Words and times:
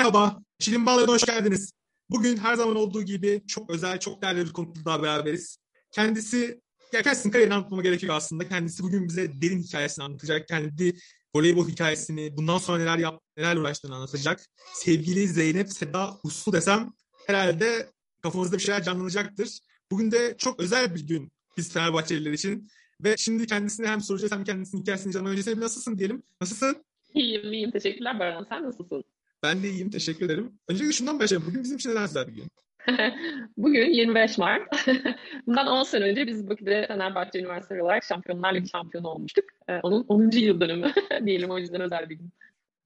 Merhaba, 0.00 0.42
Şirin 0.58 0.86
Bağları'na 0.86 1.12
hoş 1.12 1.22
geldiniz. 1.22 1.72
Bugün 2.10 2.36
her 2.36 2.54
zaman 2.54 2.76
olduğu 2.76 3.02
gibi 3.02 3.42
çok 3.46 3.70
özel, 3.70 4.00
çok 4.00 4.22
değerli 4.22 4.46
bir 4.46 4.52
konukla 4.52 4.84
daha 4.84 5.02
beraberiz. 5.02 5.58
Kendisi, 5.92 6.60
ya 6.92 7.02
kendisinin 7.02 7.32
kariyerini 7.32 7.54
anlatmama 7.54 7.82
gerekiyor 7.82 8.14
aslında. 8.14 8.48
Kendisi 8.48 8.82
bugün 8.82 9.08
bize 9.08 9.40
derin 9.42 9.62
hikayesini 9.62 10.04
anlatacak. 10.04 10.48
Kendi 10.48 10.96
voleybol 11.34 11.68
hikayesini, 11.68 12.36
bundan 12.36 12.58
sonra 12.58 12.78
neler 12.78 12.98
yap, 12.98 13.20
neler 13.36 13.56
uğraştığını 13.56 13.94
anlatacak. 13.94 14.40
Sevgili 14.74 15.28
Zeynep 15.28 15.72
Seda 15.72 16.18
Uslu 16.24 16.52
desem 16.52 16.92
herhalde 17.26 17.90
kafamızda 18.22 18.56
bir 18.56 18.62
şeyler 18.62 18.82
canlanacaktır. 18.82 19.58
Bugün 19.90 20.10
de 20.10 20.34
çok 20.38 20.60
özel 20.60 20.94
bir 20.94 21.06
gün 21.06 21.32
biz 21.56 21.72
Fenerbahçeliler 21.72 22.32
için. 22.32 22.68
Ve 23.00 23.16
şimdi 23.16 23.46
kendisine 23.46 23.86
hem 23.86 24.00
soracağız 24.00 24.32
hem 24.32 24.44
kendisinin 24.44 24.82
hikayesini 24.82 25.12
canlı 25.12 25.28
öncesine 25.28 25.60
nasılsın 25.60 25.98
diyelim. 25.98 26.22
Nasılsın? 26.40 26.84
İyiyim, 27.14 27.52
iyiyim. 27.52 27.70
Teşekkürler 27.70 28.18
Baran. 28.18 28.46
Sen 28.48 28.64
nasılsın? 28.64 29.04
Ben 29.42 29.62
de 29.62 29.70
iyiyim. 29.70 29.90
Teşekkür 29.90 30.26
ederim. 30.26 30.52
Öncelikle 30.68 30.92
şundan 30.92 31.20
başlayalım. 31.20 31.48
Bugün 31.48 31.62
bizim 31.62 31.76
için 31.76 31.90
neden 31.90 32.02
özel 32.02 32.28
bir 32.28 32.32
gün? 32.32 32.48
Bugün 33.56 33.90
25 33.90 34.38
Mart. 34.38 34.86
Bundan 35.46 35.66
10 35.66 35.82
sene 35.82 36.04
önce 36.04 36.26
biz 36.26 36.48
Bakü'de 36.48 36.86
Fenerbahçe 36.88 37.38
Üniversitesi 37.38 37.82
olarak 37.82 38.04
Şampiyonlar 38.04 38.54
Ligi 38.54 38.68
şampiyonu 38.68 39.08
olmuştuk. 39.08 39.44
Ee, 39.68 39.80
onun 39.82 40.04
10. 40.08 40.30
yıl 40.30 40.60
dönümü 40.60 40.92
diyelim 41.26 41.50
o 41.50 41.58
yüzden 41.58 41.80
özel 41.80 42.10
bir 42.10 42.14
gün. 42.14 42.30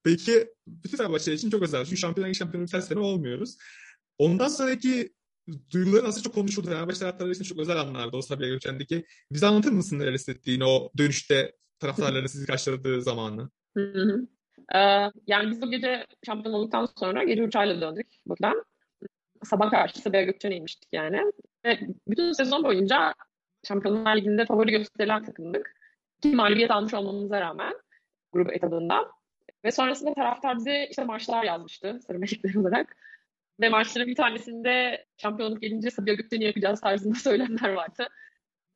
Peki 0.05 0.49
bütün 0.67 0.97
Fenerbahçe 0.97 1.33
için 1.33 1.51
çok 1.51 1.63
özel. 1.63 1.85
Çünkü 1.85 1.97
Şampiyonlar 1.97 2.29
Ligi 2.29 2.39
şampiyonu 2.39 2.67
her 2.73 2.81
sene 2.81 2.99
olmuyoruz. 2.99 3.57
Ondan 4.19 4.49
sonraki 4.49 5.13
duyguların 5.71 6.07
aslında 6.07 6.23
çok 6.23 6.35
konuşuldu. 6.35 6.67
Fenerbahçe 6.67 6.99
taraftarları 6.99 7.35
için 7.35 7.45
çok 7.45 7.59
özel 7.59 7.77
anlardı 7.77 8.17
o 8.17 8.23
Sabiha 8.23 8.49
Gökçen'deki. 8.49 9.05
Bize 9.33 9.47
anlatır 9.47 9.73
mısın 9.73 9.99
neler 9.99 10.13
hissettiğini 10.13 10.65
o 10.65 10.91
dönüşte 10.99 11.53
taraftarların 11.79 12.27
sizi 12.27 12.47
karşıladığı 12.47 13.03
zamanı? 13.03 13.51
Hı 13.77 13.93
hı. 13.93 14.29
Ee, 14.75 14.79
yani 15.27 15.51
biz 15.51 15.63
o 15.63 15.71
gece 15.71 16.07
şampiyon 16.27 16.55
olduktan 16.55 16.89
sonra 16.99 17.25
gece 17.25 17.43
uçağıyla 17.43 17.81
döndük 17.81 18.07
buradan. 18.27 18.65
Sabah 19.45 19.71
karşı 19.71 19.99
Sabiha 19.99 20.23
Gökçen'e 20.23 20.57
inmiştik 20.57 20.89
yani. 20.93 21.33
Ve 21.65 21.79
bütün 22.09 22.33
sezon 22.33 22.65
boyunca 22.65 23.15
Şampiyonlar 23.69 24.17
Ligi'nde 24.17 24.47
favori 24.47 24.71
gösterilen 24.71 25.23
takımdık. 25.23 25.75
Ki 26.23 26.35
mağlubiyet 26.35 26.71
almış 26.71 26.95
olmamıza 26.95 27.41
rağmen 27.41 27.75
grup 28.33 28.53
etadından. 28.53 29.07
Ve 29.65 29.71
sonrasında 29.71 30.15
taraftar 30.15 30.57
bize 30.57 30.87
işte 30.91 31.05
marşlar 31.05 31.45
yazmıştı 31.45 32.01
sarı 32.07 32.19
melekler 32.19 32.55
olarak. 32.55 32.97
Ve 33.61 33.69
maçların 33.69 34.09
bir 34.09 34.15
tanesinde 34.15 35.05
şampiyonluk 35.17 35.63
gelince 35.63 35.91
Sabiha 35.91 36.15
Gökçen'i 36.15 36.45
yapacağız 36.45 36.81
tarzında 36.81 37.15
söylemler 37.19 37.73
vardı. 37.73 38.09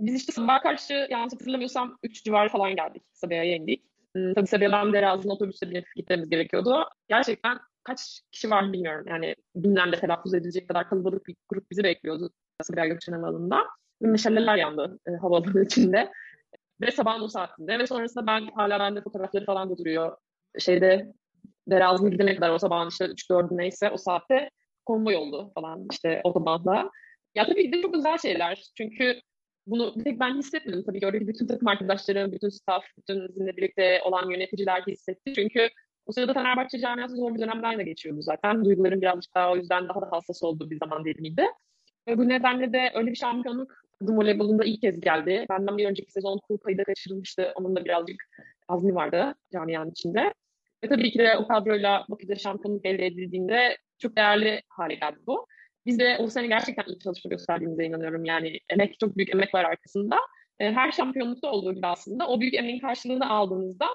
Biz 0.00 0.14
işte 0.14 0.32
sabah 0.32 0.62
karşı 0.62 1.06
yanlış 1.10 1.32
hatırlamıyorsam 1.32 1.98
3 2.02 2.24
civarı 2.24 2.48
falan 2.48 2.76
geldik. 2.76 3.02
Sabiha'ya 3.12 3.56
indik. 3.56 3.84
Tabii 4.14 4.46
Sabiha'dan 4.46 4.92
Deraz'ın 4.92 5.28
otobüsle 5.28 5.70
binip 5.70 5.86
gitmemiz 5.96 6.30
gerekiyordu. 6.30 6.84
Gerçekten 7.08 7.58
kaç 7.84 8.20
kişi 8.32 8.50
var 8.50 8.72
bilmiyorum. 8.72 9.04
Yani 9.08 9.34
binlerle 9.54 9.96
telaffuz 9.96 10.34
edilecek 10.34 10.68
kadar 10.68 10.88
kalabalık 10.88 11.26
bir 11.26 11.36
grup 11.48 11.70
bizi 11.70 11.84
bekliyordu 11.84 12.30
Sabiha 12.62 12.86
Gökçen 12.86 13.12
Havaalanı'nda. 13.12 13.66
Meşaleler 14.00 14.56
yandı 14.56 14.98
e, 15.08 15.10
havaalanı 15.10 15.64
içinde. 15.64 16.12
Ve 16.80 16.90
sabahın 16.90 17.22
o 17.22 17.28
saatinde. 17.28 17.78
Ve 17.78 17.86
sonrasında 17.86 18.26
ben 18.26 18.46
hala 18.54 18.78
bende 18.78 19.02
fotoğrafları 19.02 19.44
falan 19.44 19.70
da 19.70 19.78
duruyor. 19.78 20.16
Şeyde 20.58 21.12
Deraz'ın 21.68 22.10
gidene 22.10 22.34
kadar 22.34 22.50
o 22.50 22.58
sabahın 22.58 22.88
işte 22.88 23.04
3-4 23.04 23.56
neyse 23.56 23.90
o 23.90 23.96
saatte 23.96 24.50
konvoy 24.86 25.16
oldu 25.16 25.52
falan 25.54 25.86
işte 25.90 26.20
otobanda. 26.24 26.90
Ya 27.34 27.46
tabii 27.46 27.72
de 27.72 27.82
çok 27.82 27.94
güzel 27.94 28.18
şeyler. 28.18 28.62
Çünkü 28.76 29.20
bunu 29.70 29.94
bir 29.96 30.04
tek 30.04 30.20
ben 30.20 30.38
hissetmedim. 30.38 30.84
Tabii 30.86 31.00
ki 31.00 31.06
oradaki 31.06 31.28
bütün 31.28 31.46
takım 31.46 31.68
arkadaşlarım, 31.68 32.32
bütün 32.32 32.48
staff, 32.48 32.84
bütün 32.98 33.28
bizimle 33.28 33.56
birlikte 33.56 34.00
olan 34.04 34.30
yöneticiler 34.30 34.82
hissetti. 34.82 35.32
Çünkü 35.34 35.68
o 36.06 36.12
sırada 36.12 36.34
Fenerbahçe 36.34 36.78
camiası 36.78 37.16
zor 37.16 37.34
bir 37.34 37.40
dönemden 37.40 37.78
de 37.78 37.82
geçiyordu 37.82 38.22
zaten. 38.22 38.64
Duyguların 38.64 39.00
birazcık 39.00 39.34
daha 39.34 39.52
o 39.52 39.56
yüzden 39.56 39.88
daha 39.88 40.00
da 40.00 40.08
hassas 40.10 40.42
olduğu 40.42 40.70
bir 40.70 40.78
zaman 40.78 41.04
dilimiydi. 41.04 41.46
Ve 42.08 42.18
bu 42.18 42.28
nedenle 42.28 42.72
de 42.72 42.90
öyle 42.94 43.10
bir 43.10 43.16
şampiyonluk 43.16 43.72
kadın 44.00 44.16
voleybolunda 44.16 44.64
ilk 44.64 44.82
kez 44.82 45.00
geldi. 45.00 45.46
Benden 45.50 45.78
bir 45.78 45.86
önceki 45.86 46.12
sezon 46.12 46.38
kul 46.38 46.58
payı 46.58 46.78
da 46.78 46.84
kaçırılmıştı. 46.84 47.52
Onun 47.54 47.76
da 47.76 47.84
birazcık 47.84 48.24
azmi 48.68 48.94
vardı 48.94 49.34
camianın 49.52 49.90
içinde. 49.90 50.34
Ve 50.84 50.88
tabii 50.88 51.10
ki 51.10 51.18
de 51.18 51.36
o 51.36 51.48
kadroyla 51.48 52.04
Bakü'de 52.08 52.36
şampiyonluk 52.36 52.86
elde 52.86 53.06
edildiğinde 53.06 53.76
çok 53.98 54.16
değerli 54.16 54.62
hale 54.68 54.94
geldi 54.94 55.18
bu. 55.26 55.46
Biz 55.86 55.98
de 55.98 56.16
o 56.18 56.28
sene 56.28 56.46
gerçekten 56.46 56.84
iyi 56.84 56.98
çalışma 56.98 57.28
gösterdiğimize 57.28 57.84
inanıyorum. 57.84 58.24
Yani 58.24 58.60
emek, 58.70 59.00
çok 59.00 59.16
büyük 59.16 59.34
emek 59.34 59.54
var 59.54 59.64
arkasında. 59.64 60.16
E, 60.60 60.72
her 60.72 60.92
şampiyonlukta 60.92 61.50
olduğu 61.50 61.74
gibi 61.74 61.86
aslında 61.86 62.28
o 62.28 62.40
büyük 62.40 62.54
emeğin 62.54 62.80
karşılığını 62.80 63.30
aldığınızda 63.30 63.86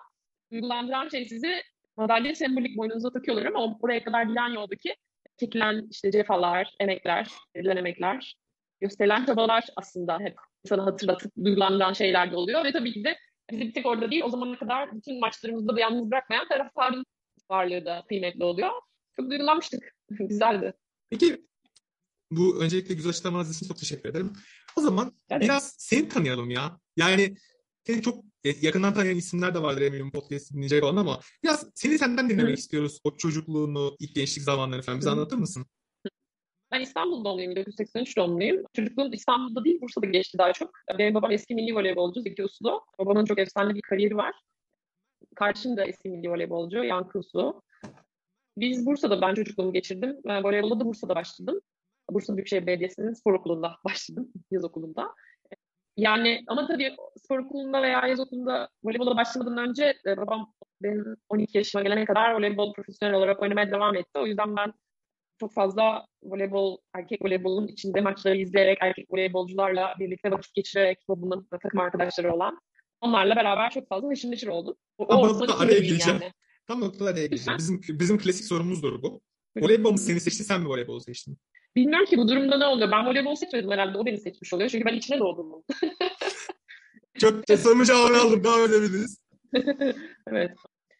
duygulandıran 0.52 1.10
şey 1.10 1.26
sizi 1.26 1.62
madalya 1.98 2.36
sembolik 2.36 2.78
boynunuza 2.78 3.12
takıyorlar 3.12 3.46
ama 3.46 3.78
oraya 3.82 4.04
kadar 4.04 4.24
giden 4.24 4.50
yoldaki 4.50 4.96
çekilen 5.40 5.88
işte 5.92 6.12
cefalar, 6.12 6.76
emekler, 6.80 7.28
verilen 7.56 7.78
emekler, 7.78 8.36
gösterilen 8.82 9.26
çabalar 9.26 9.66
aslında 9.76 10.20
hep 10.20 10.36
sana 10.66 10.86
hatırlatıp 10.86 11.32
duygulandıran 11.44 11.94
şeyler 11.94 12.32
de 12.32 12.36
oluyor 12.36 12.64
ve 12.66 12.72
tabii 12.72 12.94
ki 12.94 13.04
de 13.04 13.18
bizi 13.52 13.62
bir 13.62 13.74
tek 13.74 13.86
orada 13.86 14.12
değil 14.12 14.24
o 14.26 14.30
zamana 14.30 14.58
kadar 14.58 14.96
bütün 14.96 15.20
maçlarımızda 15.20 15.76
da 15.76 15.80
yalnız 15.80 16.12
bırakmayan 16.12 16.48
taraftarın 16.48 17.06
varlığı 17.50 17.86
da 17.86 18.04
kıymetli 18.08 18.44
oluyor. 18.44 18.70
Çok 19.16 19.30
duygulanmıştık. 19.30 19.96
Güzeldi. 20.10 20.74
Peki 21.10 21.46
bu 22.36 22.64
öncelikle 22.64 22.96
güzel 22.96 23.10
açıklamanız 23.10 23.56
için 23.56 23.68
çok 23.68 23.78
teşekkür 23.78 24.10
ederim. 24.10 24.34
O 24.76 24.82
zaman 24.82 25.14
evet. 25.30 25.44
biraz 25.44 25.76
seni 25.78 26.10
tanıyalım 26.10 26.50
ya. 26.50 26.80
Yani 26.98 27.36
seni 27.84 28.02
çok 28.02 28.24
yakından 28.62 28.94
tanıyan 28.94 29.18
isimler 29.18 29.56
de 29.56 29.62
vardır 29.62 29.82
eminim 29.82 30.12
podcast 30.12 30.54
dinleyecek 30.54 30.84
olan 30.84 30.96
ama 30.96 31.20
biraz 31.44 31.68
seni 31.76 31.98
senden 31.98 32.30
dinlemek 32.30 32.56
Hı. 32.56 32.60
istiyoruz. 32.60 33.00
O 33.04 33.18
çocukluğunu, 33.18 33.96
ilk 34.00 34.16
gençlik 34.16 34.44
zamanlarını 34.44 34.84
falan 34.84 35.00
bize 35.00 35.10
Hı. 35.10 35.14
anlatır 35.14 35.38
mısın? 35.38 35.66
Ben 36.72 36.82
İstanbul 36.82 37.26
doğumluyum, 37.26 37.52
1983 37.52 38.18
doğumluyum. 38.18 38.66
Çocukluğum 38.74 39.14
İstanbul'da 39.14 39.64
değil, 39.64 39.82
Bursa'da 39.82 40.06
geçti 40.06 40.38
daha 40.38 40.54
çok. 40.54 40.72
Benim 40.98 41.14
babam 41.14 41.32
eski 41.32 41.56
milli 41.56 41.76
voleybolcu 41.76 42.22
Zeki 42.22 42.44
Uslu. 42.44 42.82
Babamın 43.00 43.26
çok 43.26 43.40
efsane 43.40 43.76
bir 43.76 43.82
kariyeri 43.82 44.18
var. 44.18 44.36
Kardeşim 45.36 45.78
de 45.78 45.84
eski 45.84 46.10
milli 46.10 46.30
voleybolcu 46.30 46.84
Yankı 46.84 47.20
Uslu. 47.20 47.62
Biz 48.58 48.86
Bursa'da 48.86 49.22
ben 49.22 49.34
çocukluğumu 49.34 49.74
geçirdim. 49.74 50.18
Ben 50.26 50.44
voleybolda 50.44 50.80
da 50.80 50.86
Bursa'da 50.86 51.16
başladım. 51.16 51.62
Bursa 52.10 52.36
Büyükşehir 52.38 52.68
Belediyesi'nin 52.68 53.14
spor 53.14 53.34
okulunda 53.34 53.76
başladım, 53.86 54.32
yaz 54.52 54.64
okulunda. 54.64 55.14
Yani 55.98 56.44
ama 56.48 56.68
tabii 56.68 56.96
spor 57.24 57.40
okulunda 57.40 57.82
veya 57.82 58.08
yaz 58.08 58.20
okulunda 58.20 58.70
voleybola 58.84 59.18
başlamadan 59.18 59.58
önce 59.58 59.94
e, 60.06 60.18
babam 60.18 60.54
benim 60.82 61.16
12 61.30 61.58
yaşıma 61.58 61.84
gelene 61.84 62.06
kadar 62.06 62.34
voleybol 62.34 62.74
profesyonel 62.74 63.16
olarak 63.16 63.42
oynamaya 63.42 63.72
devam 63.72 63.96
etti. 63.96 64.20
O 64.20 64.26
yüzden 64.26 64.56
ben 64.56 64.74
çok 65.40 65.54
fazla 65.54 66.06
voleybol, 66.24 66.78
erkek 66.94 67.26
voleybolun 67.26 67.68
içinde 67.68 68.02
maçları 68.02 68.38
izleyerek, 68.38 68.78
erkek 68.82 69.08
voleybolcularla 69.12 69.96
birlikte 70.00 70.32
vakit 70.32 70.54
geçirerek, 70.54 71.00
babamın 71.10 71.48
takım 71.52 71.80
arkadaşları 71.80 72.34
olan 72.34 72.60
onlarla 73.02 73.36
beraber 73.36 73.72
çok 73.72 73.88
fazla 73.88 74.10
haşır 74.10 74.32
neşir 74.32 74.48
oldum. 74.48 74.76
O, 74.98 75.14
Ama 75.14 75.30
o 75.30 75.60
araya 75.60 75.80
gireceğim. 75.80 76.20
Yani. 76.22 76.34
Tam 76.68 76.82
noktada 76.82 77.10
araya 77.10 77.26
gireceğim. 77.26 77.58
Bizim, 77.58 77.82
bizim 77.90 78.18
klasik 78.18 78.46
sorumuzdur 78.46 79.02
bu. 79.02 79.22
Voleybol 79.58 79.92
mu 79.92 79.98
seni 79.98 80.20
seçti, 80.20 80.44
sen 80.44 80.62
mi 80.62 80.68
voleybol 80.68 81.00
seçtin? 81.00 81.38
Bilmiyorum 81.76 82.06
ki 82.06 82.18
bu 82.18 82.28
durumda 82.28 82.58
ne 82.58 82.66
oluyor. 82.66 82.92
Ben 82.92 83.06
voleybol 83.06 83.36
seçmedim 83.36 83.72
herhalde. 83.72 83.98
O 83.98 84.06
beni 84.06 84.18
seçmiş 84.18 84.54
oluyor. 84.54 84.70
Çünkü 84.70 84.86
ben 84.86 84.94
içine 84.94 85.20
doğdum. 85.20 85.64
Çok 87.20 87.60
sorunun 87.60 87.84
cevabını 87.84 88.18
aldım. 88.22 88.44
Devam 88.44 88.62
edebiliriz. 88.62 89.22
evet. 90.28 90.52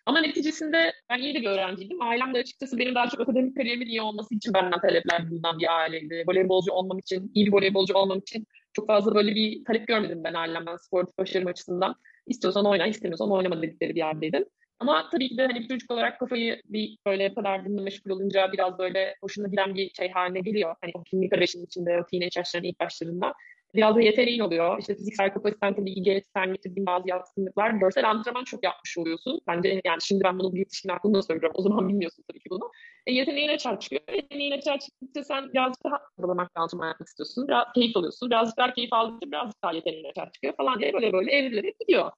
Ama 0.06 0.22
neticesinde 0.22 0.94
ben 1.10 1.20
iyi 1.20 1.36
de 1.36 1.42
bir 1.42 1.48
öğrenciydim. 1.48 2.02
Ailem 2.02 2.34
de 2.34 2.38
açıkçası 2.38 2.78
benim 2.78 2.96
daha 2.96 3.10
çok 3.10 3.20
akademik 3.20 3.58
kariyerimin 3.58 3.88
iyi 3.88 4.02
olması 4.02 4.36
için 4.36 4.54
benden 4.54 4.82
talepler 4.82 5.32
bulunan 5.32 5.60
bir 5.60 5.80
aileydi. 5.80 6.24
Voleybolcu 6.28 6.72
olmam 6.72 7.00
için, 7.00 7.32
iyi 7.34 7.46
bir 7.46 7.54
voleybolcu 7.54 7.94
olmam 7.94 8.20
için 8.20 8.48
çok 8.74 8.88
fazla 8.88 9.16
böyle 9.16 9.36
bir 9.36 9.66
talep 9.66 9.88
görmedim 9.88 10.24
ben 10.24 10.34
ailemden 10.34 10.78
sportif 10.78 11.18
başarım 11.18 11.48
açısından. 11.48 11.96
İstiyorsan 12.28 12.66
oyna, 12.66 12.88
istemiyorsan 12.88 13.32
oynama 13.32 13.62
dedikleri 13.62 13.96
bir 13.96 14.00
yerdeydim. 14.00 14.46
Ama 14.84 15.10
tabii 15.12 15.30
ki 15.30 15.38
de 15.38 15.48
hani 15.48 15.68
çocuk 15.68 15.92
olarak 15.92 16.20
kafayı 16.20 16.62
bir 16.66 16.98
böyle 17.06 17.34
kadar 17.34 17.66
bununla 17.66 17.82
meşgul 17.82 18.12
olunca 18.12 18.52
biraz 18.52 18.80
böyle 18.80 19.16
hoşuna 19.22 19.48
giden 19.48 19.76
bir 19.76 19.90
şey 19.94 20.12
haline 20.12 20.40
geliyor. 20.40 20.76
Hani 20.82 20.92
o 20.96 21.04
kimlik 21.04 21.34
arayışının 21.34 21.66
içinde, 21.66 22.02
o 22.02 22.06
teenage 22.06 22.40
yaşlarının 22.40 22.70
ilk 22.70 22.80
başlarında. 22.80 23.34
Biraz 23.76 23.96
da 23.96 24.02
yeteneğin 24.02 24.40
oluyor. 24.40 24.80
İşte 24.80 24.96
fiziksel 24.96 25.34
kapasiten 25.34 25.76
tabii 25.76 25.92
iyi 25.92 26.24
sen 26.34 26.54
getirdiğin 26.54 26.86
bazı 26.86 27.10
yatkınlıklar. 27.10 27.70
Görsel 27.72 28.10
antrenman 28.10 28.44
çok 28.44 28.64
yapmış 28.64 28.98
oluyorsun. 28.98 29.42
Bence 29.48 29.82
yani 29.86 30.02
şimdi 30.02 30.24
ben 30.24 30.40
bunu 30.40 30.54
bir 30.54 30.60
yetişkin 30.60 30.90
aklımda 30.90 31.22
söylüyorum. 31.22 31.56
O 31.56 31.62
zaman 31.62 31.90
bilmiyorsun 31.90 32.24
tabii 32.28 32.40
ki 32.40 32.50
bunu. 32.50 32.72
E, 33.08 33.14
yeteneğine 33.14 33.58
çarpıyor. 33.58 34.02
Yeteneğine 34.14 34.62
çarptıkça 34.62 35.24
sen 35.24 35.54
birazcık 35.54 35.84
daha 35.86 36.02
bulamak 36.18 36.52
antrenman 36.56 36.88
yapmak 36.88 37.08
istiyorsun. 37.08 37.48
Biraz 37.48 37.66
keyif 37.76 37.98
alıyorsun. 37.98 38.30
Birazcık 38.30 38.58
daha 38.58 38.74
keyif 38.74 38.94
aldıkça 38.94 39.32
birazcık 39.32 39.64
daha 39.64 39.74
yeteneğine 39.74 40.14
çarpıyor 40.16 40.56
falan 40.56 40.80
diye 40.80 40.94
böyle 40.94 41.14
böyle 41.14 41.32
evrilerek 41.32 41.80
gidiyor. 41.80 42.12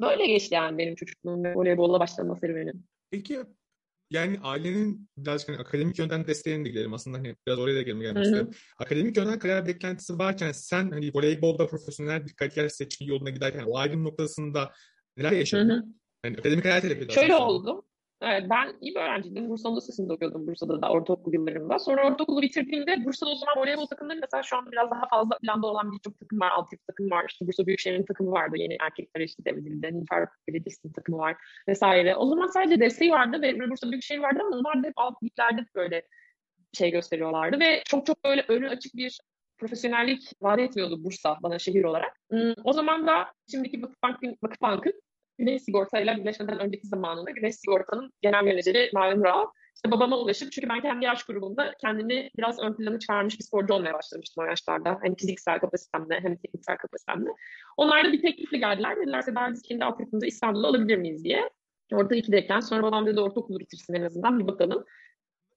Böyle 0.00 0.26
geçti 0.26 0.54
yani 0.54 0.78
benim 0.78 0.94
çocukluğum 0.94 1.44
ve 1.44 1.54
voleybolla 1.54 2.00
başlama 2.00 2.36
serüvenim. 2.36 2.84
Peki 3.10 3.38
yani 4.10 4.38
ailenin 4.42 5.08
birazcık 5.16 5.48
hani 5.48 5.58
akademik 5.58 5.98
yönden 5.98 6.26
desteğine 6.26 6.64
de 6.64 6.68
gidelim 6.68 6.94
aslında 6.94 7.18
hani 7.18 7.36
biraz 7.46 7.58
oraya 7.58 7.76
da 7.76 7.82
gelmek 7.82 8.24
istiyorum. 8.24 8.50
Akademik 8.78 9.16
yönden 9.16 9.38
kariyer 9.38 9.66
beklentisi 9.66 10.18
varken 10.18 10.52
sen 10.52 10.90
hani 10.90 11.10
voleybolda 11.14 11.66
profesyonel 11.66 12.26
bir 12.26 12.32
kariyer 12.34 12.68
seçimi 12.68 13.10
yoluna 13.10 13.30
giderken 13.30 13.64
o 13.66 13.76
ayrım 13.76 14.04
noktasında 14.04 14.72
neler 15.16 15.32
yaşadın? 15.32 15.68
Hı 15.68 15.74
hı. 15.74 15.84
Yani 16.24 16.36
akademik 16.38 16.64
hayat 16.64 16.84
hele 16.84 17.08
Şöyle 17.08 17.36
oldu. 17.36 17.82
Ben 18.22 18.74
iyi 18.80 18.94
bir 18.94 19.00
öğrenciydim. 19.00 19.48
Bursa 19.48 19.68
Anadolu 19.68 20.14
okuyordum 20.14 20.46
Bursa'da 20.46 20.82
da 20.82 20.90
ortaokul 20.90 21.32
yıllarımda. 21.32 21.78
Sonra 21.78 22.06
ortaokulu 22.06 22.42
bitirdiğimde 22.42 23.04
Bursa'da 23.04 23.30
o 23.30 23.34
zaman 23.34 23.54
voleybol 23.56 23.86
takımları 23.86 24.18
mesela 24.20 24.42
şu 24.42 24.56
an 24.56 24.72
biraz 24.72 24.90
daha 24.90 25.08
fazla 25.08 25.38
planda 25.38 25.66
olan 25.66 25.92
birçok 25.92 26.18
takım 26.20 26.40
var. 26.40 26.50
Altyapı 26.50 26.86
takım 26.86 27.10
var. 27.10 27.24
İşte 27.28 27.46
Bursa 27.46 27.66
Büyükşehir'in 27.66 28.04
takımı 28.04 28.30
vardı. 28.30 28.56
Yeni 28.56 28.76
erkekler 28.80 29.20
işte 29.20 29.44
devredildi. 29.44 29.86
Nilüfer 29.86 30.28
Belediyesi'nin 30.48 30.92
takımı 30.92 31.18
var 31.18 31.36
vesaire. 31.68 32.16
O 32.16 32.26
zaman 32.26 32.46
sadece 32.46 32.80
desteği 32.80 33.10
vardı 33.10 33.42
ve 33.42 33.70
Bursa 33.70 33.90
Büyükşehir 33.90 34.20
vardı 34.20 34.38
ama 34.46 34.56
onlar 34.56 34.82
da 34.82 34.86
hep 34.86 34.94
alt 34.96 35.22
liglerde 35.22 35.66
böyle 35.74 36.02
şey 36.72 36.90
gösteriyorlardı 36.90 37.60
ve 37.60 37.82
çok 37.84 38.06
çok 38.06 38.24
böyle 38.24 38.44
önü 38.48 38.68
açık 38.68 38.96
bir 38.96 39.20
profesyonellik 39.58 40.32
vaat 40.40 40.58
etmiyordu 40.58 41.04
Bursa 41.04 41.38
bana 41.42 41.58
şehir 41.58 41.84
olarak. 41.84 42.20
O 42.64 42.72
zaman 42.72 43.06
da 43.06 43.32
şimdiki 43.50 43.82
Vakıfbank'ın 43.82 44.36
Vakıfbank'ın 44.42 45.00
Güneş 45.40 45.62
Sigorta 45.62 46.00
ile 46.00 46.16
birleşmeden 46.16 46.58
önceki 46.58 46.86
zamanında 46.86 47.30
Güneş 47.30 47.54
Sigorta'nın 47.54 48.12
genel 48.22 48.44
menajeri 48.44 48.90
Naim 48.94 49.24
Rao 49.24 49.52
işte 49.74 49.90
babama 49.90 50.18
ulaşıp 50.18 50.52
çünkü 50.52 50.68
ben 50.68 50.80
kendi 50.80 51.04
yaş 51.04 51.24
grubunda 51.24 51.74
kendini 51.80 52.30
biraz 52.38 52.58
ön 52.60 52.74
plana 52.74 52.98
çıkarmış 52.98 53.38
bir 53.38 53.44
sporcu 53.44 53.74
olmaya 53.74 53.94
başlamıştım 53.94 54.44
o 54.44 54.46
yaşlarda. 54.46 54.98
Hem 55.02 55.14
fiziksel 55.14 55.60
kapasitemle 55.60 56.20
hem 56.20 56.36
tekniksel 56.36 56.76
kapasitemle. 56.76 57.30
Onlar 57.76 58.04
da 58.04 58.12
bir 58.12 58.22
teklifle 58.22 58.58
geldiler. 58.58 58.96
Dediler 58.96 59.24
ki 59.24 59.32
biz 59.52 59.62
kendi 59.62 59.84
altyapımızı 59.84 60.26
İstanbul'da 60.26 60.68
alabilir 60.68 60.96
miyiz 60.96 61.24
diye. 61.24 61.50
Orada 61.92 62.14
ikideyken 62.14 62.60
sonra 62.60 62.82
babam 62.82 63.06
dedi 63.06 63.20
ortaokulu 63.20 63.58
bitirsin 63.58 63.94
en 63.94 64.02
azından 64.02 64.38
bir 64.38 64.46
bakalım. 64.46 64.84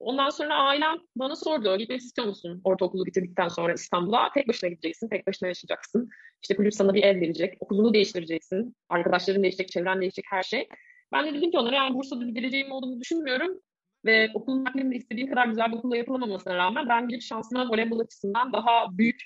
Ondan 0.04 0.30
sonra 0.30 0.56
ailem 0.56 0.98
bana 1.16 1.36
sordu. 1.36 1.78
Gitmek 1.78 2.02
istiyor 2.02 2.28
musun 2.28 2.62
ortaokulu 2.64 3.06
bitirdikten 3.06 3.48
sonra 3.48 3.74
İstanbul'a? 3.74 4.32
Tek 4.34 4.48
başına 4.48 4.70
gideceksin, 4.70 5.10
tek 5.10 5.28
başına 5.28 5.48
yaşayacaksın. 5.48 6.10
İşte 6.42 6.56
kulüp 6.56 6.74
sana 6.74 6.94
bir 6.94 7.04
ev 7.04 7.22
verecek, 7.22 7.58
okulunu 7.60 7.94
değiştireceksin. 7.94 8.76
Arkadaşların 8.90 9.44
değişecek, 9.44 9.70
çevren 9.70 10.02
değişecek, 10.02 10.26
her 10.30 10.44
şey. 10.44 10.68
Ben 11.12 11.26
de 11.26 11.34
dedim 11.34 11.52
ki 11.52 11.58
onlara 11.58 11.76
yani 11.76 11.96
Bursa'da 11.96 12.28
bir 12.28 12.36
geleceğim 12.36 12.72
olduğunu 12.72 13.00
düşünmüyorum. 13.00 13.60
Ve 14.06 14.30
okul 14.34 14.64
naklimde 14.64 14.96
istediğim 14.96 15.30
kadar 15.30 15.48
güzel 15.48 15.72
bir 15.72 15.78
okulla 15.78 15.98
yapılamamasına 15.98 16.56
rağmen 16.56 16.90
ben 16.90 17.10
bir 17.10 17.22
şansıma 17.22 17.70
voleybol 17.70 18.00
açısından 18.00 18.54
daha 18.54 18.98
büyük 18.98 19.22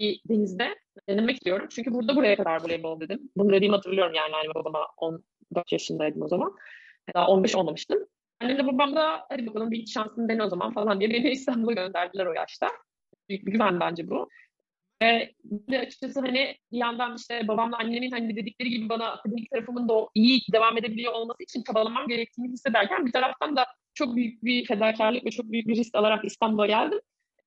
bir 0.00 0.20
denizde 0.28 0.74
denemek 1.08 1.36
istiyorum. 1.36 1.66
Çünkü 1.70 1.94
burada 1.94 2.16
buraya 2.16 2.36
kadar 2.36 2.64
voleybol 2.64 3.00
dedim. 3.00 3.30
Bunu 3.36 3.52
dediğimi 3.52 3.76
hatırlıyorum 3.76 4.14
yani 4.14 4.36
anne 4.36 4.54
babama 4.54 4.86
14 4.96 5.72
yaşındaydım 5.72 6.22
o 6.22 6.28
zaman. 6.28 6.56
Daha 7.14 7.28
15 7.28 7.56
olmamıştım. 7.56 8.06
Annemle 8.40 8.66
babam 8.66 8.96
da 8.96 9.26
hadi 9.28 9.46
bakalım 9.46 9.70
bir 9.70 9.86
şansını 9.86 10.28
dene 10.28 10.42
o 10.42 10.48
zaman 10.48 10.72
falan 10.74 11.00
diye 11.00 11.10
beni 11.10 11.30
İstanbul'a 11.30 11.72
gönderdiler 11.72 12.26
o 12.26 12.32
yaşta. 12.32 12.68
Büyük 13.28 13.46
bir 13.46 13.52
güven 13.52 13.80
bence 13.80 14.10
bu. 14.10 14.28
Ve 15.02 15.34
de 15.42 15.78
açıkçası 15.78 16.20
hani 16.20 16.56
bir 16.72 16.78
yandan 16.78 17.16
işte 17.16 17.48
babamla 17.48 17.78
annemin 17.78 18.10
hani 18.10 18.36
dedikleri 18.36 18.70
gibi 18.70 18.88
bana 18.88 19.12
akademik 19.12 19.50
tarafımın 19.50 19.88
da 19.88 20.08
iyi 20.14 20.40
devam 20.52 20.78
edebiliyor 20.78 21.12
olması 21.12 21.42
için 21.42 21.62
çabalamam 21.62 22.08
gerektiğini 22.08 22.52
hissederken 22.52 23.06
bir 23.06 23.12
taraftan 23.12 23.56
da 23.56 23.66
çok 23.94 24.16
büyük 24.16 24.44
bir 24.44 24.66
fedakarlık 24.66 25.24
ve 25.24 25.30
çok 25.30 25.52
büyük 25.52 25.68
bir 25.68 25.76
risk 25.76 25.94
alarak 25.94 26.24
İstanbul'a 26.24 26.66
geldim. 26.66 27.00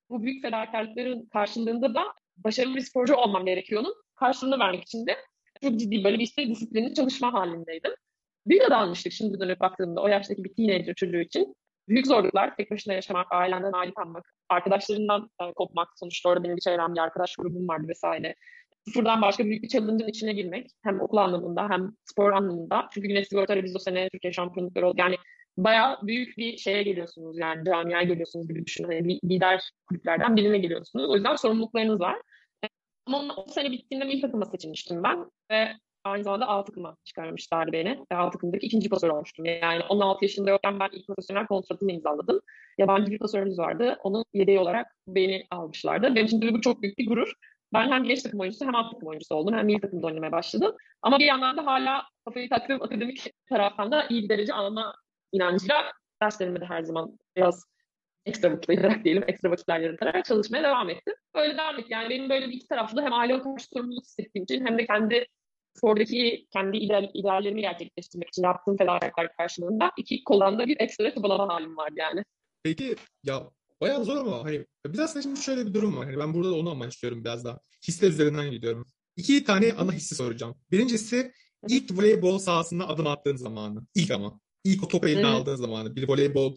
Bu 0.09 0.23
büyük 0.23 0.41
fedakarlıkların 0.41 1.25
karşılığında 1.25 1.93
da 1.93 2.03
başarılı 2.37 2.75
bir 2.75 2.81
sporcu 2.81 3.15
olmam 3.15 3.45
gerekiyordu. 3.45 3.95
Karşılığını 4.15 4.59
vermek 4.59 4.83
için 4.83 5.07
de 5.07 5.17
çok 5.63 5.79
ciddi 5.79 6.03
böyle 6.03 6.19
bir 6.19 6.23
işte 6.23 6.47
disiplinli 6.47 6.93
çalışma 6.93 7.33
halindeydim. 7.33 7.91
Büyük 8.45 8.63
adammıştık 8.63 9.13
şimdi 9.13 9.39
dönüp 9.39 9.59
baktığımda 9.59 10.01
o 10.01 10.07
yaştaki 10.07 10.43
bir 10.43 10.53
teenager 10.53 10.95
çocuğu 10.95 11.19
için. 11.19 11.55
Büyük 11.89 12.07
zorluklar, 12.07 12.55
tek 12.55 12.71
başına 12.71 12.93
yaşamak, 12.93 13.27
ailenden 13.31 13.71
ayrı 13.71 13.93
kalmak, 13.93 14.33
arkadaşlarından 14.49 15.29
e, 15.41 15.53
kopmak. 15.53 15.87
Sonuçta 15.95 16.29
orada 16.29 16.43
benim 16.43 16.55
bir 16.55 16.61
çevrem, 16.61 16.95
bir 16.95 16.99
arkadaş 16.99 17.35
grubum 17.35 17.67
vardı 17.67 17.87
vesaire. 17.87 18.35
Sıfırdan 18.87 19.21
başka 19.21 19.45
büyük 19.45 19.63
bir 19.63 19.67
challenge'ın 19.67 20.07
içine 20.07 20.33
girmek. 20.33 20.71
Hem 20.83 21.01
okul 21.01 21.17
anlamında 21.17 21.69
hem 21.69 21.91
spor 22.05 22.31
anlamında. 22.31 22.87
Çünkü 22.93 23.07
Güneş 23.07 23.27
Sigorta'yla 23.27 23.63
biz 23.63 23.75
o 23.75 23.79
sene 23.79 24.09
Türkiye 24.09 24.33
şampiyonlukları 24.33 24.87
oldu. 24.87 24.95
Yani 24.99 25.15
bayağı 25.57 26.07
büyük 26.07 26.37
bir 26.37 26.57
şeye 26.57 26.83
geliyorsunuz 26.83 27.37
yani 27.37 27.65
camiaya 27.65 28.03
geliyorsunuz 28.03 28.47
gibi 28.47 28.65
düşünün. 28.65 28.91
Yani 28.91 29.19
lider 29.23 29.69
kulüplerden 29.85 30.35
birine 30.35 30.57
geliyorsunuz. 30.57 31.09
O 31.09 31.15
yüzden 31.15 31.35
sorumluluklarınız 31.35 31.99
var. 31.99 32.21
Ama 33.05 33.35
o 33.35 33.47
sene 33.47 33.71
bittiğinde 33.71 34.05
milli 34.05 34.21
takıma 34.21 34.45
seçilmiştim 34.45 35.03
ben. 35.03 35.31
Ve 35.51 35.71
aynı 36.03 36.23
zamanda 36.23 36.47
A 36.47 36.63
takıma 36.63 36.97
çıkarmışlardı 37.03 37.71
beni. 37.71 38.05
Ve 38.11 38.15
A 38.15 38.29
takımdaki 38.29 38.65
ikinci 38.65 38.89
pasör 38.89 39.09
olmuştum. 39.09 39.45
Yani 39.45 39.83
16 39.89 40.25
yaşında 40.25 40.49
yokken 40.49 40.79
ben 40.79 40.89
ilk 40.91 41.07
profesyonel 41.07 41.47
kontratımı 41.47 41.91
imzaladım. 41.91 42.39
Yabancı 42.77 43.11
bir 43.11 43.19
pasörümüz 43.19 43.59
vardı. 43.59 43.97
Onun 44.03 44.25
yedeği 44.33 44.59
olarak 44.59 44.87
beni 45.07 45.45
almışlardı. 45.51 46.15
Benim 46.15 46.25
için 46.25 46.41
bu 46.41 46.61
çok 46.61 46.81
büyük 46.81 46.97
bir 46.97 47.07
gurur. 47.07 47.33
Ben 47.73 47.91
hem 47.91 48.03
genç 48.03 48.23
takım 48.23 48.39
oyuncusu 48.39 48.65
hem 48.65 48.75
alt 48.75 48.91
takım 48.91 49.07
oyuncusu 49.07 49.35
oldum. 49.35 49.55
Hem 49.55 49.65
milli 49.65 49.81
takımda 49.81 50.07
oynamaya 50.07 50.31
başladım. 50.31 50.75
Ama 51.01 51.19
bir 51.19 51.25
yandan 51.25 51.57
da 51.57 51.65
hala 51.65 52.03
kafayı 52.25 52.49
taktığım 52.49 52.81
akademik 52.81 53.31
taraftan 53.49 53.91
da 53.91 54.07
iyi 54.09 54.23
bir 54.23 54.29
derece 54.29 54.53
alma 54.53 54.95
inancıyla 55.31 55.91
derslerime 56.21 56.61
de 56.61 56.65
her 56.65 56.81
zaman 56.81 57.19
biraz 57.35 57.65
ekstra 58.25 58.51
vakit 58.51 58.69
ayırarak 58.69 59.03
diyelim, 59.03 59.23
ekstra 59.27 59.51
vakitler 59.51 59.79
yaratarak 59.79 60.25
çalışmaya 60.25 60.63
devam 60.63 60.89
ettim. 60.89 61.13
Böyle 61.35 61.57
devam 61.57 61.75
ettim. 61.75 61.87
Yani 61.89 62.09
benim 62.09 62.29
böyle 62.29 62.47
bir 62.47 62.53
iki 62.53 62.67
taraflı 62.67 63.01
hem 63.01 63.13
aile 63.13 63.41
karşı 63.41 63.67
sorumluluk 63.73 64.03
hissettiğim 64.03 64.43
için 64.43 64.65
hem 64.65 64.77
de 64.77 64.85
kendi 64.85 65.27
spordaki 65.79 66.47
kendi 66.53 66.77
ideal, 66.77 67.09
ideallerimi 67.13 67.61
gerçekleştirmek 67.61 68.27
için 68.27 68.43
yaptığım 68.43 68.77
fedakarlıklar 68.77 69.35
karşılığında 69.37 69.91
iki 69.97 70.23
kolanda 70.23 70.67
bir 70.67 70.79
ekstra 70.79 71.13
çabalama 71.15 71.53
halim 71.53 71.77
vardı 71.77 71.95
yani. 71.97 72.23
Peki 72.63 72.95
ya 73.23 73.49
bayağı 73.81 74.05
zor 74.05 74.17
ama 74.17 74.43
hani 74.43 74.65
biz 74.87 74.99
aslında 74.99 75.23
şimdi 75.23 75.39
şöyle 75.39 75.65
bir 75.65 75.73
durum 75.73 75.97
var. 75.97 76.05
Hani 76.05 76.17
ben 76.17 76.33
burada 76.33 76.49
da 76.49 76.55
onu 76.55 76.71
amaçlıyorum 76.71 77.23
biraz 77.23 77.45
daha. 77.45 77.59
Hisler 77.87 78.09
üzerinden 78.09 78.51
gidiyorum. 78.51 78.87
İki 79.15 79.43
tane 79.43 79.73
ana 79.73 79.91
hissi 79.91 80.15
soracağım. 80.15 80.55
Birincisi 80.71 81.31
ilk 81.67 81.97
voleybol 81.97 82.37
sahasına 82.37 82.87
adım 82.87 83.07
attığın 83.07 83.35
zamanı. 83.35 83.81
İlk 83.95 84.11
ama. 84.11 84.39
İlk 84.63 84.83
o 84.83 84.87
topu 84.87 85.07
eline 85.07 85.27
aldığın 85.27 85.55
zamanı. 85.55 85.95
Bir 85.95 86.09
voleybol 86.09 86.55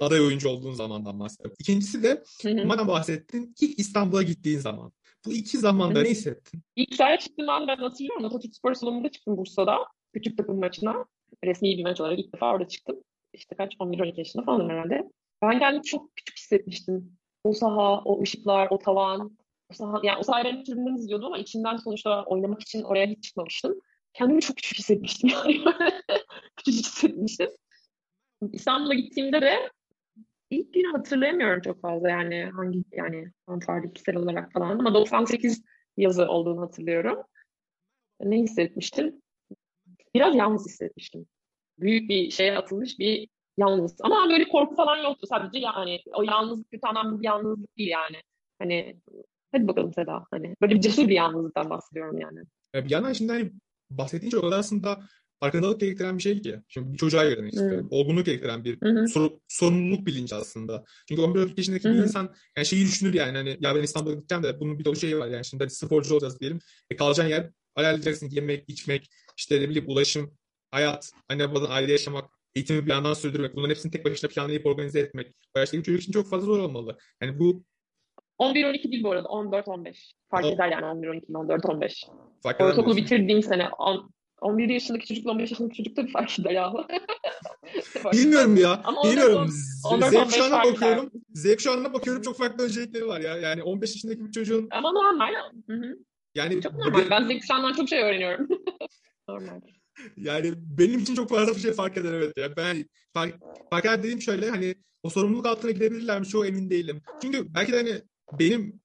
aday 0.00 0.20
oyuncu 0.20 0.48
olduğun 0.48 0.72
zamandan 0.72 1.20
bahsediyorum. 1.20 1.56
İkincisi 1.58 2.02
de 2.02 2.22
madem 2.64 2.88
bahsettin 2.88 3.54
ilk 3.60 3.78
İstanbul'a 3.78 4.22
gittiğin 4.22 4.58
zaman. 4.58 4.92
Bu 5.26 5.32
iki 5.32 5.58
zamanda 5.58 6.02
ne 6.02 6.08
hissettin? 6.08 6.62
İlk 6.76 6.94
sahaya 6.94 7.18
çıktığım 7.18 7.48
an 7.48 7.68
ben 7.68 7.76
hatırlıyorum. 7.76 8.24
Atatürk 8.24 8.56
Spor 8.56 8.74
Salonu'nda 8.74 9.10
çıktım 9.10 9.36
Bursa'da. 9.36 9.78
Küçük 10.12 10.38
takım 10.38 10.58
maçına. 10.60 11.04
Resmi 11.44 11.78
bir 11.78 11.82
maç 11.82 12.00
olarak 12.00 12.18
ilk 12.18 12.32
defa 12.34 12.52
orada 12.52 12.68
çıktım. 12.68 12.96
İşte 13.32 13.56
kaç 13.56 13.74
11-12 13.74 14.18
yaşında 14.18 14.42
falan 14.44 14.68
herhalde. 14.68 15.10
Ben 15.42 15.58
kendimi 15.58 15.82
çok 15.82 16.16
küçük 16.16 16.38
hissetmiştim. 16.38 17.16
O 17.44 17.52
saha, 17.52 18.02
o 18.04 18.22
ışıklar, 18.22 18.68
o 18.70 18.78
tavan. 18.78 19.36
O 19.70 19.74
saha, 19.74 20.00
yani 20.02 20.18
o 20.18 20.22
sahayı 20.22 20.44
ben 20.44 20.64
tribünden 20.64 20.96
izliyordum 20.96 21.26
ama 21.26 21.38
içinden 21.38 21.76
sonuçta 21.76 22.24
oynamak 22.24 22.62
için 22.62 22.82
oraya 22.82 23.06
hiç 23.06 23.24
çıkmamıştım. 23.24 23.80
Kendimi 24.12 24.40
çok 24.40 24.56
küçük 24.56 24.78
hissetmiştim 24.78 25.30
yani. 25.34 25.64
küçük 26.56 26.84
hissetmiştim. 26.84 27.50
İstanbul'a 28.52 28.94
gittiğimde 28.94 29.40
de 29.40 29.70
ilk 30.54 30.74
günü 30.74 30.92
hatırlayamıyorum 30.92 31.60
çok 31.60 31.80
fazla 31.80 32.10
yani 32.10 32.50
hangi 32.56 32.84
yani 32.92 33.32
fanfardikisel 33.46 34.16
olarak 34.16 34.52
falan 34.52 34.78
ama 34.78 34.94
98 34.94 35.64
yazı 35.96 36.28
olduğunu 36.28 36.60
hatırlıyorum. 36.60 37.18
Ne 38.20 38.38
hissetmiştim? 38.38 39.22
Biraz 40.14 40.36
yalnız 40.36 40.66
hissetmiştim. 40.66 41.26
Büyük 41.78 42.08
bir 42.08 42.30
şeye 42.30 42.58
atılmış 42.58 42.98
bir 42.98 43.28
yalnız. 43.58 43.96
Ama 44.00 44.28
böyle 44.30 44.48
korku 44.48 44.76
falan 44.76 44.96
yoktu. 44.96 45.26
Sadece 45.26 45.58
yani 45.58 46.00
o 46.14 46.22
yalnızlık 46.22 46.70
kötü 46.70 46.86
anlamda 46.86 47.20
bir 47.20 47.24
yalnızlık 47.24 47.78
değil 47.78 47.90
yani. 47.90 48.16
Hani 48.58 48.96
hadi 49.52 49.68
bakalım 49.68 49.92
Seda. 49.92 50.24
Hani 50.30 50.54
böyle 50.62 50.74
bir 50.74 50.80
cesur 50.80 51.08
bir 51.08 51.14
yalnızlıktan 51.14 51.70
bahsediyorum 51.70 52.18
yani. 52.18 52.40
Bir 52.74 52.90
yandan 52.90 53.12
şimdi 53.12 53.32
hani 53.32 53.52
bahsettiğin 53.90 54.30
şey 54.30 54.40
aslında 54.52 54.98
farkındalık 55.44 55.80
gerektiren 55.80 56.18
bir 56.18 56.22
şey 56.22 56.42
ki. 56.42 56.60
Şimdi 56.68 56.92
bir 56.92 56.98
çocuğa 56.98 57.24
göre 57.24 57.48
işte. 57.48 57.70
Hmm. 57.70 57.86
Olgunluk 57.90 58.26
gerektiren 58.26 58.64
bir 58.64 58.80
hmm. 58.80 59.08
sor, 59.08 59.30
sorumluluk 59.48 60.06
bilinci 60.06 60.34
aslında. 60.34 60.84
Çünkü 61.08 61.22
11 61.22 61.58
yaşındaki 61.58 61.84
hmm. 61.84 61.94
bir 61.94 61.98
insan 61.98 62.34
yani 62.56 62.66
şeyi 62.66 62.84
düşünür 62.84 63.14
yani 63.14 63.36
hani 63.36 63.56
ya 63.60 63.74
ben 63.74 63.82
İstanbul'a 63.82 64.14
gideceğim 64.14 64.44
de 64.44 64.60
bunun 64.60 64.78
bir 64.78 64.84
dolu 64.84 64.96
şeyi 64.96 65.18
var 65.18 65.28
yani 65.28 65.44
şimdi 65.44 65.64
hadi 65.64 65.74
sporcu 65.74 66.14
olacağız 66.14 66.40
diyelim. 66.40 66.58
E 66.90 66.96
kalacağın 66.96 67.28
yer 67.28 67.50
ayarlayacaksın 67.76 68.30
yemek, 68.30 68.64
içmek, 68.68 69.10
işte 69.36 69.60
ne 69.60 69.68
bileyim 69.68 69.88
ulaşım, 69.88 70.34
hayat, 70.70 71.10
anne 71.28 71.50
babadan 71.50 71.70
aile 71.70 71.92
yaşamak, 71.92 72.30
eğitimi 72.54 72.86
bir 72.86 72.90
yandan 72.90 73.14
sürdürmek. 73.14 73.56
Bunların 73.56 73.70
hepsini 73.70 73.92
tek 73.92 74.04
başına 74.04 74.30
planlayıp 74.30 74.66
organize 74.66 75.00
etmek. 75.00 75.32
O 75.56 75.58
yaştaki 75.58 75.82
çocuk 75.82 76.02
için 76.02 76.12
çok 76.12 76.30
fazla 76.30 76.46
zor 76.46 76.58
olmalı. 76.58 76.98
Yani 77.22 77.38
bu 77.38 77.64
11-12 78.38 78.92
değil 78.92 79.04
bu 79.04 79.10
arada. 79.12 79.28
14-15. 79.28 80.12
Fark 80.30 80.44
o... 80.44 80.48
eder 80.48 80.68
yani 80.68 80.84
11-12 80.84 81.26
14-15. 81.26 82.04
Ortaokulu 82.44 82.96
bitirdiğim 82.96 83.42
sene 83.42 83.68
11 84.44 84.68
yaşındaki 84.68 85.06
çocukla 85.06 85.30
15 85.30 85.50
yaşındaki 85.50 85.76
çocuk 85.76 85.96
da 85.96 86.06
bir 86.06 86.12
fark 86.12 86.38
eder 86.38 86.50
ya. 86.50 86.72
Bilmiyorum 88.12 88.56
ya. 88.56 88.80
Ama 88.84 89.04
Bilmiyorum. 89.04 89.50
Kuşağına 90.24 90.64
bakıyorum. 90.64 91.10
Kuşağına 91.56 91.92
bakıyorum 91.92 92.22
çok 92.22 92.38
farklı 92.38 92.64
öncelikleri 92.64 93.06
var 93.06 93.20
ya. 93.20 93.36
Yani 93.36 93.62
15 93.62 93.90
yaşındaki 93.90 94.24
bir 94.24 94.32
çocuğun. 94.32 94.68
Ama 94.70 94.92
normal. 94.92 95.34
Hı-hı. 95.70 95.98
Yani 96.34 96.62
çok 96.62 96.72
normal. 96.72 97.10
Ben 97.10 97.24
Z 97.24 97.40
kuşağından 97.40 97.72
çok 97.72 97.88
şey 97.88 98.02
öğreniyorum. 98.02 98.48
normal. 99.28 99.60
Yani 100.16 100.52
benim 100.56 101.00
için 101.00 101.14
çok 101.14 101.28
fazla 101.28 101.54
bir 101.54 101.60
şey 101.60 101.72
fark 101.72 101.96
eder 101.96 102.12
evet. 102.12 102.32
Yani 102.36 102.52
ben 102.56 102.84
fark, 103.14 103.34
fark 103.70 103.84
eder 103.84 103.98
dediğim 103.98 104.22
şöyle 104.22 104.50
hani 104.50 104.74
o 105.02 105.10
sorumluluk 105.10 105.46
altına 105.46 105.70
gidebilirler 105.70 106.20
mi? 106.20 106.26
Çok 106.26 106.46
emin 106.48 106.70
değilim. 106.70 107.02
Çünkü 107.22 107.54
belki 107.54 107.72
de 107.72 107.76
hani 107.76 108.02
benim 108.38 108.80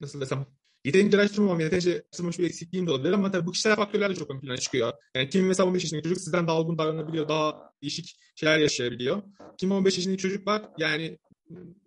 nasıl 0.00 0.20
desem 0.20 0.46
yeterince 0.84 1.16
araştırmamam, 1.16 1.60
yeterince 1.60 1.92
araştırmamış 1.92 2.38
bir 2.38 2.44
eksikliğim 2.44 2.86
de 2.86 2.90
olabilir 2.90 3.12
ama 3.12 3.30
tabii 3.30 3.46
bu 3.46 3.52
kişisel 3.52 3.76
faktörler 3.76 4.10
de 4.10 4.14
çok 4.14 4.30
ön 4.30 4.40
plana 4.40 4.56
çıkıyor. 4.56 4.92
Yani 5.14 5.28
kim 5.28 5.46
mesela 5.46 5.68
15 5.68 5.82
yaşındaki 5.82 6.08
çocuk 6.08 6.22
sizden 6.22 6.46
daha 6.46 6.60
olgun 6.60 6.78
davranabiliyor, 6.78 7.28
daha 7.28 7.72
değişik 7.82 8.16
şeyler 8.36 8.58
yaşayabiliyor. 8.58 9.22
Kim 9.58 9.72
15 9.72 9.96
yaşındaki 9.96 10.22
çocuk 10.22 10.46
var 10.46 10.62
yani 10.78 11.18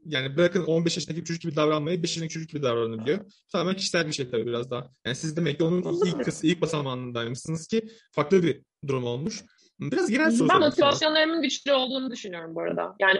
yani 0.05 0.37
bırakın 0.37 0.63
15 0.63 0.97
yaşındaki 0.97 1.21
bir 1.21 1.25
çocuk 1.25 1.41
gibi 1.41 1.55
davranmayı 1.55 2.03
5 2.03 2.09
yaşındaki 2.09 2.33
çocuk 2.33 2.49
gibi 2.49 2.63
davranabiliyor. 2.63 3.19
Tamamen 3.51 3.75
kişisel 3.75 4.07
bir 4.07 4.11
şey 4.11 4.29
tabii 4.29 4.45
biraz 4.45 4.71
daha. 4.71 4.89
Yani 5.05 5.15
siz 5.15 5.37
demek 5.37 5.57
ki 5.57 5.63
onun 5.63 6.05
ilk 6.05 6.25
kıs, 6.25 6.43
ilk 6.43 6.61
basamağındaymışsınız 6.61 7.67
ki 7.67 7.89
farklı 8.11 8.43
bir 8.43 8.61
durum 8.87 9.03
olmuş. 9.03 9.43
Biraz 9.79 10.09
genel 10.09 10.31
soru 10.31 10.49
Ben 10.49 10.59
motivasyonlarımın 10.59 11.41
güçlü 11.41 11.73
olduğunu 11.73 12.11
düşünüyorum 12.11 12.55
bu 12.55 12.61
arada. 12.61 12.95
Yani 12.99 13.19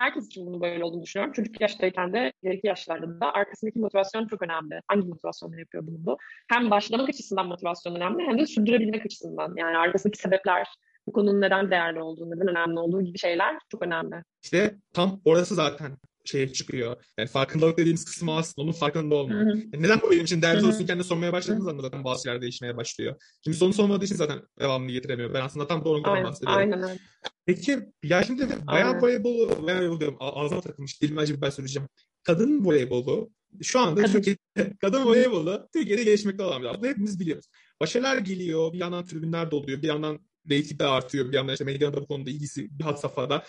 herkes 0.00 0.26
için 0.26 0.46
bunun 0.46 0.60
böyle 0.60 0.84
olduğunu 0.84 1.02
düşünüyorum. 1.02 1.32
Çocuk 1.32 1.60
yaştayken 1.60 2.12
de 2.12 2.32
ileriki 2.42 2.66
yaşlarda 2.66 3.20
da 3.20 3.32
arkasındaki 3.34 3.78
motivasyon 3.78 4.26
çok 4.26 4.42
önemli. 4.42 4.80
Hangi 4.88 5.08
motivasyonla 5.08 5.58
yapıyor 5.58 5.86
bunu 5.86 6.06
bu? 6.06 6.18
Hem 6.48 6.70
başlamak 6.70 7.08
açısından 7.08 7.46
motivasyon 7.46 7.94
önemli 7.94 8.22
hem 8.22 8.38
de 8.38 8.46
sürdürebilmek 8.46 9.06
açısından. 9.06 9.54
Yani 9.56 9.78
arkasındaki 9.78 10.18
sebepler, 10.18 10.66
bu 11.06 11.12
konunun 11.12 11.40
neden 11.40 11.70
değerli 11.70 12.02
olduğu, 12.02 12.30
neden 12.30 12.48
önemli 12.48 12.78
olduğu 12.78 13.02
gibi 13.02 13.18
şeyler 13.18 13.56
çok 13.68 13.82
önemli. 13.82 14.24
İşte 14.42 14.74
tam 14.92 15.20
orası 15.24 15.54
zaten 15.54 15.96
şeye 16.24 16.52
çıkıyor. 16.52 17.04
Yani 17.18 17.28
farkındalık 17.28 17.78
dediğimiz 17.78 18.04
kısmı 18.04 18.36
aslında 18.36 18.64
onun 18.64 18.72
farkında 18.72 19.14
olmak. 19.14 19.36
Yani 19.36 19.68
neden 19.74 20.00
bu 20.02 20.10
benim 20.10 20.24
için 20.24 20.42
değerli 20.42 20.66
olsun 20.66 20.86
kendine 20.86 21.04
sormaya 21.04 21.32
başladığınız 21.32 21.68
anda 21.68 21.82
zaten 21.82 22.04
bazı 22.04 22.22
şeyler 22.22 22.42
değişmeye 22.42 22.76
başlıyor. 22.76 23.16
Şimdi 23.44 23.56
sonu 23.56 23.72
sormadığı 23.72 24.04
için 24.04 24.14
zaten 24.16 24.40
devamını 24.60 24.92
getiremiyor. 24.92 25.34
Ben 25.34 25.40
aslında 25.40 25.66
tam 25.66 25.84
doğru 25.84 26.00
aynen, 26.04 26.24
bahsediyorum. 26.24 26.58
Aynen 26.58 26.82
öyle. 26.82 26.98
Peki 27.46 27.78
ya 28.02 28.22
şimdi 28.22 28.48
bayağı 28.66 29.00
voleybol, 29.00 29.62
voleybol 29.62 30.00
diyorum 30.00 30.16
ağzıma 30.20 30.60
takılmış 30.60 31.02
dilime 31.02 31.20
acı 31.20 31.42
ben 31.42 31.50
söyleyeceğim. 31.50 31.88
Kadın 32.22 32.64
voleybolu 32.64 33.30
şu 33.62 33.80
anda 33.80 34.02
kadın. 34.02 34.12
Türkiye'de, 34.12 34.76
kadın 34.80 35.04
voleybolu 35.04 35.68
Türkiye'de 35.74 36.04
gelişmekte 36.04 36.42
olan 36.42 36.62
bir 36.62 36.66
alan. 36.66 36.84
Hepimiz 36.84 37.20
biliyoruz. 37.20 37.46
Başarılar 37.80 38.18
geliyor, 38.18 38.72
bir 38.72 38.78
yandan 38.78 39.04
tribünler 39.04 39.50
doluyor, 39.50 39.82
bir 39.82 39.88
yandan 39.88 40.20
reyting 40.50 40.80
de 40.80 40.84
artıyor. 40.84 41.28
Bir 41.28 41.36
yandan 41.36 41.52
işte 41.52 41.64
medyanın 41.64 41.96
da 41.96 42.00
bu 42.00 42.06
konuda 42.06 42.30
ilgisi 42.30 42.78
bir 42.78 42.84
hat 42.84 43.00
safhada. 43.00 43.42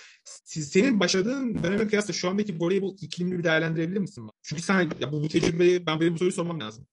Senin 0.45 0.99
başladığın 0.99 1.63
döneme 1.63 1.87
kıyasla 1.87 2.13
şu 2.13 2.29
andaki 2.29 2.59
voleybol 2.59 2.95
iklimini 3.01 3.39
bir 3.39 3.43
değerlendirebilir 3.43 3.99
misin? 3.99 4.29
Çünkü 4.43 4.61
sen 4.61 4.81
ya 4.99 5.11
bu, 5.11 5.23
bu 5.23 5.27
tecrübeyi 5.27 5.85
ben 5.85 5.99
benim 5.99 6.13
bu 6.13 6.17
soruyu 6.17 6.31
sormam 6.31 6.59
lazım. 6.59 6.87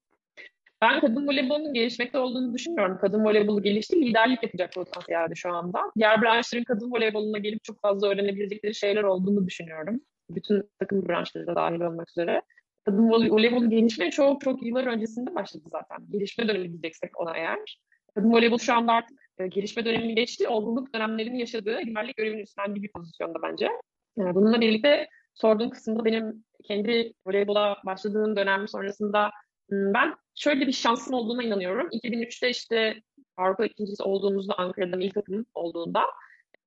Ben 0.81 1.01
kadın 1.01 1.27
voleybolunun 1.27 1.73
gelişmekte 1.73 2.17
olduğunu 2.17 2.53
düşünmüyorum. 2.53 2.97
Kadın 3.01 3.25
voleybolu 3.25 3.63
gelişti, 3.63 4.01
liderlik 4.01 4.43
yapacak 4.43 4.73
potansiyelde 4.73 5.35
şu 5.35 5.53
anda. 5.53 5.79
Diğer 5.97 6.21
branşların 6.21 6.63
kadın 6.63 6.91
voleyboluna 6.91 7.37
gelip 7.37 7.63
çok 7.63 7.81
fazla 7.81 8.07
öğrenebilecekleri 8.07 8.75
şeyler 8.75 9.03
olduğunu 9.03 9.47
düşünüyorum. 9.47 10.01
Bütün 10.29 10.63
takım 10.79 11.09
branşları 11.09 11.47
da 11.47 11.55
dahil 11.55 11.81
olmak 11.81 12.09
üzere. 12.09 12.41
Kadın 12.85 13.09
voleybolu 13.09 13.69
gelişmeye 13.69 14.11
çok 14.11 14.41
çok 14.41 14.65
yıllar 14.65 14.85
öncesinde 14.85 15.35
başladı 15.35 15.63
zaten. 15.71 16.11
Gelişme 16.11 16.47
dönemi 16.47 16.71
diyeceksek 16.71 17.19
ona 17.19 17.37
eğer. 17.37 17.79
Kadın 18.15 18.31
voleybol 18.31 18.57
şu 18.57 18.73
anda 18.73 18.91
artık 18.91 19.19
e, 19.39 19.47
gelişme 19.47 19.85
dönemini 19.85 20.15
geçti. 20.15 20.47
Olgunluk 20.47 20.93
dönemlerini 20.93 21.39
yaşadığı 21.39 21.77
liderlik 21.77 22.17
görevini 22.17 22.41
üstlendiği 22.41 22.83
bir 22.83 22.91
pozisyonda 22.91 23.41
bence. 23.43 23.69
Yani 24.17 24.35
bununla 24.35 24.61
birlikte 24.61 25.07
sorduğum 25.33 25.69
kısımda 25.69 26.05
benim 26.05 26.43
kendi 26.63 27.13
voleybola 27.25 27.77
başladığım 27.85 28.35
dönem 28.35 28.67
sonrasında 28.67 29.31
ben 29.71 30.15
şöyle 30.35 30.67
bir 30.67 30.71
şansım 30.71 31.13
olduğuna 31.13 31.43
inanıyorum. 31.43 31.87
2003'te 31.87 32.49
işte 32.49 33.01
Avrupa 33.37 33.65
ikincisi 33.65 34.03
olduğumuzda 34.03 34.53
Ankara'da 34.57 34.95
milli 34.95 35.11
takım 35.11 35.45
olduğunda 35.53 36.03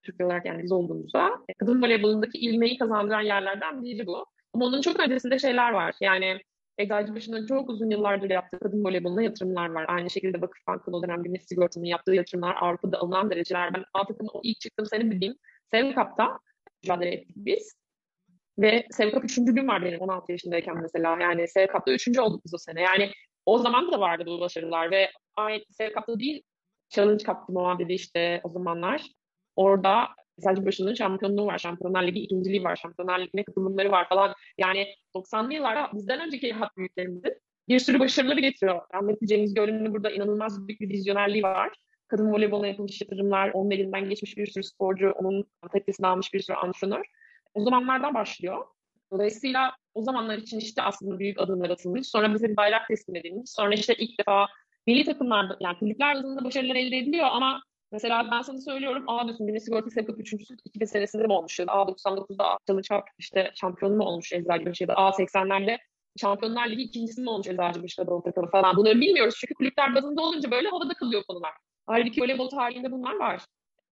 Türkiye 0.02 0.26
olarak 0.26 0.46
yani 0.46 0.62
biz 0.62 0.72
olduğumuzda 0.72 1.30
e, 1.48 1.54
kadın 1.54 1.82
voleybolundaki 1.82 2.38
ilmeği 2.38 2.78
kazandıran 2.78 3.20
yerlerden 3.20 3.84
biri 3.84 4.06
bu. 4.06 4.26
Ama 4.54 4.64
onun 4.64 4.80
çok 4.80 5.00
öncesinde 5.00 5.38
şeyler 5.38 5.72
var. 5.72 5.94
Yani 6.00 6.40
Eczacıbaşı'nın 6.78 7.46
çok 7.46 7.70
uzun 7.70 7.90
yıllardır 7.90 8.30
yaptığı 8.30 8.58
kadın 8.58 8.84
voleyboluna 8.84 9.22
yatırımlar 9.22 9.70
var. 9.70 9.84
Aynı 9.88 10.10
şekilde 10.10 10.40
Vakıfbank'ın 10.40 10.92
o 10.92 11.02
dönem 11.02 11.22
güneş 11.22 11.42
sigortanın 11.42 11.84
yaptığı 11.84 12.14
yatırımlar 12.14 12.56
Avrupa'da 12.60 12.98
alınan 12.98 13.30
dereceler. 13.30 13.74
Ben 13.74 13.84
Avrupa'nın 13.94 14.30
ilk 14.42 14.60
çıktığım 14.60 14.86
sene 14.86 15.10
bildiğim 15.10 15.34
Sevkap'ta 15.70 16.38
mücadele 16.82 17.10
ettik 17.10 17.36
biz. 17.36 17.76
Ve 18.58 18.86
Sevkap 18.90 19.24
üçüncülüğüm 19.24 19.68
var 19.68 19.84
benim 19.84 20.00
16 20.00 20.32
yaşındayken 20.32 20.82
mesela. 20.82 21.18
Yani 21.20 21.48
Sevkap'ta 21.48 21.92
üçüncü 21.92 22.20
olduk 22.20 22.44
biz 22.44 22.54
o 22.54 22.58
sene. 22.58 22.82
Yani 22.82 23.10
o 23.46 23.58
zaman 23.58 23.92
da 23.92 24.00
vardı 24.00 24.24
bu 24.26 24.40
başarılar 24.40 24.90
ve 24.90 25.10
aynı 25.36 25.62
Sevkap'ta 25.70 26.18
değil 26.18 26.42
Challenge 26.88 27.24
Cup 27.24 27.48
muhabbeti 27.48 27.94
işte 27.94 28.40
o 28.44 28.48
zamanlar. 28.48 29.06
Orada 29.56 30.08
Eczacıbaşı'nın 30.38 30.94
şampiyonluğu 30.94 31.46
var. 31.46 31.58
Şampiyonlar 31.58 32.02
Ligi 32.02 32.20
ikinciliği 32.20 32.64
var. 32.64 32.76
Şampiyonlar 32.76 33.18
Ligi'ne 33.18 33.44
katılımları 33.44 33.90
var 33.90 34.08
falan. 34.08 34.34
Yani 34.58 34.86
90'lı 35.14 35.54
yıllarda 35.54 35.90
bizden 35.94 36.20
önceki 36.26 36.52
hat 36.52 36.76
büyüklerimizin 36.76 37.34
bir 37.68 37.78
sürü 37.78 38.00
başarıları 38.00 38.40
getiriyor. 38.40 38.80
Rahmetli 38.94 39.26
Cengiz 39.26 39.54
Gölü'nün 39.54 39.94
burada 39.94 40.10
inanılmaz 40.10 40.68
büyük 40.68 40.80
bir 40.80 40.88
vizyonerliği 40.88 41.42
var. 41.42 41.72
Kadın 42.08 42.32
voleyboluna 42.32 42.66
yapılmış 42.66 43.00
yatırımlar, 43.00 43.50
onun 43.54 43.70
elinden 43.70 44.08
geçmiş 44.08 44.36
bir 44.36 44.46
sürü 44.46 44.64
sporcu, 44.64 45.10
onun 45.10 45.44
tepkisini 45.72 46.06
almış 46.06 46.34
bir 46.34 46.40
sürü 46.40 46.56
antrenör. 46.56 47.04
O 47.54 47.64
zamanlardan 47.64 48.14
başlıyor. 48.14 48.66
Dolayısıyla 49.12 49.76
o 49.94 50.02
zamanlar 50.02 50.38
için 50.38 50.58
işte 50.58 50.82
aslında 50.82 51.18
büyük 51.18 51.40
adımlar 51.40 51.70
atılmış. 51.70 52.08
Sonra 52.08 52.34
bize 52.34 52.48
bir 52.48 52.56
bayrak 52.56 52.88
teslim 52.88 53.16
edilmiş. 53.16 53.50
Sonra 53.50 53.74
işte 53.74 53.94
ilk 53.94 54.18
defa 54.18 54.46
milli 54.86 55.04
takımlarda, 55.04 55.56
yani 55.60 55.78
kulüpler 55.78 56.16
bazında 56.16 56.44
başarılar 56.44 56.76
elde 56.76 56.96
ediliyor 56.96 57.26
ama 57.30 57.62
Mesela 57.92 58.28
ben 58.32 58.42
sana 58.42 58.60
söylüyorum 58.60 59.04
A 59.06 59.24
diyorsun 59.24 59.48
Birisi 59.48 59.64
Sigorta 59.64 60.00
Yapıp 60.00 60.20
3. 60.20 60.32
2000 60.64 60.86
senesinde 60.86 61.26
mi 61.26 61.32
olmuş? 61.32 61.60
A99'da 61.60 62.58
Çalı 62.66 62.82
Çap 62.82 63.08
işte 63.18 63.50
şampiyonu 63.60 63.96
mu 63.96 64.04
olmuş 64.04 64.32
Eczacıbaşı'da? 64.32 64.92
A80'lerde 64.92 65.78
Şampiyonlar 66.20 66.68
Ligi 66.68 66.82
ikincisi 66.82 67.20
mi 67.20 67.30
olmuş 67.30 67.46
Eczacıbaşı'da 67.46 68.06
Doğu 68.06 68.22
falan. 68.52 68.76
Bunları 68.76 69.00
bilmiyoruz 69.00 69.34
çünkü 69.40 69.54
kulüpler 69.54 69.94
bazında 69.94 70.22
olunca 70.22 70.50
böyle 70.50 70.68
havada 70.68 70.94
kalıyor 70.94 71.22
konular. 71.28 71.52
Halbuki 71.86 72.22
voleybol 72.22 72.48
tarihinde 72.48 72.92
bunlar 72.92 73.16
var. 73.16 73.40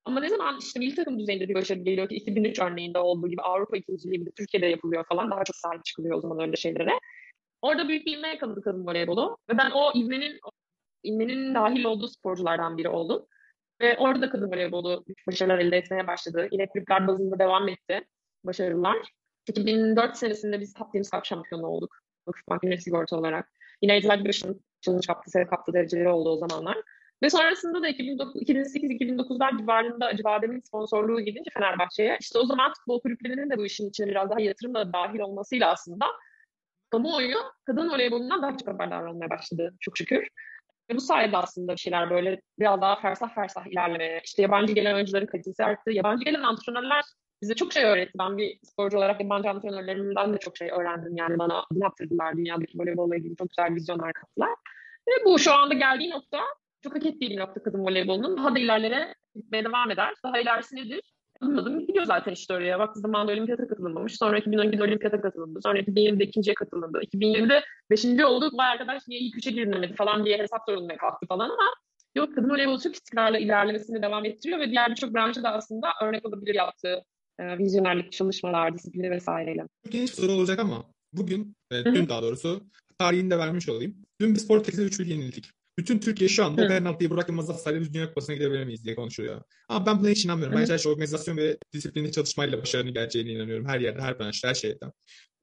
Ama 0.05 0.21
ne 0.21 0.29
zaman 0.29 0.59
işte 0.61 0.81
milli 0.81 0.95
takım 0.95 1.19
düzeyinde 1.19 1.49
bir 1.49 1.55
başarı 1.55 1.79
geliyor 1.79 2.09
ki 2.09 2.15
2003 2.15 2.61
örneğinde 2.61 2.99
olduğu 2.99 3.29
gibi 3.29 3.43
Avrupa 3.43 3.77
ikinciliği 3.77 4.27
de 4.27 4.31
Türkiye'de 4.31 4.67
yapılıyor 4.67 5.05
falan 5.09 5.31
daha 5.31 5.45
çok 5.45 5.57
sahip 5.57 5.85
çıkılıyor 5.85 6.17
o 6.17 6.21
zaman 6.21 6.41
öyle 6.41 6.57
şeylere. 6.57 6.93
Orada 7.63 7.89
büyük 7.89 8.07
bir 8.07 8.17
ivme 8.17 8.29
yakaladı 8.29 8.63
kadın 8.63 8.87
voleybolu 8.87 9.37
ve 9.51 9.59
ben 9.59 9.71
o 9.71 9.93
ivmenin 9.99 10.41
ivmenin 11.05 11.55
dahil 11.55 11.85
olduğu 11.85 12.09
sporculardan 12.09 12.79
biri 12.79 12.89
oldum. 12.89 13.27
Ve 13.81 13.97
orada 13.99 14.23
da 14.23 14.31
kadın 14.31 14.51
voleybolu 14.53 15.05
başarılar 15.27 15.59
elde 15.59 15.77
etmeye 15.77 16.07
başladı. 16.07 16.49
Yine 16.53 16.69
kulüpler 16.69 17.07
bazında 17.07 17.39
devam 17.39 17.69
etti 17.69 18.01
başarılar. 18.45 18.97
2004 19.47 20.17
senesinde 20.17 20.61
biz 20.61 20.75
Top 20.75 20.93
Teams 20.93 21.11
Cup 21.11 21.25
şampiyonu 21.25 21.67
olduk. 21.67 21.97
Vakıfbank 22.27 22.63
Güneş 22.63 22.83
Sigorta 22.83 23.17
olarak. 23.17 23.49
Yine 23.83 23.97
Eczacıbaşı'nın 23.97 24.65
challenge 24.81 25.07
kaptı, 25.07 25.31
seri 25.31 25.47
kaptı 25.47 25.73
dereceleri 25.73 26.09
oldu 26.09 26.31
o 26.31 26.37
zamanlar. 26.37 26.79
Ve 27.23 27.31
sonrasında 27.31 27.83
da 27.83 27.89
2008-2009'lar 27.89 29.59
civarında 29.59 30.07
Acıbadem'in 30.07 30.61
sponsorluğu 30.61 31.21
gidince 31.21 31.51
Fenerbahçe'ye 31.55 32.17
işte 32.21 32.39
o 32.39 32.47
zaman 32.47 32.73
futbol 32.73 33.01
kulüplerinin 33.01 33.51
de 33.51 33.59
bu 33.59 33.67
işin 33.67 33.89
içine 33.89 34.07
biraz 34.07 34.31
daha 34.31 34.41
yatırımla 34.41 34.93
dahil 34.93 35.21
olmasıyla 35.21 35.71
aslında 35.71 36.07
kamuoyu 36.91 37.37
kadın 37.67 37.91
voleybolundan 37.91 38.43
daha 38.43 38.57
çok 38.57 38.69
haberdar 38.69 39.05
olmaya 39.05 39.31
başladı 39.31 39.75
çok 39.81 39.99
şükür. 39.99 40.29
Ve 40.91 40.97
bu 40.97 41.01
sayede 41.01 41.37
aslında 41.37 41.73
bir 41.73 41.81
şeyler 41.81 42.11
böyle 42.11 42.41
biraz 42.59 42.81
daha 42.81 43.01
fersah 43.01 43.35
fersah 43.35 43.67
ilerlemeye, 43.67 44.21
işte 44.25 44.43
yabancı 44.43 44.73
gelen 44.73 44.95
oyuncuların 44.95 45.27
kalitesi 45.27 45.65
arttı. 45.65 45.91
Yabancı 45.91 46.25
gelen 46.25 46.43
antrenörler 46.43 47.05
bize 47.43 47.55
çok 47.55 47.73
şey 47.73 47.85
öğretti. 47.85 48.13
Ben 48.19 48.39
bir 48.39 48.59
sporcu 48.63 48.97
olarak 48.97 49.21
yabancı 49.21 49.51
antrenörlerimden 49.51 50.35
de 50.35 50.39
çok 50.39 50.57
şey 50.57 50.71
öğrendim. 50.71 51.17
Yani 51.17 51.39
bana 51.39 51.59
adım 51.59 51.83
yaptırdılar. 51.83 52.37
Dünyadaki 52.37 52.79
voleybolla 52.79 53.17
ilgili 53.17 53.37
çok 53.37 53.49
güzel 53.49 53.75
vizyonlar 53.75 54.13
kattılar. 54.13 54.51
Ve 55.09 55.25
bu 55.25 55.39
şu 55.39 55.53
anda 55.53 55.75
geldiği 55.75 56.11
nokta 56.11 56.41
çok 56.83 56.95
hak 56.95 57.07
ettiği 57.07 57.31
bir 57.31 57.39
nokta 57.39 57.63
kadın 57.63 57.85
voleybolunun. 57.85 58.37
Daha 58.37 58.55
da 58.55 58.59
ilerlere 58.59 59.15
gitmeye 59.35 59.65
devam 59.65 59.91
eder. 59.91 60.15
Daha 60.25 60.39
ilerisi 60.39 60.77
nedir? 60.77 61.01
Adım 61.41 61.87
gidiyor 61.87 62.05
zaten 62.05 62.33
işte 62.33 62.55
oraya. 62.55 62.79
Baktığı 62.79 63.01
zaman 63.01 63.29
da 63.29 63.33
olimpiyata 63.33 63.69
katılmamış. 63.69 64.17
Sonra 64.17 64.39
2012'de 64.39 64.83
olimpiyata 64.83 65.21
katılındı. 65.21 65.61
Sonra 65.63 65.79
2020'de 65.79 66.25
ikinciye 66.25 66.55
katılındı. 66.55 67.01
2020'de 67.15 67.65
beşinci 67.91 68.25
oldu. 68.25 68.51
Vay 68.53 68.67
arkadaş 68.67 69.03
niye 69.09 69.21
ilk 69.21 69.37
üçe 69.37 69.51
girilmedi 69.51 69.95
falan 69.95 70.25
diye 70.25 70.39
hesap 70.39 70.61
sorulmaya 70.67 70.97
kalktı 70.97 71.27
falan 71.27 71.51
ama 71.51 71.75
yok 72.15 72.35
kadın 72.35 72.51
voleybolu 72.51 72.81
çok 72.81 72.95
istikrarlı 72.95 73.39
ilerlemesini 73.39 74.03
devam 74.03 74.25
ettiriyor 74.25 74.61
ve 74.61 74.71
diğer 74.71 74.91
birçok 74.91 75.15
branşa 75.15 75.43
da 75.43 75.53
aslında 75.53 75.89
örnek 76.03 76.29
olabilir 76.29 76.55
yaptığı 76.55 77.05
e, 77.39 77.59
vizyonerlik 77.59 78.13
çalışmalar, 78.13 78.75
disiplini 78.75 79.11
vesaireyle. 79.11 79.67
Bir 79.93 80.07
soru 80.07 80.33
olacak 80.33 80.59
ama 80.59 80.85
bugün, 81.13 81.57
e, 81.73 81.85
dün 81.85 82.09
daha 82.09 82.23
doğrusu 82.23 82.61
tarihini 82.99 83.31
de 83.31 83.39
vermiş 83.39 83.69
olayım. 83.69 83.97
Dün 84.21 84.35
bir 84.35 84.39
spor 84.39 84.65
tekniği 84.65 84.87
3 84.87 85.01
yenildik. 85.01 85.51
Bütün 85.79 85.99
Türkiye 85.99 86.29
şu 86.29 86.45
anda 86.45 86.69
penaltıyı 86.69 87.11
Burak 87.11 87.29
Yılmaz'a 87.29 87.55
sadece 87.55 87.81
biz 87.81 87.95
Dünya 87.95 88.09
Kupası'na 88.09 88.37
gidebilir 88.37 88.65
miyiz 88.65 88.85
diye 88.85 88.95
konuşuyor. 88.95 89.43
Ama 89.69 89.87
ben 89.87 90.01
buna 90.01 90.09
hiç 90.09 90.25
inanmıyorum. 90.25 90.59
Ben 90.59 90.65
sadece 90.65 90.89
organizasyon 90.89 91.37
ve 91.37 91.57
disiplinli 91.73 92.13
çalışmayla 92.13 92.63
başarının 92.63 92.95
geleceğine 92.95 93.33
inanıyorum. 93.33 93.67
Her 93.67 93.81
yerde, 93.81 94.01
her 94.01 94.19
branşta, 94.19 94.49
her 94.49 94.55
şeyde. 94.55 94.79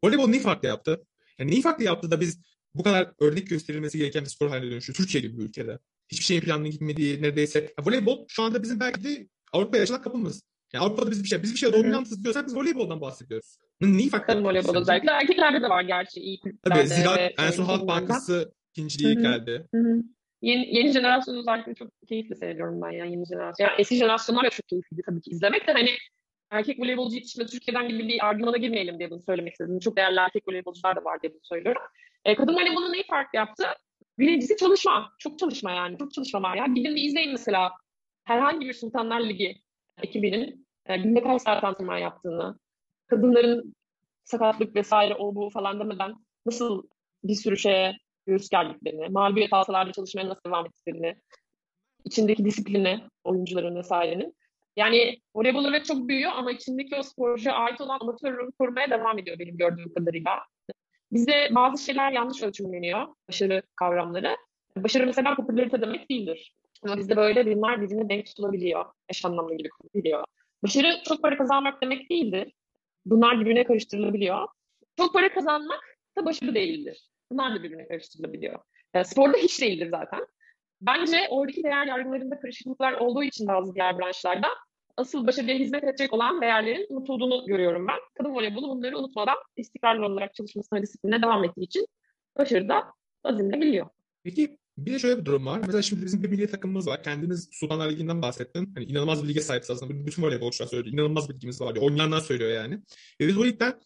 Voleybol 0.03 0.27
neyi 0.27 0.41
farklı 0.41 0.67
yaptı? 0.67 1.05
Yani 1.39 1.51
neyi 1.51 1.61
farklı 1.61 1.83
yaptı 1.83 2.11
da 2.11 2.21
biz 2.21 2.41
bu 2.75 2.83
kadar 2.83 3.11
örnek 3.19 3.49
gösterilmesi 3.49 3.97
gereken 3.97 4.23
bir 4.23 4.29
spor 4.29 4.49
haline 4.49 4.71
dönüştü 4.71 4.93
Türkiye 4.93 5.21
gibi 5.21 5.37
bir 5.37 5.43
ülkede. 5.43 5.79
Hiçbir 6.09 6.25
şeyin 6.25 6.41
planlı 6.41 6.67
gitmediği 6.67 7.21
neredeyse. 7.21 7.59
Ya, 7.59 7.85
voleybol 7.85 8.25
şu 8.27 8.43
anda 8.43 8.63
bizim 8.63 8.79
belki 8.79 9.03
de 9.03 9.27
Avrupa'ya 9.53 9.83
açılan 9.83 10.01
kapımız. 10.01 10.43
Yani 10.73 10.85
Avrupa'da 10.85 11.11
biz 11.11 11.23
bir 11.23 11.29
şey, 11.29 11.43
biz 11.43 11.53
bir 11.53 11.57
şey 11.57 11.73
dominantız 11.73 12.23
diyorsak 12.23 12.47
biz 12.47 12.55
voleyboldan 12.55 13.01
bahsediyoruz. 13.01 13.57
Neyi 13.81 14.09
fark 14.09 14.27
Kadın 14.27 14.43
voleybol 14.43 14.75
özellikle. 14.75 15.11
Erkeklerde 15.11 15.61
de 15.61 15.69
var 15.69 15.83
gerçi 15.83 16.19
iyi. 16.19 16.39
Tabii 16.63 16.87
Ziraat 16.87 17.31
en 17.37 17.51
son 17.51 17.63
Halk 17.63 17.87
Bankası 17.87 18.51
ikinciliği 18.73 19.17
geldi. 19.17 19.67
Hı 19.73 19.81
hı. 19.81 20.03
Yeni, 20.41 20.75
yeni 20.75 20.91
jenerasyon 20.91 21.35
özellikle 21.35 21.75
çok 21.75 21.89
keyifli 22.07 22.35
seyrediyorum 22.35 22.81
ben 22.81 22.91
yani 22.91 23.11
yeni 23.11 23.25
jenerasyon. 23.25 23.67
Yani 23.67 23.75
eski 23.81 23.95
jenerasyonlar 23.95 24.45
da 24.45 24.49
çok 24.49 24.67
keyifliydi 24.67 25.01
tabii 25.05 25.21
ki 25.21 25.29
izlemek 25.29 25.67
de 25.67 25.71
hani 25.71 25.89
erkek 26.51 26.79
voleybolcu 26.79 27.15
yetişme 27.15 27.45
Türkiye'den 27.45 27.87
gibi 27.87 28.07
bir 28.07 28.25
argümana 28.25 28.57
girmeyelim 28.57 28.99
diye 28.99 29.11
bunu 29.11 29.21
söylemek 29.21 29.51
istedim. 29.51 29.79
Çok 29.79 29.97
değerli 29.97 30.19
erkek 30.19 30.47
voleybolcular 30.47 30.95
da 30.95 31.03
var 31.03 31.21
diye 31.21 31.33
bunu 31.33 31.41
söylüyorum. 31.43 31.81
E, 32.25 32.35
kadın 32.35 32.55
voleybolun 32.55 32.93
neyi 32.93 33.03
farklı 33.03 33.37
yaptı? 33.37 33.63
Birincisi 34.19 34.57
çalışma. 34.57 35.11
Çok 35.19 35.39
çalışma 35.39 35.71
yani. 35.71 35.97
Çok 35.97 36.13
çalışma 36.13 36.41
var. 36.41 36.55
Yani 36.55 36.73
gidin 36.73 36.95
bir 36.95 37.03
izleyin 37.03 37.31
mesela 37.31 37.71
herhangi 38.23 38.67
bir 38.67 38.73
Sultanlar 38.73 39.21
Ligi 39.21 39.61
ekibinin 40.01 40.67
e, 40.85 40.97
günde 40.97 41.23
kaç 41.23 41.41
saat 41.41 41.63
antrenman 41.63 41.97
yaptığını, 41.97 42.59
kadınların 43.07 43.75
sakatlık 44.23 44.75
vesaire 44.75 45.15
o 45.15 45.35
bu 45.35 45.49
falan 45.49 45.79
demeden 45.79 46.15
nasıl 46.45 46.83
bir 47.23 47.35
sürü 47.35 47.57
şeye 47.57 47.97
gerdiklerini, 48.51 49.09
mağlubiyet 49.09 49.53
alsalarda 49.53 49.91
çalışmaya 49.91 50.29
nasıl 50.29 50.41
devam 50.45 50.65
ettiklerini, 50.65 51.15
içindeki 52.05 52.45
disiplini 52.45 53.01
oyuncuların 53.23 53.75
vesairenin. 53.75 54.35
Yani 54.75 55.19
voleybol 55.35 55.65
evet 55.65 55.85
çok 55.85 56.07
büyüyor 56.07 56.31
ama 56.35 56.51
içindeki 56.51 56.95
o 56.95 57.03
sporcuya 57.03 57.55
ait 57.55 57.81
olan 57.81 57.97
amatör 58.01 58.51
korumaya 58.59 58.89
devam 58.89 59.19
ediyor 59.19 59.39
benim 59.39 59.57
gördüğüm 59.57 59.93
kadarıyla. 59.93 60.39
Bizde 61.11 61.49
bazı 61.51 61.83
şeyler 61.83 62.11
yanlış 62.11 62.43
ölçümleniyor, 62.43 63.07
başarı 63.29 63.61
kavramları. 63.75 64.37
Başarı 64.77 65.05
mesela 65.05 65.35
popülarite 65.35 65.81
demek 65.81 66.09
değildir. 66.09 66.53
Ama 66.83 66.97
bizde 66.97 67.15
böyle 67.15 67.55
bunlar 67.55 67.81
birbirine 67.81 68.09
denk 68.09 68.25
tutulabiliyor, 68.25 68.85
eş 69.09 69.25
anlamlı 69.25 69.55
gibi 69.57 69.69
kurulabiliyor. 69.69 70.23
Başarı 70.63 71.03
çok 71.03 71.21
para 71.21 71.37
kazanmak 71.37 71.81
demek 71.81 72.09
değildir. 72.09 72.53
Bunlar 73.05 73.39
birbirine 73.39 73.63
karıştırılabiliyor. 73.63 74.47
Çok 74.97 75.13
para 75.13 75.33
kazanmak 75.33 75.97
da 76.17 76.25
başarı 76.25 76.55
değildir. 76.55 77.09
Bunlar 77.31 77.55
da 77.55 77.63
birbirine 77.63 77.87
karıştırılabiliyor. 77.87 78.59
Yani 78.93 79.05
sporda 79.05 79.37
hiç 79.37 79.61
değildir 79.61 79.87
zaten. 79.91 80.27
Bence 80.81 81.17
oradaki 81.29 81.63
değer 81.63 81.87
yargılarında 81.87 82.39
karışıklıklar 82.39 82.93
olduğu 82.93 83.23
için 83.23 83.47
bazı 83.47 83.75
diğer 83.75 83.99
branşlarda 83.99 84.47
asıl 84.97 85.27
başarıya 85.27 85.57
hizmet 85.57 85.83
edecek 85.83 86.13
olan 86.13 86.41
değerlerin 86.41 86.87
unutulduğunu 86.89 87.45
görüyorum 87.45 87.87
ben. 87.87 87.97
Kadın 88.17 88.35
voleybolu 88.35 88.69
bunları 88.69 88.97
unutmadan 88.97 89.37
istikrarlı 89.55 90.05
olarak 90.05 90.33
çalışmasına, 90.35 90.81
disipline 90.81 91.21
devam 91.21 91.43
ettiği 91.43 91.63
için 91.63 91.87
başarıda 92.37 92.83
azimlebiliyor. 93.23 93.87
Peki 94.23 94.57
bir 94.77 94.93
de 94.93 94.99
şöyle 94.99 95.19
bir 95.19 95.25
durum 95.25 95.45
var. 95.45 95.59
Mesela 95.65 95.81
şimdi 95.81 96.05
bizim 96.05 96.23
bir 96.23 96.29
milli 96.29 96.47
takımımız 96.47 96.87
var. 96.87 97.03
Kendiniz 97.03 97.49
Sultanlar 97.51 97.91
Ligi'nden 97.91 98.21
bahsettin. 98.21 98.71
Hani 98.75 98.85
inanılmaz 98.85 99.23
bir 99.23 99.29
lige 99.29 99.41
sahibiz 99.41 99.69
aslında. 99.69 100.05
Bütün 100.07 100.23
voleybolcular 100.23 100.67
söylüyor. 100.67 100.93
İnanılmaz 100.93 101.29
bilgimiz 101.29 101.61
var. 101.61 101.75
Oynayanlar 101.75 102.19
söylüyor 102.19 102.51
yani. 102.51 102.79
Ve 103.21 103.27
biz 103.27 103.37
bu 103.37 103.45
ligden 103.45 103.79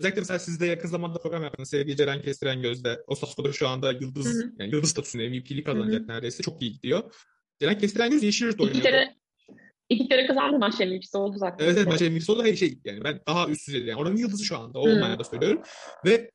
özellikle 0.00 0.20
mesela 0.20 0.38
siz 0.38 0.60
de 0.60 0.66
yakın 0.66 0.88
zamanda 0.88 1.18
program 1.18 1.42
yaptınız. 1.42 1.70
Sevgili 1.70 1.96
Ceren 1.96 2.22
Kestiren 2.22 2.62
Gözde. 2.62 3.00
O 3.06 3.14
Sassuolo'da 3.14 3.52
şu 3.52 3.68
anda 3.68 3.92
yıldız, 3.92 4.26
hı 4.26 4.38
hı. 4.38 4.52
yani 4.58 4.74
yıldız 4.74 4.90
statüsünde 4.90 5.28
MVP'lik 5.28 5.66
kazanacak 5.66 6.02
hı 6.02 6.08
neredeyse. 6.08 6.42
Çok 6.42 6.62
iyi 6.62 6.72
gidiyor. 6.72 7.02
Ceren 7.60 7.78
Kestiren 7.78 8.10
Göz 8.10 8.22
Yeşilyurt 8.22 8.60
oynuyor. 8.60 8.76
İki 8.76 8.82
kere, 8.82 9.16
iki 9.88 10.08
kere 10.08 10.26
kazandı 10.26 10.58
maç 10.58 10.80
MVP'si 10.80 11.18
oldu 11.18 11.38
zaten. 11.38 11.64
Evet 11.64 11.76
evet 11.76 11.86
maç 11.86 12.00
MVP'si 12.00 12.32
oldu. 12.32 12.44
Her 12.44 12.56
şey 12.56 12.78
yani 12.84 13.04
ben 13.04 13.20
daha 13.26 13.48
üst 13.48 13.68
düzeyde 13.68 13.90
yani. 13.90 14.00
Oranın 14.00 14.16
yıldızı 14.16 14.44
şu 14.44 14.58
anda. 14.58 14.78
O 14.78 14.82
olmaya 14.82 15.18
da 15.18 15.24
söylüyorum. 15.24 15.62
Ve 16.06 16.30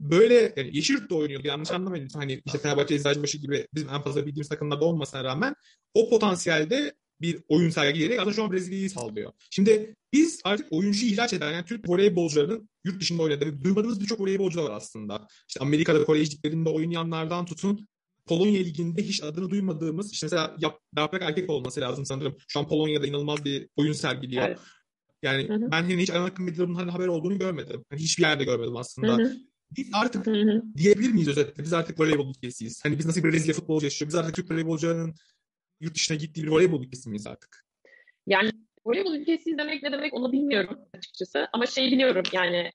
böyle 0.00 0.54
yani 0.56 0.76
Yeşilyurt'ta 0.76 1.14
oynuyordu 1.14 1.46
yanlış 1.46 1.70
anlamayın. 1.70 2.08
Hani 2.14 2.42
işte 2.46 2.58
Fenerbahçe 2.58 2.94
Eczacıbaşı 2.94 3.38
gibi 3.38 3.66
bizim 3.74 3.88
en 3.88 4.02
fazla 4.02 4.26
bildiğimiz 4.26 4.48
takımlarda 4.48 4.84
olmasına 4.84 5.24
rağmen 5.24 5.54
o 5.94 6.10
potansiyelde 6.10 6.94
bir 7.20 7.38
oyun 7.48 7.70
sergileyerek 7.70 8.18
aslında 8.18 8.34
şu 8.34 8.44
an 8.44 8.52
Brezilya'yı 8.52 8.90
sallıyor. 8.90 9.32
Şimdi 9.50 9.96
biz 10.12 10.40
artık 10.44 10.66
oyuncu 10.70 11.06
ihraç 11.06 11.32
eden 11.32 11.52
yani 11.52 11.64
Türk 11.64 11.88
voleybolcuların 11.88 12.68
yurt 12.84 13.00
dışında 13.00 13.22
oynadığı 13.22 13.64
duymadığımız 13.64 14.00
birçok 14.00 14.20
voleybolcu 14.20 14.64
var 14.64 14.70
aslında. 14.70 15.28
İşte 15.48 15.60
Amerika'da 15.60 16.04
kolejliklerinde 16.04 16.68
oynayanlardan 16.68 17.46
tutun 17.46 17.88
Polonya 18.26 18.62
Ligi'nde 18.62 19.02
hiç 19.02 19.22
adını 19.22 19.50
duymadığımız 19.50 20.12
işte 20.12 20.26
mesela 20.26 20.56
yap, 20.58 20.80
Yaprak 20.96 21.22
Erkek 21.22 21.50
olması 21.50 21.80
lazım 21.80 22.06
sanırım. 22.06 22.36
Şu 22.48 22.58
an 22.60 22.68
Polonya'da 22.68 23.06
inanılmaz 23.06 23.44
bir 23.44 23.68
oyun 23.76 23.92
sergiliyor. 23.92 24.46
Evet. 24.46 24.58
Yani 25.22 25.48
hı 25.48 25.54
hı. 25.54 25.70
ben 25.72 25.88
hiç 25.88 26.10
ana 26.10 26.24
akım 26.24 26.44
medyada 26.44 26.68
bunun 26.68 26.88
haber 26.88 27.06
olduğunu 27.06 27.38
görmedim. 27.38 27.84
Yani 27.92 28.02
hiçbir 28.02 28.22
yerde 28.22 28.44
görmedim 28.44 28.76
aslında. 28.76 29.18
Hı 29.18 29.22
hı. 29.22 29.36
Biz 29.70 29.90
artık 29.94 30.24
diyebilir 30.76 31.12
miyiz 31.12 31.28
özetle? 31.28 31.62
Biz 31.62 31.72
artık 31.72 32.00
voleybol 32.00 32.30
ülkesiyiz. 32.30 32.84
Hani 32.84 32.98
biz 32.98 33.06
nasıl 33.06 33.22
Brezilya 33.22 33.54
futbolcu 33.54 33.86
yaşıyor? 33.86 34.08
Biz 34.08 34.14
artık 34.14 34.34
Türk 34.34 34.50
voleybolcularının 34.50 35.14
yurt 35.80 35.94
dışına 35.94 36.16
gittiği 36.16 36.42
bir 36.42 36.48
voleybol 36.48 36.84
ülkesi 36.84 37.08
miyiz 37.08 37.26
artık? 37.26 37.64
Yani 38.26 38.50
voleybol 38.84 39.14
ülkesiyiz 39.14 39.58
demek 39.58 39.82
ne 39.82 39.92
demek 39.92 40.14
onu 40.14 40.32
bilmiyorum 40.32 40.78
açıkçası. 40.94 41.48
Ama 41.52 41.66
şey 41.66 41.90
biliyorum 41.92 42.22
yani 42.32 42.72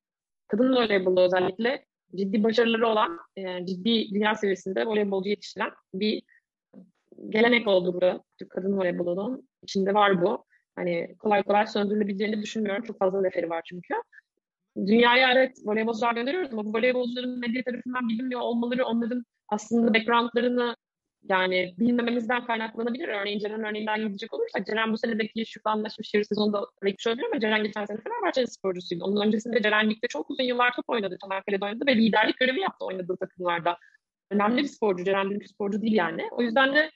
kadın 0.48 0.76
voleybolda 0.76 1.22
özellikle 1.22 1.86
ciddi 2.16 2.44
başarıları 2.44 2.88
olan, 2.88 3.20
e, 3.36 3.66
ciddi 3.66 4.14
dünya 4.14 4.36
seviyesinde 4.36 4.86
voleybolcu 4.86 5.30
yetiştiren 5.30 5.72
bir 5.94 6.24
gelenek 7.30 7.68
oldu 7.68 8.02
bu. 8.02 8.24
Türk 8.40 8.50
kadın 8.50 8.78
voleybolunun 8.78 9.50
içinde 9.64 9.94
var 9.94 10.22
bu. 10.22 10.46
Hani 10.76 11.16
kolay 11.20 11.44
kolay 11.44 11.68
söndürülebileceğini 11.68 12.42
düşünmüyorum. 12.42 12.84
Çok 12.84 13.00
fazla 13.00 13.22
neferi 13.22 13.50
var 13.50 13.62
çünkü 13.70 13.94
dünyaya 14.78 15.32
evet 15.32 15.58
voleybolcular 15.66 16.16
gönderiyoruz 16.16 16.54
ama 16.54 16.66
bu 16.66 16.74
voleybolcuların 16.74 17.40
medya 17.40 17.64
tarafından 17.64 18.10
bilinmiyor 18.10 18.42
olmaları 18.42 18.86
onların 18.86 19.24
aslında 19.50 19.94
backgroundlarını 19.94 20.76
yani 21.30 21.76
bilmememizden 21.80 22.46
kaynaklanabilir. 22.46 23.08
Örneğin 23.08 23.40
Ceren 23.40 23.64
örneğinden 23.64 24.08
gidecek 24.08 24.34
olursak 24.34 24.68
Ceren 24.68 24.94
bu 24.94 24.98
senedeki 24.98 25.46
şutla 25.46 25.72
anlaşmış 25.72 26.14
yarı 26.14 26.26
sezonda 26.26 26.66
belki 26.84 27.04
söylüyorum 27.04 27.32
ama 27.34 27.42
Ceren 27.42 27.64
geçen 27.64 27.86
sene 27.86 27.98
Fenerbahçe 27.98 28.48
sporcusuydu. 28.48 29.04
Onun 29.04 29.28
öncesinde 29.28 29.62
Ceren 29.62 29.90
Lig'de 29.90 30.08
çok 30.08 30.30
uzun 30.30 30.44
yıllar 30.44 30.76
top 30.76 30.90
oynadı. 30.90 31.18
Çanakkale'de 31.22 31.66
oynadı 31.66 31.86
ve 31.88 31.96
liderlik 31.96 32.38
görevi 32.38 32.60
yaptı 32.60 32.86
oynadığı 32.86 33.18
takımlarda. 33.18 33.78
Önemli 34.32 34.64
bir 34.64 34.68
sporcu. 34.68 35.04
Ceren 35.04 35.30
bir 35.30 35.48
sporcu 35.48 35.82
değil 35.82 35.94
yani. 35.94 36.28
O 36.32 36.42
yüzden 36.42 36.76
de 36.76 36.92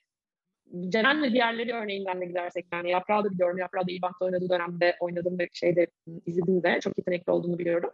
Ceren 0.90 1.24
ve 1.24 1.34
diğerleri 1.34 1.74
örneğinden 1.74 2.22
de 2.22 2.26
gidersek 2.26 2.66
yani 2.74 2.92
Yaprağı 2.92 3.24
da 3.24 3.32
biliyorum. 3.32 3.58
Yaprağı 3.58 3.88
da 3.88 3.92
İBAN'da 3.92 4.26
oynadığı 4.26 4.50
dönemde 4.50 4.96
oynadım 5.00 5.40
ve 5.40 5.50
şeyde 5.54 5.88
izledim 6.26 6.64
de 6.64 6.80
çok 6.82 6.98
yetenekli 6.98 7.32
olduğunu 7.32 7.60
biliyorum. 7.60 7.92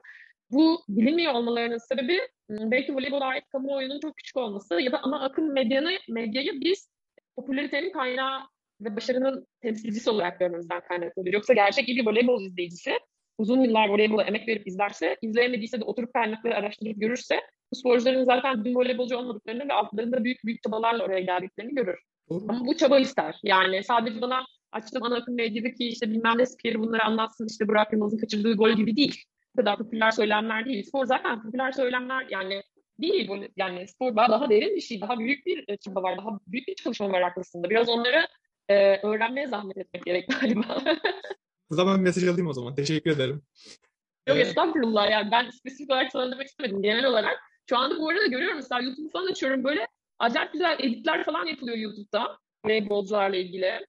Bu 0.51 0.81
bilinmiyor 0.89 1.33
olmalarının 1.33 1.77
sebebi 1.77 2.19
belki 2.49 2.95
voleybola 2.95 3.25
ait 3.25 3.43
kamuoyunun 3.51 3.99
çok 3.99 4.17
küçük 4.17 4.37
olması 4.37 4.81
ya 4.81 4.91
da 4.91 4.99
ana 5.03 5.23
akım 5.23 5.53
medyanı, 5.53 5.91
medyayı 6.09 6.61
biz 6.61 6.89
popülaritenin 7.35 7.91
kaynağı 7.91 8.41
ve 8.81 8.95
başarının 8.95 9.47
temsilcisi 9.61 10.09
olarak 10.09 10.39
görmemizden 10.39 10.81
kaynaklanıyor. 10.81 11.33
Yoksa 11.33 11.53
gerçek 11.53 11.89
iyi 11.89 11.97
bir 11.97 12.05
voleybol 12.05 12.41
izleyicisi 12.41 12.91
uzun 13.37 13.61
yıllar 13.61 13.89
voleybola 13.89 14.23
emek 14.23 14.47
verip 14.47 14.67
izlerse, 14.67 15.17
izleyemediyse 15.21 15.79
de 15.79 15.83
oturup 15.83 16.13
kaynakları 16.13 16.55
araştırıp 16.55 17.01
görürse 17.01 17.41
bu 17.71 17.75
sporcuların 17.75 18.25
zaten 18.25 18.65
dün 18.65 18.75
voleybolcu 18.75 19.17
olmadıklarını 19.17 19.69
ve 19.69 19.73
altlarında 19.73 20.23
büyük 20.23 20.45
büyük 20.45 20.63
çabalarla 20.63 21.03
oraya 21.03 21.19
geldiklerini 21.19 21.75
görür. 21.75 21.99
Ama 22.49 22.65
bu 22.65 22.77
çaba 22.77 22.99
ister. 22.99 23.39
Yani 23.43 23.83
sadece 23.83 24.21
bana 24.21 24.45
açtım 24.71 25.03
ana 25.03 25.15
akım 25.15 25.35
medyadaki 25.35 25.87
işte 25.87 26.09
bilmem 26.09 26.37
ne 26.37 26.45
spikeri 26.45 26.79
bunları 26.79 27.03
anlatsın 27.03 27.47
işte 27.47 27.67
Burak 27.67 27.93
Yılmaz'ın 27.93 28.17
kaçırdığı 28.17 28.53
gol 28.53 28.71
gibi 28.71 28.95
değil. 28.95 29.23
Bu 29.55 29.61
kadar 29.61 29.77
popüler 29.77 30.11
söylemler 30.11 30.65
değil. 30.65 30.83
Spor 30.83 31.05
zaten 31.05 31.41
popüler 31.41 31.71
söylemler 31.71 32.27
yani 32.29 32.63
değil. 33.01 33.27
Bu, 33.27 33.37
yani 33.57 33.87
spor 33.87 34.15
daha, 34.15 34.29
daha 34.29 34.49
derin 34.49 34.75
bir 34.75 34.81
şey. 34.81 35.01
Daha 35.01 35.19
büyük 35.19 35.45
bir 35.45 35.65
e, 35.67 35.77
çaba 35.77 36.03
var. 36.03 36.17
Daha 36.17 36.39
büyük 36.47 36.67
bir 36.67 36.75
çalışma 36.75 37.11
var 37.11 37.21
arkasında. 37.21 37.69
Biraz 37.69 37.89
onları 37.89 38.27
e, 38.69 38.97
öğrenmeye 39.07 39.47
zahmet 39.47 39.77
etmek 39.77 40.05
gerek 40.05 40.29
galiba. 40.41 40.81
o 41.71 41.75
zaman 41.75 41.99
mesaj 41.99 42.23
alayım 42.23 42.47
o 42.47 42.53
zaman. 42.53 42.75
Teşekkür 42.75 43.11
ederim. 43.11 43.41
Yok 44.27 44.37
ee... 44.37 44.41
estağfurullah. 44.41 45.11
Yani 45.11 45.31
ben 45.31 45.49
spesifik 45.49 45.91
olarak 45.91 46.11
sana 46.11 46.31
demek 46.31 46.47
istemedim. 46.47 46.81
Genel 46.81 47.05
olarak. 47.05 47.39
Şu 47.69 47.77
anda 47.77 47.99
bu 47.99 48.09
arada 48.09 48.25
görüyorum 48.25 48.55
mesela 48.55 48.81
YouTube 48.81 49.09
falan 49.09 49.27
açıyorum 49.27 49.63
böyle 49.63 49.87
acayip 50.21 50.53
güzel 50.53 50.77
editler 50.79 51.23
falan 51.23 51.45
yapılıyor 51.45 51.77
YouTube'da. 51.77 52.37
Voleybolcularla 52.65 53.35
ilgili. 53.35 53.85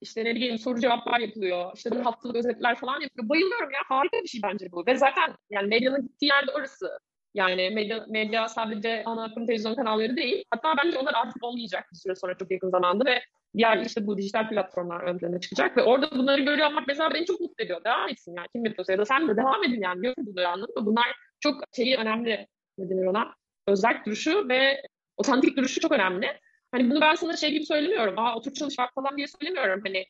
İşte 0.00 0.24
ne 0.24 0.34
bileyim 0.34 0.58
soru 0.58 0.80
cevaplar 0.80 1.20
yapılıyor. 1.20 1.72
İşte 1.74 1.90
bir 1.90 2.00
haftalık 2.00 2.36
özetler 2.36 2.74
falan 2.74 3.00
yapılıyor. 3.00 3.28
Bayılıyorum 3.28 3.70
ya. 3.70 3.80
Harika 3.86 4.22
bir 4.22 4.28
şey 4.28 4.40
bence 4.42 4.72
bu. 4.72 4.86
Ve 4.86 4.96
zaten 4.96 5.34
yani 5.50 5.68
medyanın 5.68 6.02
gittiği 6.02 6.26
yerde 6.26 6.50
orası. 6.50 6.98
Yani 7.34 7.70
medya, 7.70 8.06
medya 8.08 8.48
sadece 8.48 9.02
ana 9.04 9.24
akım 9.24 9.46
televizyon 9.46 9.74
kanalları 9.74 10.16
değil. 10.16 10.44
Hatta 10.50 10.74
bence 10.84 10.98
onlar 10.98 11.14
artık 11.14 11.44
olmayacak 11.44 11.84
bir 11.92 11.96
süre 11.96 12.14
sonra 12.14 12.36
çok 12.36 12.50
yakın 12.50 12.70
zamanda 12.70 13.04
ve 13.04 13.22
diğer 13.56 13.78
işte 13.78 14.06
bu 14.06 14.18
dijital 14.18 14.48
platformlar 14.48 15.00
ön 15.00 15.18
plana 15.18 15.40
çıkacak 15.40 15.76
ve 15.76 15.82
orada 15.82 16.10
bunları 16.10 16.40
görüyor 16.40 16.68
olmak 16.68 16.88
mesela 16.88 17.14
beni 17.14 17.26
çok 17.26 17.40
mutlu 17.40 17.64
ediyor. 17.64 17.84
Devam 17.84 18.08
etsin 18.08 18.34
yani 18.36 18.48
kim 18.54 18.64
yapıyorsa 18.64 18.92
ya 18.92 18.98
da 18.98 19.04
sen 19.04 19.28
de 19.28 19.36
devam 19.36 19.64
edin 19.64 19.82
yani 19.82 20.02
görün 20.02 20.26
bunları 20.26 20.48
anladın 20.48 20.74
mı? 20.74 20.86
Bunlar 20.86 21.06
çok 21.40 21.62
şeyi 21.76 21.96
önemli 21.96 22.46
ne 22.78 22.90
denir 22.90 23.06
ona 23.06 23.34
özel 23.66 24.02
duruşu 24.06 24.48
ve 24.48 24.82
otantik 25.16 25.56
duruşu 25.56 25.80
çok 25.80 25.92
önemli. 25.92 26.26
Hani 26.72 26.90
bunu 26.90 27.00
ben 27.00 27.14
sana 27.14 27.36
şey 27.36 27.50
gibi 27.50 27.66
söylemiyorum. 27.66 28.18
Aa 28.18 28.36
otur 28.36 28.52
çalış 28.52 28.78
bak 28.78 28.90
falan 28.94 29.16
diye 29.16 29.26
söylemiyorum. 29.26 29.80
Hani 29.86 30.04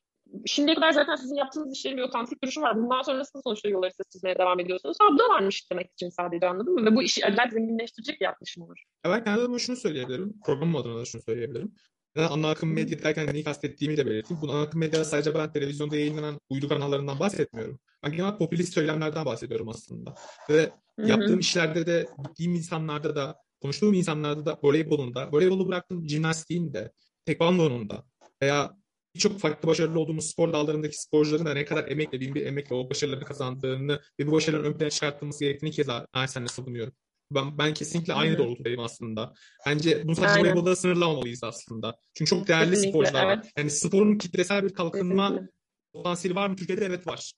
şimdiye 0.47 0.75
kadar 0.75 0.93
zaten 0.93 1.17
sizin 1.17 1.35
yaptığınız 1.35 1.77
işlerin 1.77 1.97
bir 1.97 2.03
otantik 2.03 2.43
duruşu 2.43 2.61
var. 2.61 2.77
Bundan 2.77 3.03
sonra 3.03 3.19
nasıl 3.19 3.43
sonuçta 3.43 3.69
yolları 3.69 3.93
siz 3.93 4.07
çizmeye 4.13 4.39
devam 4.39 4.61
ediyorsunuz? 4.61 4.97
Ha 5.01 5.09
bu 5.13 5.19
da 5.19 5.29
varmış 5.29 5.71
demek 5.71 5.93
için 5.93 6.09
sadece 6.09 6.49
anladın 6.49 6.75
mı? 6.75 6.87
Ve 6.87 6.97
bu 6.97 7.03
işi 7.03 7.27
acayip 7.27 7.53
zenginleştirecek 7.53 8.21
bir 8.21 8.25
yaklaşım 8.25 8.63
olur. 8.63 8.77
Ya 9.05 9.11
ben 9.11 9.25
kendi 9.25 9.41
adıma 9.41 9.59
şunu 9.59 9.77
söyleyebilirim. 9.77 10.35
Programım 10.45 10.77
adına 10.77 10.99
da 10.99 11.05
şunu 11.05 11.23
söyleyebilirim. 11.23 11.75
Ben 12.17 12.25
ana 12.25 12.51
akım 12.51 12.75
medya 12.75 13.03
derken 13.03 13.35
neyi 13.35 13.45
kastettiğimi 13.45 13.97
de 13.97 14.07
belirteyim. 14.07 14.43
Bu 14.43 14.53
ana 14.53 14.63
akım 14.63 14.81
medya 14.81 15.05
sadece 15.05 15.35
ben 15.35 15.53
televizyonda 15.53 15.97
yayınlanan 15.97 16.41
uydu 16.51 16.69
kanallarından 16.69 17.21
bahsetmiyorum. 17.21 17.81
Ben 18.05 18.13
genel 18.13 18.37
popülist 18.37 18.75
söylemlerden 18.75 19.25
bahsediyorum 19.25 19.69
aslında. 19.69 20.15
Ve 20.51 20.73
Hı-hı. 20.99 21.09
yaptığım 21.09 21.39
işlerde 21.39 21.87
de, 21.87 22.07
gittiğim 22.27 22.55
insanlarda 22.55 23.17
da, 23.17 23.37
konuştuğum 23.65 23.95
insanlarda 23.95 24.47
da 24.47 24.59
voleybolunda, 24.63 25.29
voleybolu 25.33 25.69
bıraktım 25.69 26.09
jimnastiğin 26.09 26.75
de, 26.75 26.93
tekvandonun 27.27 27.91
da 27.91 28.05
veya 28.43 28.77
birçok 29.15 29.41
farklı 29.41 29.69
başarılı 29.69 30.01
olduğumuz 30.01 30.27
spor 30.27 30.53
dallarındaki 30.53 31.03
sporcuların 31.03 31.47
da 31.47 31.55
ne 31.55 31.65
kadar 31.65 31.89
emekle, 31.89 32.21
bin 32.21 32.35
bir 32.35 32.47
emekle 32.47 32.75
o 32.75 32.91
başarıları 32.91 33.25
kazandığını 33.25 34.01
ve 34.21 34.27
bu 34.27 34.33
başarıların 34.33 34.65
ön 34.65 34.79
plana 34.79 34.91
çıkartılması 34.91 35.45
gerektiğini 35.45 35.71
kez 35.71 35.89
naçizane 36.15 36.49
savunuyorum. 36.49 36.95
Ben, 37.31 37.59
ben 37.59 37.75
kesinlikle 37.75 38.13
aynı 38.13 38.23
Aynen. 38.23 38.39
doğrultudayım 38.39 38.81
aslında. 38.81 39.35
Bence 39.67 40.03
bunu 40.05 40.17
sadece 40.17 40.41
voleybolda 40.41 40.77
sınırlamamalıyız 40.77 41.45
aslında. 41.45 41.97
Çünkü 42.15 42.29
çok 42.29 42.49
değerli 42.49 42.71
Kesinlikle, 42.71 42.91
sporcular 42.91 43.27
evet. 43.27 43.39
var. 43.39 43.53
Yani 43.59 43.71
sporun 43.71 44.19
kitlesel 44.19 44.65
bir 44.65 44.75
kalkınma 44.75 45.29
Kesinlikle. 45.29 45.53
potansiyeli 45.93 46.37
var 46.37 46.49
mı 46.49 46.57
Türkiye'de? 46.57 46.85
Evet 46.85 47.07
var. 47.07 47.33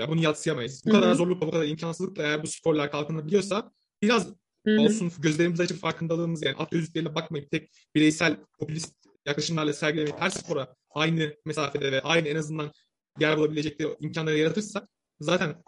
Ya 0.00 0.08
bunu 0.08 0.22
yatsıyamayız. 0.22 0.82
Bu 0.86 0.90
Hı-hı. 0.90 1.00
kadar 1.00 1.14
zorlukla, 1.14 1.46
bu 1.46 1.50
kadar 1.50 1.64
imkansızlıkla 1.64 2.22
eğer 2.22 2.42
bu 2.42 2.46
sporlar 2.46 2.90
kalkınabiliyorsa 2.90 3.72
biraz 4.02 4.28
Hı-hı. 4.66 4.80
olsun 4.80 5.12
gözlerimizi 5.18 5.62
açıp 5.62 5.80
farkındalığımız 5.80 6.42
yani 6.42 6.56
at 6.56 6.70
gözlükleriyle 6.70 7.14
bakmayıp 7.14 7.50
tek 7.50 7.70
bireysel 7.94 8.36
popülist 8.58 8.94
yaklaşımlarla 9.26 9.72
sergilemeyip 9.72 10.20
her 10.20 10.30
spora 10.30 10.74
aynı 10.90 11.34
mesafede 11.44 11.92
ve 11.92 12.00
aynı 12.00 12.28
en 12.28 12.36
azından 12.36 12.72
yer 13.20 13.38
bulabilecekleri 13.38 13.96
imkanları 14.00 14.38
yaratırsak 14.38 14.88
zaten 15.20 15.62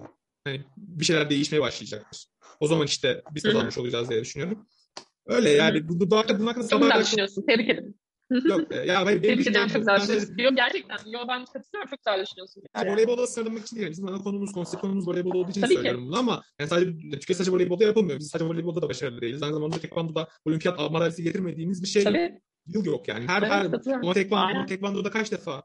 hani 0.44 0.64
bir 0.76 1.04
şeyler 1.04 1.30
değişmeye 1.30 1.60
başlayacaktır. 1.60 2.26
O 2.60 2.66
zaman 2.66 2.86
işte 2.86 3.22
biz 3.34 3.42
kazanmış 3.42 3.78
olacağız 3.78 4.10
diye 4.10 4.20
düşünüyorum. 4.20 4.66
Öyle 5.26 5.50
yani 5.50 5.88
bu, 5.88 6.00
bu, 6.00 6.10
bu 6.10 6.16
hakkında 6.16 6.38
bunun 6.38 6.46
hakkında 6.46 6.68
Çok 6.68 6.82
güzel 6.82 7.00
düşünüyorsun. 7.00 7.44
Tebrik 7.46 7.68
ederim. 7.68 7.94
Yok 8.30 8.72
e, 8.72 8.76
ya 8.76 9.06
ben 9.06 9.22
Tebrik 9.22 9.46
ederim 9.46 9.68
çok 9.68 9.76
güzel 9.76 10.00
düşünüyorsun. 10.00 10.38
Yok 10.38 10.56
gerçekten. 10.56 10.96
Yok 11.10 11.24
ben 11.28 11.44
katılıyorum 11.44 11.90
çok 11.90 11.98
güzel 11.98 12.22
düşünüyorsun. 12.22 12.62
Yani. 12.76 12.92
Voleybola 12.92 13.26
sınırlamak 13.26 13.66
için 13.66 13.76
değil. 13.76 13.90
Bizim 13.90 14.08
ana 14.08 14.18
konumuz, 14.18 14.52
konsept 14.52 14.80
konumuz 14.80 15.08
voleybol 15.08 15.34
olduğu 15.34 15.50
için 15.50 15.60
Tabii 15.60 15.74
söylüyorum 15.74 16.00
ki. 16.00 16.06
bunu 16.06 16.18
ama 16.18 16.42
yani 16.60 16.70
sadece 16.70 17.10
Türkiye 17.10 17.36
sadece 17.36 17.52
voleybolda 17.52 17.84
yapılmıyor. 17.84 18.18
Biz 18.18 18.28
sadece 18.28 18.50
voleybolda 18.50 18.82
da 18.82 18.88
başarılı 18.88 19.20
değiliz. 19.20 19.42
Aynı 19.42 19.54
zamanda 19.54 19.78
tekvandoda 19.78 20.28
olimpiyat 20.44 20.78
madalyası 20.78 21.22
getirmediğimiz 21.22 21.82
bir 21.82 21.88
şey 21.88 22.04
Tabii. 22.04 22.40
yıl 22.66 22.84
yok 22.84 23.08
yani. 23.08 23.28
Her 23.28 23.42
evet, 23.42 23.86
her 23.86 23.92
ama 23.92 24.12
tekvando, 24.12 24.66
tekvandoda 24.66 25.10
kaç 25.10 25.32
defa 25.32 25.62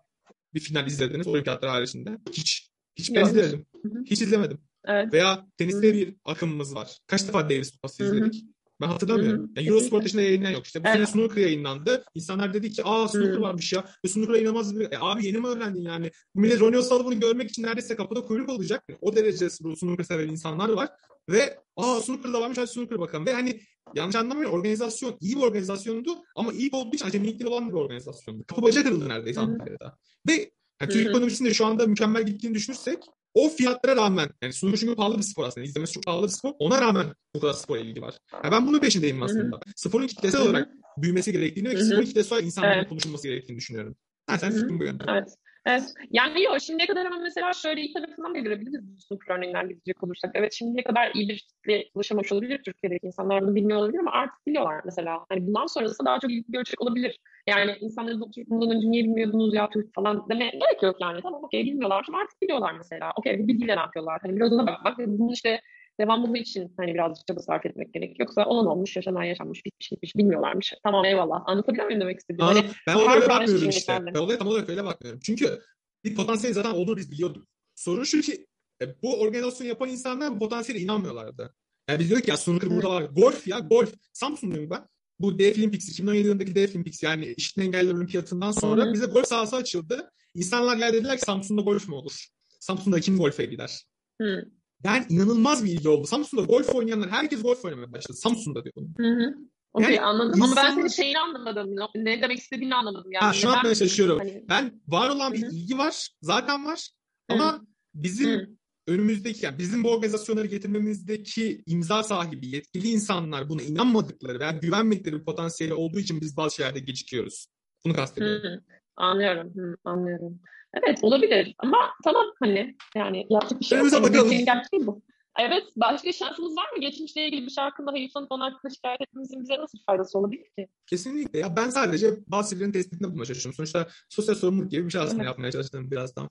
bir 0.54 0.60
final 0.60 0.88
izlediniz 0.88 1.28
olimpiyatlar 1.28 1.70
haricinde? 1.70 2.18
Hiç. 2.32 2.70
Hiç 2.96 3.16
ben 3.16 3.26
izlemedim. 3.26 3.66
Hiç 4.06 4.22
izlemedim. 4.22 4.62
Evet. 4.86 5.14
Veya 5.14 5.48
teniste 5.58 5.94
bir 5.94 6.16
akımımız 6.26 6.76
var. 6.76 6.98
Kaç 7.08 7.28
defa 7.28 7.50
Davis 7.50 7.72
Kupası 7.72 8.04
izledik? 8.04 8.44
Ben 8.84 8.88
hatırlamıyorum. 8.88 9.52
Yani 9.56 9.68
Eurosport 9.68 10.06
dışında 10.06 10.22
yayınlayan 10.22 10.52
yok. 10.52 10.66
İşte 10.66 10.84
bu 10.84 10.88
evet. 10.88 10.96
sene 10.96 11.06
snooker 11.06 11.42
yayınlandı. 11.42 12.04
İnsanlar 12.16 12.54
dedi 12.54 12.72
ki 12.72 12.84
aa 12.86 13.08
snooker 13.08 13.38
varmış 13.38 13.74
ya. 13.74 13.86
Ve 14.06 14.10
snooker'a 14.10 14.38
inanılmaz 14.38 14.80
bir... 14.80 14.92
E, 14.92 14.98
abi 15.00 15.26
yeni 15.26 15.38
mi 15.38 15.48
öğrendin 15.48 15.82
yani? 15.82 16.12
Bu 16.36 16.42
millet 16.42 16.60
Ronnie 16.60 16.80
O'Sullivan'ı 16.80 17.16
görmek 17.16 17.50
için 17.50 17.64
neredeyse 17.64 17.96
kapıda 17.96 18.22
kuyruk 18.22 18.50
olacak. 18.50 18.84
O 19.02 19.16
derece 19.16 19.48
bu 19.62 19.76
snooker 19.76 20.04
seven 20.04 20.28
insanlar 20.28 20.70
var. 20.70 20.90
Ve 21.30 21.60
aa 21.76 22.02
snooker 22.02 22.34
da 22.34 22.42
varmış 22.42 22.58
hadi 22.58 22.68
snooker 22.68 23.00
bakalım. 23.00 23.26
Ve 23.26 23.34
hani 23.34 23.60
yanlış 23.96 24.16
anlamayın 24.16 24.50
organizasyon 24.50 25.18
iyi 25.22 25.36
bir 25.36 25.42
organizasyondu 25.42 26.12
ama 26.36 26.54
iyi 26.54 26.70
olduğu 26.74 26.96
için 26.96 27.06
acemilikleri 27.06 27.50
olan 27.50 27.70
bir 27.70 27.74
organizasyondu. 27.74 28.44
Kapı 28.48 28.62
baca 28.62 28.84
kırıldı 28.84 29.10
neredeyse 29.10 29.40
Antalya'da. 29.40 29.98
Ve 30.30 30.52
yani 30.82 30.92
Türk 30.92 31.08
ekonomisinde 31.08 31.54
şu 31.54 31.66
anda 31.66 31.88
mükemmel 31.88 32.26
gittiğini 32.26 32.56
düşünürsek 32.56 33.00
o 33.34 33.50
fiyatlara 33.50 33.96
rağmen 33.96 34.30
yani 34.42 34.54
sunumu 34.54 34.78
çünkü 34.78 34.96
pahalı 34.96 35.18
bir 35.18 35.24
spor 35.24 35.44
aslında. 35.44 35.66
İzlemesi 35.66 35.94
çok 35.94 36.04
pahalı 36.04 36.24
bir 36.24 36.32
spor. 36.32 36.52
Ona 36.60 36.82
rağmen 36.82 37.06
bu 37.36 37.40
kadar 37.40 37.54
spor 37.54 37.78
ilgi 37.78 38.02
var. 38.02 38.18
Yani 38.44 38.52
ben 38.52 38.68
bunun 38.68 38.80
peşindeyim 38.80 39.24
aslında. 39.24 39.56
Hı-hı. 39.56 39.74
Sporun 39.76 40.08
kitlesel 40.08 40.42
Hı-hı. 40.42 40.50
olarak 40.50 40.70
büyümesi 40.98 41.32
gerektiğini 41.32 41.70
ve 41.70 41.84
sporun 41.84 42.06
kitlesi 42.06 42.34
olarak 42.34 42.46
insanların 42.46 42.80
evet. 42.80 42.90
konuşulması 42.90 43.28
gerektiğini 43.28 43.58
düşünüyorum. 43.58 43.96
Ha, 44.28 44.38
sen 44.38 44.52
fikrin 44.52 44.80
bu 44.80 44.84
yönde. 44.84 45.04
Evet. 45.08 45.30
Evet. 45.66 45.84
Yani 46.12 46.44
yok 46.44 46.62
şimdiye 46.62 46.88
kadar 46.88 47.06
ama 47.06 47.18
mesela 47.20 47.54
şöyle 47.54 47.82
iki 47.82 47.94
tarafından 47.94 48.36
da 48.36 48.40
görebiliriz 48.40 48.82
bu 48.84 49.02
snooker 49.02 49.36
örneğinden 49.36 49.70
gidecek 49.70 50.04
olursak. 50.04 50.32
Evet 50.34 50.54
şimdiye 50.54 50.84
kadar 50.84 51.12
iyi 51.14 51.30
bir 51.30 51.38
kitle 51.38 51.90
ulaşamamış 51.94 52.32
olabilir 52.32 52.62
Türkiye'deki 52.66 53.08
insanlar 53.08 53.42
bunu 53.42 53.56
bilmiyor 53.56 53.80
olabilir 53.80 54.00
ama 54.00 54.12
artık 54.12 54.48
biliyorlar 54.48 54.82
mesela. 54.86 55.26
Hani 55.30 55.48
bundan 55.48 55.66
sonrası 55.66 56.06
daha 56.06 56.20
çok 56.20 56.32
ilgi 56.32 56.52
görecek 56.52 56.82
olabilir. 56.82 57.20
Yani 57.48 57.78
insanların 57.82 58.22
oturup 58.22 58.50
bundan 58.50 58.76
önce 58.76 58.92
niye 58.92 59.04
bilmiyordunuz 59.04 59.54
ya 59.54 59.70
Türk 59.70 59.94
falan 59.96 60.30
deme 60.30 60.50
gerek 60.50 60.84
yok 60.84 60.96
yani. 61.02 61.22
Tamam 61.22 61.44
okey 61.44 61.66
bilmiyorlar 61.66 62.06
ama 62.10 62.20
artık 62.20 62.42
biliyorlar 62.42 62.74
mesela. 62.78 63.12
Okey 63.18 63.40
bir 63.40 63.48
bilgiyle 63.48 63.76
ne 63.76 63.80
yapıyorlar? 63.80 64.20
Hani 64.22 64.36
biraz 64.36 64.54
ona 64.54 64.68
bakmak 64.68 65.00
ve 65.00 65.08
bunun 65.08 65.34
işte 65.34 65.62
devamlılığı 66.00 66.38
için 66.38 66.74
hani 66.78 66.94
birazcık 66.94 67.28
çaba 67.28 67.40
sarf 67.40 67.66
etmek 67.66 67.94
gerek. 67.94 68.20
Yoksa 68.20 68.46
olan 68.46 68.68
olmuş, 68.68 68.96
yaşanan 68.96 69.24
yaşanmış, 69.24 69.66
bitmiş 69.66 69.90
gitmiş, 69.90 70.16
bilmiyorlarmış. 70.16 70.74
Tamam 70.84 71.06
eyvallah. 71.06 71.44
Anlatabiliyor 71.46 71.86
muyum 71.86 72.02
demek 72.02 72.20
istediğim? 72.20 72.48
Hani, 72.48 72.66
ben 72.88 72.96
olaya 72.96 73.16
öyle 73.16 73.30
bakmıyorum 73.30 73.70
işte. 73.70 74.02
Ben 74.06 74.20
olaya 74.20 74.38
tam 74.38 74.48
olarak 74.48 74.70
öyle 74.70 74.84
bakmıyorum. 74.84 75.20
Çünkü 75.24 75.60
bir 76.04 76.16
potansiyel 76.16 76.54
zaten 76.54 76.72
olduğunu 76.72 76.98
biz 76.98 77.12
biliyorduk. 77.12 77.48
Sorun 77.76 78.04
şu 78.04 78.22
ki 78.22 78.46
e, 78.82 79.02
bu 79.04 79.22
organizasyonu 79.22 79.70
yapan 79.70 79.90
insanlar 79.90 80.36
bu 80.36 80.40
potansiyele 80.40 80.84
inanmıyorlardı. 80.84 81.56
Yani 81.90 82.00
biz 82.00 82.10
diyorduk 82.10 82.28
ya 82.28 82.38
snooker 82.38 82.70
burada 82.70 82.90
var. 82.90 83.04
Golf 83.04 83.48
ya 83.48 83.60
golf. 83.60 83.94
Samsun'dayım 84.14 84.70
ben. 84.70 84.88
Bu 85.20 85.40
Deaf 85.40 85.58
Olympics 85.58 85.90
2017 85.90 86.28
yılındaki 86.28 86.56
Deaf 86.56 86.70
Olympics 86.70 87.04
yani 87.04 87.34
işitme 87.38 87.64
engelliler 87.64 87.94
olimpiyatından 87.94 88.52
sonra 88.52 88.86
Hı. 88.86 88.94
bize 88.94 89.06
golf 89.06 89.28
sahası 89.28 89.56
açıldı. 89.56 90.12
İnsanlar 90.36 90.78
geldi 90.78 90.94
dediler 90.94 91.18
ki 91.18 91.22
Samsun'da 91.26 91.62
golf 91.62 91.88
mu 91.88 91.96
olur? 91.96 92.28
Samsun'da 92.60 93.00
kim 93.00 93.18
golfe 93.18 93.46
gider? 93.46 93.84
Hı. 94.22 94.46
Yani 94.84 95.06
inanılmaz 95.10 95.66
bir 95.66 95.72
ilgi 95.72 95.90
oldu. 95.90 96.08
Samsun'da 96.08 96.42
golf 96.42 96.76
oynayanlar 96.76 97.10
herkes 97.10 97.42
golf 97.42 97.66
oynamaya 97.66 97.92
başladı. 97.92 98.18
Samsun'da 98.18 98.64
diyor. 98.64 98.88
Hı 98.98 99.08
hı. 99.08 99.36
Okay, 99.74 99.96
yani 99.96 100.06
anladım. 100.06 100.42
Insan... 100.42 100.52
Ama 100.52 100.56
ben 100.56 100.76
senin 100.76 100.88
şeyini 100.88 101.20
anlamadım. 101.20 101.76
Ne 101.96 102.22
demek 102.22 102.40
istediğini 102.40 102.76
anlamadım. 102.76 103.12
Yani. 103.12 103.24
Ha, 103.24 103.34
şu 103.34 103.50
an 103.50 103.58
ben 103.64 103.74
çalışıyorum. 103.74 104.20
Hani... 104.20 104.46
Ben 104.50 104.82
var 104.88 105.10
olan 105.10 105.34
bir 105.34 105.42
Hı-hı. 105.42 105.56
ilgi 105.56 105.78
var. 105.78 106.10
Zaten 106.22 106.66
var. 106.66 106.90
Hı-hı. 107.30 107.38
Ama 107.38 107.66
bizim 107.94 108.30
Hı-hı. 108.30 108.50
Önümüzdeki 108.88 109.46
yani 109.46 109.58
bizim 109.58 109.84
bu 109.84 109.92
organizasyonları 109.92 110.48
getirmemizdeki 110.48 111.64
imza 111.68 112.04
sahibi 112.04 112.48
yetkili 112.48 112.88
insanlar 112.88 113.50
buna 113.50 113.62
inanmadıkları 113.62 114.40
veya 114.40 114.52
güvenmedikleri 114.52 115.20
bir 115.20 115.26
potansiyeli 115.26 115.74
olduğu 115.74 116.00
için 116.00 116.22
biz 116.22 116.38
bazı 116.38 116.56
şeylerde 116.56 116.80
gecikiyoruz. 116.80 117.48
Bunu 117.86 117.94
kastediyorum. 117.94 118.44
Hı-hı. 118.44 118.60
Anlıyorum. 118.96 119.54
Hı, 119.56 119.76
anlıyorum. 119.84 120.40
Evet 120.74 121.00
olabilir 121.02 121.56
ama 121.58 121.78
tamam 122.04 122.26
hani 122.40 122.76
yani 122.96 123.28
yapacak 123.30 123.60
bir 123.60 123.66
şey 123.66 123.80
yok. 123.80 123.92
Bakalım. 123.92 124.30
Gerçeği 124.30 124.88
bu. 124.88 125.02
Evet, 125.40 125.64
başka 125.76 126.12
şansımız 126.12 126.58
var 126.58 126.72
mı? 126.72 126.82
Geçmişle 126.82 127.28
ilgili 127.28 127.46
bir 127.46 127.52
şarkında 127.52 127.92
hayıflanıp 127.92 128.32
onun 128.32 128.52
hakkında 128.52 128.74
şikayet 128.74 129.02
etmemizin 129.02 129.42
bize 129.42 129.58
nasıl 129.58 129.78
faydası 129.86 130.20
olabilir 130.20 130.46
ki? 130.58 130.68
Kesinlikle. 130.88 131.40
Ya 131.40 131.56
ben 131.56 131.70
sadece 131.70 132.14
bazı 132.28 132.50
şeylerin 132.50 132.72
tespitini 132.72 133.12
bulmaya 133.12 133.26
çalışıyorum. 133.26 133.56
Sonuçta 133.56 133.88
sosyal 134.10 134.36
sorumluluk 134.36 134.72
gibi 134.72 134.86
bir 134.86 134.92
şey 134.92 135.02
aslında 135.02 135.24
evet. 135.24 135.32
yapmaya 135.32 135.52
çalıştım 135.52 135.92
birazdan. 135.92 136.30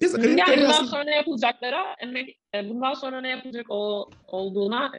Biz 0.00 0.12
yani 0.12 0.36
bundan 0.38 0.70
aslında... 0.70 0.90
sonra 0.90 1.04
ne 1.04 1.16
yapılacaklara, 1.16 1.96
e, 2.54 2.68
bundan 2.68 2.94
sonra 2.94 3.20
ne 3.20 3.28
yapılacak 3.28 3.66
o, 3.68 4.10
olduğuna 4.26 4.92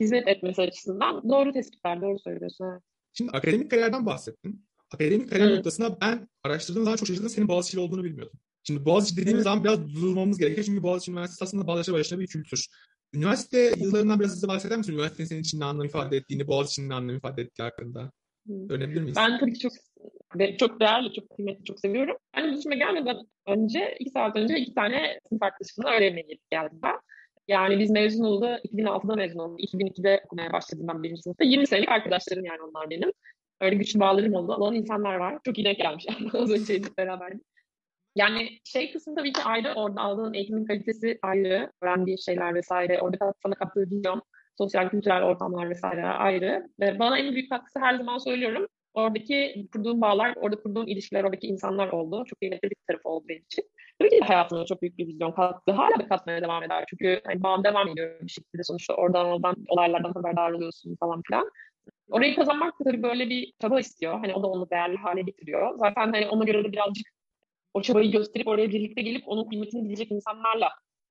hizmet 0.00 0.28
etmesi 0.28 0.62
açısından 0.62 1.28
doğru 1.28 1.52
tespitler, 1.52 2.02
doğru 2.02 2.18
söylüyorsun. 2.18 2.64
Evet. 2.72 2.82
Şimdi 3.12 3.30
akademik 3.30 3.70
kariyerden 3.70 4.06
bahsettin. 4.06 4.66
Akademik 4.94 5.30
kariyer 5.30 5.50
Hı. 5.50 5.56
noktasında 5.56 6.00
ben 6.00 6.28
araştırdığım 6.44 6.84
zaman 6.84 6.96
çok 6.96 7.08
şaşırdım. 7.08 7.28
Senin 7.28 7.48
Boğaziçi'li 7.48 7.80
olduğunu 7.80 8.04
bilmiyordum. 8.04 8.38
Şimdi 8.62 8.84
Boğaziçi 8.84 9.16
dediğimiz 9.16 9.44
zaman 9.44 9.64
biraz 9.64 9.94
durmamız 9.94 10.38
gerekiyor. 10.38 10.64
Çünkü 10.66 10.82
Boğaziçi 10.82 11.10
Üniversitesi 11.10 11.44
aslında 11.44 11.66
Bağdaş'a 11.66 11.92
başına 11.92 12.20
bir 12.20 12.26
kültür. 12.26 12.66
Üniversite 13.14 13.74
yıllarından 13.76 14.20
biraz 14.20 14.30
hızlı 14.30 14.48
bahseder 14.48 14.78
misin? 14.78 14.92
Üniversitenin 14.92 15.28
senin 15.28 15.40
için 15.40 15.60
ne 15.60 15.64
anlam 15.64 15.86
ifade 15.86 16.16
ettiğini, 16.16 16.46
Boğaziçi'nin 16.48 16.88
ne 16.88 16.94
anlam 16.94 17.16
ifade 17.16 17.42
ettiği 17.42 17.62
hakkında. 17.62 18.12
Öğrenebilir 18.70 19.00
miyiz? 19.00 19.16
Ben 19.16 19.38
tabii 19.38 19.52
ki 19.52 19.60
çok 19.60 19.72
çok 20.58 20.80
değerli, 20.80 21.12
çok 21.12 21.30
kıymetli, 21.30 21.64
çok 21.64 21.80
seviyorum. 21.80 22.16
Ben 22.36 22.48
Boğaziçi'ne 22.48 22.76
gelmeden 22.76 23.16
önce, 23.46 23.96
iki 24.00 24.10
saat 24.10 24.36
önce 24.36 24.56
iki 24.56 24.74
tane 24.74 25.20
sınıf 25.28 25.42
arkadaşımla 25.42 25.90
öğrenmeye 25.90 26.38
geldim 26.50 26.78
ben. 26.82 26.96
Yani 27.48 27.78
biz 27.78 27.90
mezun 27.90 28.24
oldu, 28.24 28.46
2006'da 28.46 29.14
mezun 29.16 29.38
oldum. 29.38 29.56
2002'de 29.58 30.22
okumaya 30.24 30.52
başladım 30.52 30.86
ben 30.88 31.02
birinci 31.02 31.22
sınıfta. 31.22 31.44
20 31.44 31.66
senelik 31.66 31.88
arkadaşlarım 31.88 32.44
yani 32.44 32.62
onlar 32.62 32.90
benim. 32.90 33.12
Öyle 33.60 33.76
güçlü 33.76 34.00
bağlarım 34.00 34.34
oldu. 34.34 34.54
Olan 34.54 34.74
insanlar 34.74 35.14
var. 35.14 35.38
Çok 35.44 35.58
iyi 35.58 35.64
denk 35.64 35.78
gelmiş. 35.78 36.06
Az 36.34 36.50
önce 36.50 36.82
beraberdik. 36.98 37.42
Yani 38.16 38.58
şey 38.64 38.92
kısmı 38.92 39.14
tabii 39.14 39.32
ki 39.32 39.42
ayrı. 39.42 39.72
Orada 39.74 40.00
aldığın 40.00 40.34
eğitimin 40.34 40.64
kalitesi 40.64 41.18
ayrı. 41.22 41.72
Öğrendiği 41.82 42.22
şeyler 42.22 42.54
vesaire. 42.54 43.00
Orada 43.00 43.34
sana 43.42 43.54
kattığı 43.54 43.90
vizyon, 43.90 44.22
sosyal 44.58 44.88
kültürel 44.88 45.22
ortamlar 45.22 45.70
vesaire 45.70 46.06
ayrı. 46.06 46.68
Ve 46.80 46.98
bana 46.98 47.18
en 47.18 47.34
büyük 47.34 47.50
katkısı 47.50 47.80
her 47.80 47.94
zaman 47.94 48.18
söylüyorum. 48.18 48.66
Oradaki 48.96 49.66
kurduğum 49.72 50.00
bağlar, 50.00 50.34
orada 50.36 50.62
kurduğum 50.62 50.88
ilişkiler, 50.88 51.24
oradaki 51.24 51.46
insanlar 51.46 51.88
oldu. 51.88 52.24
Çok 52.26 52.40
kıymetli 52.40 52.70
bir 52.70 52.76
tarafı 52.88 53.08
oldu 53.08 53.24
benim 53.28 53.42
için. 53.42 53.64
Tabii 53.98 54.10
ki 54.10 54.20
hayatıma 54.20 54.64
çok 54.64 54.82
büyük 54.82 54.98
bir 54.98 55.06
vizyon 55.06 55.32
kattı. 55.32 55.72
Hala 55.72 55.98
da 55.98 56.08
katmaya 56.08 56.42
devam 56.42 56.62
eder. 56.62 56.84
Çünkü 56.90 57.20
hani 57.26 57.42
bağım 57.42 57.64
devam 57.64 57.88
ediyor 57.88 58.20
bir 58.20 58.28
şekilde. 58.28 58.62
Sonuçta 58.64 58.94
oradan 58.94 59.26
oradan 59.26 59.56
olaylardan 59.68 60.12
haberdar 60.12 60.50
oluyorsun 60.50 60.96
falan 61.00 61.22
filan. 61.28 61.50
Orayı 62.10 62.36
kazanmak 62.36 62.80
da 62.80 62.84
tabii 62.84 63.02
böyle 63.02 63.30
bir 63.30 63.52
çaba 63.60 63.80
istiyor. 63.80 64.12
Hani 64.12 64.34
o 64.34 64.42
da 64.42 64.46
onu 64.46 64.70
değerli 64.70 64.96
hale 64.96 65.22
getiriyor. 65.22 65.78
Zaten 65.78 66.12
hani 66.12 66.28
ona 66.28 66.44
göre 66.44 66.64
de 66.64 66.72
birazcık 66.72 67.06
o 67.74 67.82
çabayı 67.82 68.12
gösterip 68.12 68.48
oraya 68.48 68.70
birlikte 68.70 69.02
gelip 69.02 69.28
onun 69.28 69.48
kıymetini 69.48 69.84
bilecek 69.84 70.10
insanlarla 70.10 70.68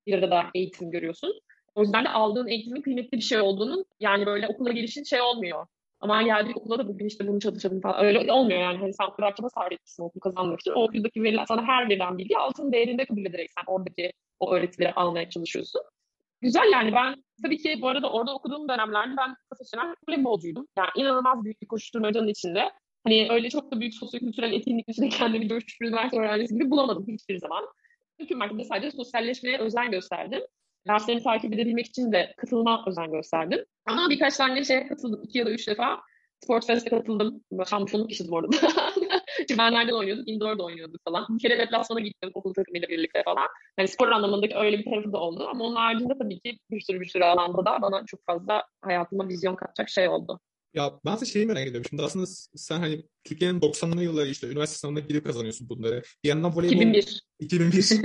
bir 0.08 0.14
arada 0.14 0.44
eğitim 0.56 0.92
görüyorsun. 0.92 1.40
O 1.76 1.82
yüzden 1.82 2.06
de 2.06 2.10
aldığın 2.10 2.48
eğitimin 2.48 2.82
kıymetli 2.82 3.18
bir 3.18 3.24
şey 3.24 3.40
olduğunun 3.40 3.86
yani 4.00 4.26
böyle 4.26 4.48
okula 4.48 4.72
gelişin 4.72 5.04
şey 5.04 5.22
olmuyor. 5.22 5.68
Ama 6.00 6.22
geldik 6.24 6.58
okula 6.58 6.80
da 6.80 6.88
bugün 6.88 7.06
işte 7.06 7.28
bunu 7.28 7.40
çalışalım 7.40 7.82
falan. 7.82 8.06
Öyle 8.06 8.32
olmuyor 8.32 8.60
yani. 8.60 8.78
Hani 8.78 8.94
sen 8.94 9.12
kadar 9.12 9.36
çaba 9.36 9.50
sarf 9.50 9.72
etmişsin 9.72 10.04
okulu 10.04 10.20
kazanmak 10.20 10.60
için. 10.60 10.72
O 10.72 10.84
okuldaki 10.84 11.24
verilen, 11.24 11.46
sana 11.46 11.68
her 11.68 11.90
verilen 11.90 12.18
bilgi 12.18 12.38
altın 12.38 12.72
değerinde 12.72 13.06
kabul 13.06 13.26
ederek 13.26 13.50
sen 13.58 13.74
oradaki 13.74 14.12
o 14.40 14.54
öğretileri 14.54 14.94
almaya 14.94 15.30
çalışıyorsun. 15.30 15.82
Güzel 16.42 16.72
yani 16.72 16.94
ben 16.94 17.24
tabii 17.44 17.58
ki 17.58 17.80
bu 17.82 17.88
arada 17.88 18.12
orada 18.12 18.36
okuduğum 18.36 18.70
dönemlerde 18.70 19.18
ben 19.18 19.36
profesyonel 19.50 19.96
voleybolcuydum. 20.10 20.68
Yani 20.78 20.90
inanılmaz 20.96 21.44
büyük 21.44 21.62
bir 21.62 21.68
koşturmacanın 21.68 22.28
içinde. 22.28 22.72
Hani 23.04 23.28
öyle 23.30 23.50
çok 23.50 23.72
da 23.72 23.80
büyük 23.80 23.94
sosyokültürel 23.94 24.54
etkinlik 24.54 24.90
içinde 24.90 25.10
kendimi 25.10 25.48
görüşmüş 25.48 25.78
üniversite 25.82 26.20
öğrencisi 26.20 26.54
gibi 26.54 26.72
bulamadım 26.72 27.06
hiçbir 27.08 27.38
zaman. 27.38 27.66
Çünkü 28.20 28.34
üniversitede 28.34 28.64
sadece 28.64 28.92
sosyalleşmeye 28.92 29.58
özen 29.58 29.92
gösterdim. 29.92 30.42
Derslerini 30.88 31.24
takip 31.24 31.54
edebilmek 31.54 31.86
için 31.86 32.12
de 32.12 32.34
katılma 32.38 32.84
özen 32.88 33.12
gösterdim. 33.12 33.66
Ama 33.86 34.10
birkaç 34.10 34.38
tane 34.38 34.64
şey 34.64 34.88
katıldım. 34.88 35.22
iki 35.24 35.38
ya 35.38 35.46
da 35.46 35.52
üç 35.52 35.68
defa 35.68 36.02
Sportfest'e 36.44 36.90
katıldım. 36.90 37.44
Şampiyonluk 37.70 38.12
işi 38.12 38.28
bu 38.32 38.38
arada. 38.38 38.58
Çimenlerden 39.48 39.94
oynuyorduk, 39.94 40.28
indoor'da 40.28 40.64
oynuyorduk 40.64 41.02
falan. 41.08 41.26
Bir 41.30 41.40
kere 41.40 41.60
deplasmana 41.60 42.00
gittim 42.00 42.32
okul 42.34 42.54
takımıyla 42.54 42.88
birlikte 42.88 43.24
falan. 43.24 43.48
Yani 43.78 43.88
spor 43.88 44.08
anlamındaki 44.08 44.56
öyle 44.56 44.80
bir 44.80 44.86
tarafı 44.86 45.14
da 45.14 45.18
oldu. 45.18 45.48
Ama 45.48 45.64
onun 45.66 45.76
haricinde 45.76 46.14
tabii 46.20 46.40
ki 46.40 46.58
bir 46.72 46.82
sürü 46.82 47.02
bir 47.02 47.06
sürü 47.06 47.24
alanda 47.24 47.66
da 47.66 47.82
bana 47.82 48.06
çok 48.06 48.26
fazla 48.26 48.64
hayatıma 48.82 49.28
vizyon 49.28 49.56
katacak 49.56 49.90
şey 49.90 50.10
oldu. 50.10 50.40
Ya 50.76 51.00
ben 51.06 51.22
de 51.22 51.26
şeyi 51.26 51.46
merak 51.46 51.68
ediyorum. 51.68 51.86
Şimdi 51.90 52.04
aslında 52.04 52.26
sen 52.56 52.80
hani 52.80 53.06
Türkiye'nin 53.24 53.60
90'lı 53.60 54.04
yılları 54.04 54.28
işte 54.28 54.48
üniversite 54.48 54.78
sınavına 54.78 55.00
girip 55.00 55.26
kazanıyorsun 55.26 55.70
bunları. 55.70 56.02
Bir 56.24 56.30
yandan 56.30 56.56
voleybol... 56.56 56.76
2001. 56.76 57.24
2001. 57.40 58.02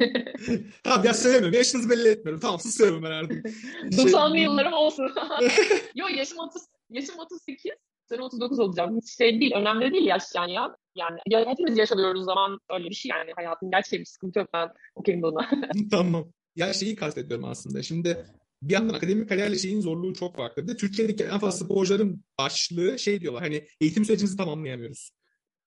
tamam 0.84 1.04
ya 1.04 1.14
söylemiyorum. 1.14 1.58
Yaşınızı 1.58 1.90
belli 1.90 2.08
etmiyorum. 2.08 2.40
Tamam 2.40 2.60
söyleyin 2.60 3.02
ben 3.02 3.10
artık. 3.10 3.46
90'lı 3.84 4.34
şey... 4.34 4.42
yıllarım 4.42 4.72
olsun. 4.72 5.12
Yo 5.94 6.06
yaşım 6.08 6.38
30, 6.38 6.62
yaşım 6.90 7.18
38. 7.18 7.72
Sene 8.08 8.22
39 8.22 8.58
olacağım. 8.58 8.96
Hiç 8.96 9.16
şey 9.16 9.40
değil. 9.40 9.52
Önemli 9.54 9.92
değil 9.92 10.06
yaş 10.06 10.22
yani 10.36 10.52
ya. 10.52 10.76
Yani 10.94 11.18
ya 11.28 11.46
hepimiz 11.46 11.78
yaşanıyoruz 11.78 12.24
zaman 12.24 12.58
öyle 12.70 12.90
bir 12.90 12.94
şey 12.94 13.08
yani. 13.08 13.32
Hayatın 13.36 13.70
gerçeği 13.70 14.00
bir 14.00 14.06
sıkıntı 14.06 14.38
yok. 14.38 14.48
Ben 14.54 14.68
okuyayım 14.94 15.22
buna. 15.22 15.50
tamam. 15.90 16.32
Ya 16.56 16.72
şeyi 16.72 16.96
kastediyorum 16.96 17.44
aslında. 17.44 17.82
Şimdi 17.82 18.26
bir 18.62 18.72
yandan 18.72 18.94
akademik 18.94 19.28
kariyerle 19.28 19.58
şeyin 19.58 19.80
zorluğu 19.80 20.14
çok 20.14 20.36
farklı. 20.36 20.62
Bir 20.62 20.68
de 20.68 20.76
Türkiye'deki 20.76 21.24
en 21.24 21.38
fazla 21.38 21.64
sporcuların 21.64 22.24
başlığı 22.38 22.98
şey 22.98 23.20
diyorlar 23.20 23.42
hani 23.42 23.66
eğitim 23.80 24.04
sürecimizi 24.04 24.36
tamamlayamıyoruz. 24.36 25.10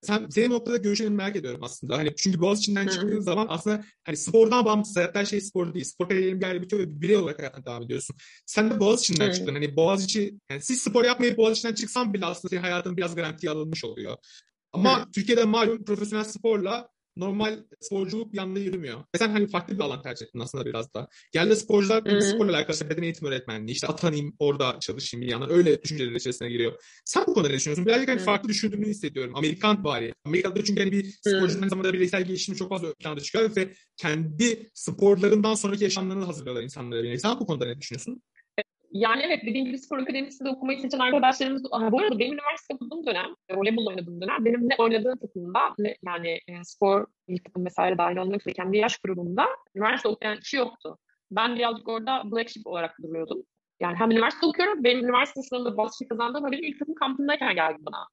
Sen 0.02 0.28
senin 0.28 0.50
noktada 0.50 0.76
görüşlerini 0.76 1.14
merak 1.14 1.36
ediyorum 1.36 1.62
aslında. 1.62 1.98
Hani 1.98 2.14
çünkü 2.16 2.40
Boğaz 2.40 2.58
içinden 2.58 2.86
çıktığın 2.86 3.20
zaman 3.20 3.46
aslında 3.50 3.84
hani 4.04 4.16
spordan 4.16 4.64
bağımsız 4.64 4.96
hayatta 4.96 5.24
şey 5.24 5.40
spor 5.40 5.74
değil. 5.74 5.84
Spor 5.84 6.08
kariyerin 6.08 6.40
bir 6.40 6.62
bitiyor 6.62 6.82
ve 6.82 6.96
bir 6.96 7.00
birey 7.00 7.16
olarak 7.16 7.38
hayatına 7.38 7.66
devam 7.66 7.82
ediyorsun. 7.82 8.16
Sen 8.46 8.70
de 8.70 8.80
Boğaz 8.80 9.00
içinden 9.00 9.32
çıktın. 9.32 9.54
Hani 9.54 9.76
Boğaz 9.76 10.04
içi 10.04 10.34
yani 10.50 10.60
siz 10.60 10.82
spor 10.82 11.04
yapmayıp 11.04 11.38
Boğaz 11.38 11.58
içinden 11.58 11.74
çıksan 11.74 12.14
bile 12.14 12.26
aslında 12.26 12.50
senin 12.50 12.62
hayatın 12.62 12.96
biraz 12.96 13.14
garantiye 13.14 13.52
alınmış 13.52 13.84
oluyor. 13.84 14.16
Ama 14.72 15.08
Türkiye'de 15.14 15.44
malum 15.44 15.84
profesyonel 15.84 16.24
sporla 16.24 16.88
normal 17.16 17.58
sporculuk 17.80 18.38
anda 18.38 18.58
yürümüyor. 18.58 18.98
Ve 18.98 19.18
sen 19.18 19.28
hani 19.28 19.46
farklı 19.46 19.74
bir 19.74 19.80
alan 19.80 20.02
tercih 20.02 20.26
ettin 20.26 20.38
aslında 20.38 20.66
biraz 20.66 20.94
da. 20.94 21.08
Geldi 21.32 21.56
sporcular 21.56 22.04
hmm. 22.04 22.20
sporla 22.20 22.56
alakalı 22.56 22.90
beden 22.90 23.02
eğitim 23.02 23.28
öğretmenliği, 23.28 23.74
işte 23.74 23.86
atanayım 23.86 24.36
orada 24.38 24.76
çalışayım 24.80 25.26
bir 25.26 25.30
yandan 25.30 25.50
öyle 25.50 25.82
düşünceler 25.82 26.12
içerisine 26.12 26.48
giriyor. 26.48 26.72
Sen 27.04 27.24
bu 27.26 27.34
konuda 27.34 27.48
ne 27.48 27.54
düşünüyorsun? 27.54 27.86
Birazcık 27.86 28.08
hani 28.08 28.18
hmm. 28.18 28.24
farklı 28.24 28.48
düşündüğünü 28.48 28.86
hissediyorum. 28.86 29.36
Amerikan 29.36 29.84
bari. 29.84 30.14
Amerika'da 30.24 30.64
çünkü 30.64 30.82
hani 30.82 30.92
bir 30.92 31.04
sporcunun 31.04 31.62
aynı 31.62 31.70
zamanda 31.70 31.92
bireysel 31.92 32.24
gelişimi 32.24 32.58
çok 32.58 32.68
fazla 32.68 32.94
planda 32.94 33.20
çıkıyor 33.20 33.56
ve 33.56 33.74
kendi 33.96 34.70
sporlarından 34.74 35.54
sonraki 35.54 35.84
yaşamlarını 35.84 36.24
hazırlıyorlar 36.24 36.62
insanlara. 36.62 37.18
Sen 37.18 37.40
bu 37.40 37.46
konuda 37.46 37.66
ne 37.66 37.80
düşünüyorsun? 37.80 38.22
Yani 38.94 39.22
evet 39.22 39.40
dediğim 39.46 39.66
gibi 39.66 39.78
spor 39.78 39.98
akademisinde 39.98 40.48
okumayı 40.48 40.80
seçen 40.80 40.98
arkadaşlarımız 40.98 41.64
bu 41.64 42.00
arada 42.00 42.18
benim 42.18 42.32
üniversite 42.32 42.74
okuduğum 42.74 43.06
dönem, 43.06 43.26
voleybol 43.50 43.86
oynadığım 43.86 44.20
dönem 44.20 44.44
benim 44.44 44.68
ne 44.68 44.74
oynadığım 44.78 45.18
takımda 45.18 45.60
ne, 45.78 45.96
yani 46.06 46.40
e, 46.48 46.64
spor 46.64 47.06
takım 47.44 47.66
vesaire 47.66 47.98
dahil 47.98 48.16
olmak 48.16 48.40
üzere 48.40 48.54
kendi 48.54 48.76
yaş 48.76 48.98
grubumda 48.98 49.46
üniversite 49.74 50.08
okuyan 50.08 50.36
kişi 50.36 50.56
yoktu. 50.56 50.98
Ben 51.30 51.56
birazcık 51.56 51.88
orada 51.88 52.22
black 52.24 52.50
sheep 52.50 52.66
olarak 52.66 52.96
duruyordum. 53.02 53.42
Yani 53.80 53.96
hem 53.96 54.10
üniversite 54.10 54.46
okuyorum, 54.46 54.84
benim 54.84 55.04
üniversite 55.04 55.42
sınavında 55.42 55.76
Boğaziçi 55.76 56.08
kazandığım 56.08 56.52
benim 56.52 56.64
ilk 56.64 56.78
takım 56.78 56.94
kampındayken 56.94 57.54
geldi 57.54 57.78
bana. 57.80 58.06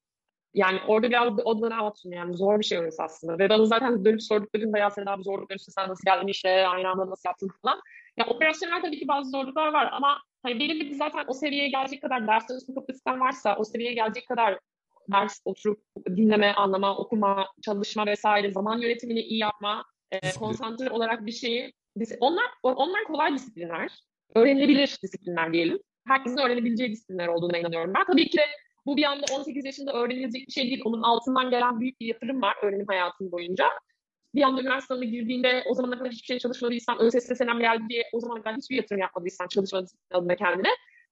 Yani 0.54 0.80
orada 0.88 1.10
biraz 1.10 1.34
o 1.44 1.62
dönem 1.62 1.84
atın 1.84 2.12
yani 2.12 2.38
zor 2.38 2.60
bir 2.60 2.66
şey 2.66 2.80
orası 2.80 3.04
aslında. 3.04 3.40
Ve 3.40 3.50
bana 3.50 3.66
zaten 3.66 4.06
dönüp 4.06 4.24
sorduklarında 4.24 4.78
ya 4.78 4.90
sen 4.90 5.06
abi 5.06 5.24
zorluklar 5.24 5.56
işte 5.56 5.72
sen 5.72 5.90
nasıl 5.90 6.04
geldin 6.06 6.28
işte 6.28 6.68
aynı 6.68 6.90
anda 6.90 7.10
nasıl 7.10 7.30
yaptın 7.30 7.52
falan. 7.62 7.82
Ya 8.18 8.26
operasyonel 8.26 8.82
tabii 8.82 9.00
ki 9.00 9.08
bazı 9.08 9.30
zorluklar 9.30 9.74
var 9.74 9.90
ama 9.92 10.22
hani 10.44 10.60
belirli 10.60 10.90
bir 10.90 10.96
zaten 10.96 11.26
o 11.28 11.34
seviyeye 11.34 11.70
gelecek 11.70 12.02
kadar 12.02 12.28
ders 12.28 12.48
çalışma 12.48 12.76
kapasiten 12.76 13.20
varsa 13.20 13.56
o 13.56 13.64
seviyeye 13.64 13.94
gelecek 13.94 14.28
kadar 14.28 14.60
ders 15.12 15.40
oturup 15.46 15.84
dinleme, 16.08 16.54
anlama, 16.54 16.98
okuma, 16.98 17.48
çalışma 17.62 18.06
vesaire, 18.06 18.52
zaman 18.52 18.78
yönetimini 18.78 19.20
iyi 19.20 19.40
yapma, 19.40 19.86
e, 20.12 20.20
konsantre 20.40 20.90
olarak 20.90 21.26
bir 21.26 21.32
şeyi 21.32 21.74
onlar 22.20 22.46
onlar 22.64 23.04
kolay 23.04 23.34
disiplinler. 23.34 23.92
Öğrenilebilir 24.36 24.98
disiplinler 25.04 25.54
diyelim. 25.54 25.80
Herkesin 26.08 26.38
öğrenebileceği 26.38 26.92
disiplinler 26.92 27.28
olduğuna 27.28 27.58
inanıyorum 27.58 27.94
ben. 27.96 28.06
Tabii 28.06 28.30
ki 28.30 28.38
de 28.38 28.46
bu 28.86 28.98
bir 28.98 29.04
anda 29.04 29.26
18 29.34 29.66
yaşında 29.66 29.94
öğrenilecek 29.94 30.48
bir 30.48 30.52
şey 30.52 30.64
değil. 30.64 30.82
Onun 30.86 31.02
altından 31.02 31.50
gelen 31.50 31.80
büyük 31.80 32.00
bir 32.00 32.06
yatırım 32.06 32.42
var 32.42 32.56
öğrenim 32.62 32.86
hayatım 32.88 33.32
boyunca 33.32 33.66
bir 34.36 34.42
anda 34.42 34.62
üniversiteye 34.62 35.12
girdiğinde 35.12 35.64
o 35.68 35.74
zamana 35.74 35.98
kadar 35.98 36.12
hiçbir 36.12 36.26
şey 36.26 36.40
çalışmadıysan, 36.40 37.00
ÖSS 37.00 37.38
senem 37.38 37.60
geldi 37.60 37.84
diye 37.90 38.04
o 38.14 38.20
zamana 38.20 38.42
kadar 38.42 38.58
hiçbir 38.58 38.76
yatırım 38.76 39.02
yapmadıysan 39.02 39.48
çalışmadıysan 39.48 40.36
kendine 40.38 40.70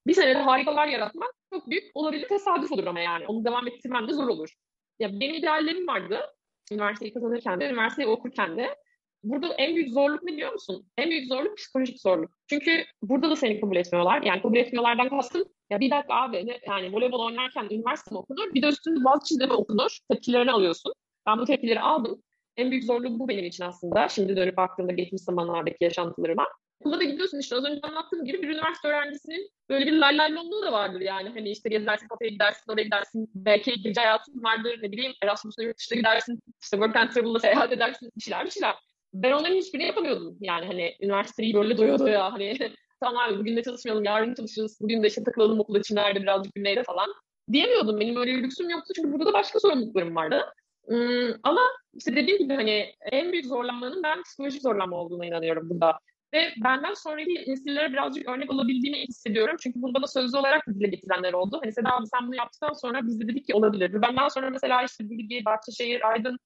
bir 0.08 0.14
senede 0.14 0.40
harikalar 0.40 0.88
yaratmak 0.88 1.34
çok 1.54 1.70
büyük 1.70 1.84
olabilir 1.94 2.28
tesadüf 2.28 2.72
olur 2.72 2.88
ama 2.88 3.00
yani. 3.00 3.28
Onu 3.28 3.46
devam 3.46 3.68
ettirmen 3.68 4.08
de 4.08 4.14
zor 4.14 4.28
olur. 4.28 4.50
Ya 5.00 5.20
benim 5.20 5.36
ideallerim 5.36 5.88
vardı. 5.88 6.20
Üniversiteyi 6.72 7.14
kazanırken 7.14 7.60
de, 7.60 7.70
üniversiteyi 7.70 8.08
okurken 8.08 8.58
de. 8.58 8.76
Burada 9.24 9.54
en 9.54 9.76
büyük 9.76 9.94
zorluk 9.94 10.24
ne 10.24 10.34
biliyor 10.34 10.54
musun? 10.54 10.88
En 10.98 11.10
büyük 11.10 11.28
zorluk 11.28 11.58
psikolojik 11.58 12.02
zorluk. 12.02 12.32
Çünkü 12.50 12.86
burada 13.02 13.30
da 13.30 13.36
seni 13.36 13.62
kabul 13.62 13.76
etmiyorlar. 13.76 14.22
Yani 14.22 14.42
kabul 14.42 14.58
etmiyorlardan 14.58 15.10
kastım 15.10 15.44
ya 15.70 15.80
bir 15.80 15.92
dakika 15.92 16.14
abi 16.14 16.48
ne, 16.48 16.60
yani 16.68 16.94
voleybol 16.94 17.26
oynarken 17.26 17.68
üniversite 17.72 18.12
mi 18.12 18.18
okunur? 18.18 18.54
Bir 18.54 18.62
de 18.62 18.68
üstünde 18.68 19.04
bazı 19.04 19.26
çizimi 19.26 19.54
okunur. 19.54 19.98
Tepkilerini 20.10 20.52
alıyorsun. 20.52 20.94
Ben 21.26 21.38
bu 21.38 21.46
tepkileri 21.46 21.80
aldım. 21.80 22.24
En 22.60 22.72
büyük 22.72 22.84
zorluğu 22.84 23.19
bu 23.19 23.28
benim 23.28 23.45
için 23.45 23.63
aslında. 23.63 24.08
Şimdi 24.08 24.36
dönüp 24.36 24.58
baktığımda 24.58 24.91
geçmiş 24.91 25.22
zamanlardaki 25.22 25.84
yaşantılarıma. 25.84 26.48
Okula 26.80 27.00
da 27.00 27.04
gidiyorsun 27.04 27.39
işte 27.39 27.56
az 27.56 27.65
önce 27.65 27.80
anlattığım 27.84 28.26
gibi 28.26 28.41
bir 28.41 28.50
üniversite 28.50 28.88
öğrencisinin 28.88 29.50
böyle 29.69 29.86
bir 29.86 29.93
laylaylonluğu 29.93 30.62
da 30.62 30.72
vardır 30.72 31.02
yani. 31.02 31.30
Hani 31.30 31.50
işte 31.50 31.69
gezersin, 31.69 32.08
kafeye 32.08 32.30
gidersin, 32.30 32.72
oraya 32.72 32.84
gidersin. 32.84 33.30
Belki 33.36 33.82
gece 33.82 34.02
hayatın 34.02 34.43
vardır, 34.43 34.80
ne 34.82 34.91
bileyim 34.91 35.12
Erasmus'la 35.24 35.63
yurt 35.63 35.78
dışına 35.78 35.98
gidersin. 35.98 36.39
işte 36.62 36.78
work 36.78 36.95
and 36.95 37.10
travel'la 37.10 37.39
seyahat 37.39 37.72
edersin, 37.72 38.12
bir 38.17 38.22
şeyler 38.22 38.45
bir 38.45 38.52
şeyler. 38.52 38.76
Ben 39.13 39.32
onların 39.32 39.56
hiçbirini 39.56 39.88
yapamıyordum. 39.88 40.38
Yani 40.41 40.65
hani 40.65 40.95
üniversiteyi 41.02 41.54
böyle 41.54 41.78
doya 41.78 42.00
doya 42.00 42.34
hani 42.34 42.58
tamam 43.00 43.24
abi 43.24 43.39
bugün 43.39 43.58
de 43.58 43.63
çalışmayalım, 43.63 44.04
yarın 44.04 44.34
çalışırız, 44.34 44.78
bugün 44.82 45.04
de 45.04 45.08
işte 45.08 45.24
takılalım 45.24 45.60
okul 45.60 45.80
içinlerde 45.80 46.22
birazcık 46.22 46.56
güneyde 46.56 46.84
falan 46.84 47.13
diyemiyordum. 47.52 48.00
Benim 48.00 48.17
öyle 48.17 48.36
bir 48.36 48.43
lüksüm 48.43 48.69
yoktu 48.69 48.93
çünkü 48.95 49.12
burada 49.13 49.26
da 49.26 49.34
başka 49.34 49.60
sorumluluklarım 49.60 50.15
vardı. 50.15 50.45
Hmm, 50.88 51.34
ama 51.44 51.62
işte 51.94 52.15
dediğim 52.15 52.39
gibi 52.39 52.54
hani 52.54 52.94
en 53.12 53.32
büyük 53.32 53.46
zorlanmanın 53.46 54.04
ben 54.04 54.24
psikolojik 54.24 54.62
zorlanma 54.62 54.98
olduğuna 54.98 55.26
inanıyorum 55.26 55.70
burada. 55.70 56.00
Ve 56.34 56.54
benden 56.63 56.94
sonraki 56.94 57.44
nesillere 57.48 57.94
birazcık 57.94 58.30
örnek 58.30 58.52
olabildiğini 58.52 58.98
hissediyorum. 59.08 59.56
Çünkü 59.60 59.82
bunu 59.82 59.94
bana 59.94 60.08
sözlü 60.08 60.38
olarak 60.38 60.68
dile 60.68 60.88
getirenler 60.88 61.34
oldu. 61.34 61.60
Hani 61.63 61.74
Seda 61.74 61.89
abi 61.96 62.08
sen 62.08 62.28
bunu 62.28 62.36
yaptıktan 62.36 62.74
sonra 62.74 63.08
biz 63.08 63.20
de 63.20 63.28
dedik 63.28 63.48
ki 63.48 63.54
olabilir. 63.54 64.02
Benden 64.02 64.28
sonra 64.28 64.50
mesela 64.50 64.84
işte 64.84 65.10
Bilgi, 65.10 65.46
Bahçeşehir, 65.46 66.10
Aydın 66.10 66.39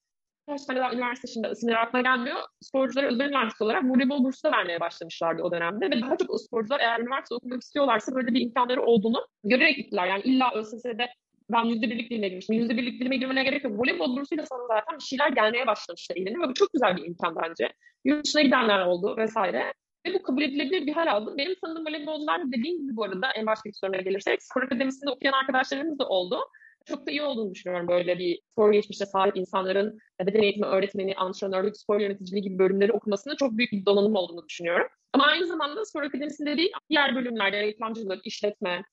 kaç 0.47 0.65
tane 0.65 0.79
daha 0.79 0.93
üniversite 0.93 1.27
şimdi 1.27 1.47
isimleri 1.47 1.77
aklıma 1.77 2.01
gelmiyor. 2.01 2.37
Sporculara 2.61 3.07
özel 3.07 3.29
üniversite 3.29 3.63
olarak 3.63 3.83
voleybol 3.83 4.23
bursu 4.23 4.43
da 4.43 4.51
vermeye 4.51 4.79
başlamışlardı 4.79 5.43
o 5.43 5.51
dönemde. 5.51 5.91
Ve 5.91 6.01
daha 6.01 6.17
çok 6.17 6.29
o 6.29 6.37
sporcular 6.37 6.79
eğer 6.79 6.99
üniversite 6.99 7.35
okumak 7.35 7.61
istiyorlarsa 7.61 8.15
böyle 8.15 8.27
bir 8.33 8.41
imkanları 8.41 8.83
olduğunu 8.83 9.27
görerek 9.43 9.77
gittiler. 9.77 10.07
Yani 10.07 10.21
illa 10.21 10.51
ÖSS'de 10.55 11.07
ben 11.53 11.65
yüzde 11.65 11.89
birlik 11.89 12.09
dilime 12.11 12.27
girmiştim. 12.27 12.55
Yüzde 12.55 12.77
birlik 12.77 12.99
dilime 12.99 13.17
girmene 13.17 13.43
gerek 13.43 13.63
yok. 13.63 13.79
Voleybol 13.79 14.17
bursuyla 14.17 14.45
sana 14.45 14.67
zaten 14.67 14.97
bir 14.97 15.03
şeyler 15.03 15.29
gelmeye 15.29 15.67
başlamıştı 15.67 16.13
eline 16.17 16.39
ve 16.39 16.49
bu 16.49 16.53
çok 16.53 16.73
güzel 16.73 16.97
bir 16.97 17.05
imkan 17.05 17.35
bence. 17.35 17.73
Yurt 18.05 18.25
dışına 18.25 18.41
gidenler 18.41 18.85
oldu 18.85 19.17
vesaire. 19.17 19.73
Ve 20.07 20.13
bu 20.13 20.21
kabul 20.21 20.41
edilebilir 20.41 20.87
bir 20.87 20.93
hal 20.93 21.07
aldı. 21.07 21.33
Benim 21.37 21.55
tanıdığım 21.61 21.85
voleybolcular 21.85 22.51
dediğim 22.51 22.81
gibi 22.81 22.95
bu 22.95 23.03
arada 23.03 23.31
en 23.35 23.45
baştaki 23.45 23.77
soruna 23.79 23.97
gelirsek 23.97 24.43
spor 24.43 24.63
akademisinde 24.63 25.11
okuyan 25.11 25.33
arkadaşlarımız 25.33 25.99
da 25.99 26.07
oldu. 26.07 26.39
Çok 26.85 27.07
da 27.07 27.11
iyi 27.11 27.21
olduğunu 27.21 27.53
düşünüyorum 27.53 27.87
böyle 27.87 28.19
bir 28.19 28.39
spor 28.51 28.71
geçmişte 28.71 29.05
sahip 29.05 29.37
insanların 29.37 29.99
beden 30.19 30.41
eğitimi 30.41 30.65
öğretmeni, 30.65 31.15
antrenörlük, 31.15 31.77
spor 31.77 31.99
yöneticiliği 31.99 32.43
gibi 32.43 32.59
bölümleri 32.59 32.91
okumasında 32.91 33.35
çok 33.35 33.57
büyük 33.57 33.71
bir 33.71 33.85
donanım 33.85 34.15
olduğunu 34.15 34.47
düşünüyorum. 34.49 34.87
Ama 35.13 35.25
aynı 35.25 35.47
zamanda 35.47 35.85
spor 35.85 36.03
akademisinde 36.03 36.57
değil, 36.57 36.71
diğer 36.89 37.15
bölümlerde 37.15 37.61
reklamcılık, 37.61 38.27
işletme, 38.27 38.83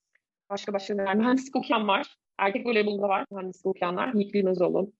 başka 0.50 0.72
başka 0.72 0.94
mühendislik 0.94 1.56
okuyan 1.56 1.88
var. 1.88 2.16
Erkek 2.38 2.66
voleybolda 2.66 3.08
var 3.08 3.26
mühendislik 3.30 3.66
okuyanlar. 3.66 4.14
Yiğit 4.14 4.34
Bilmezoğlu. 4.34 4.92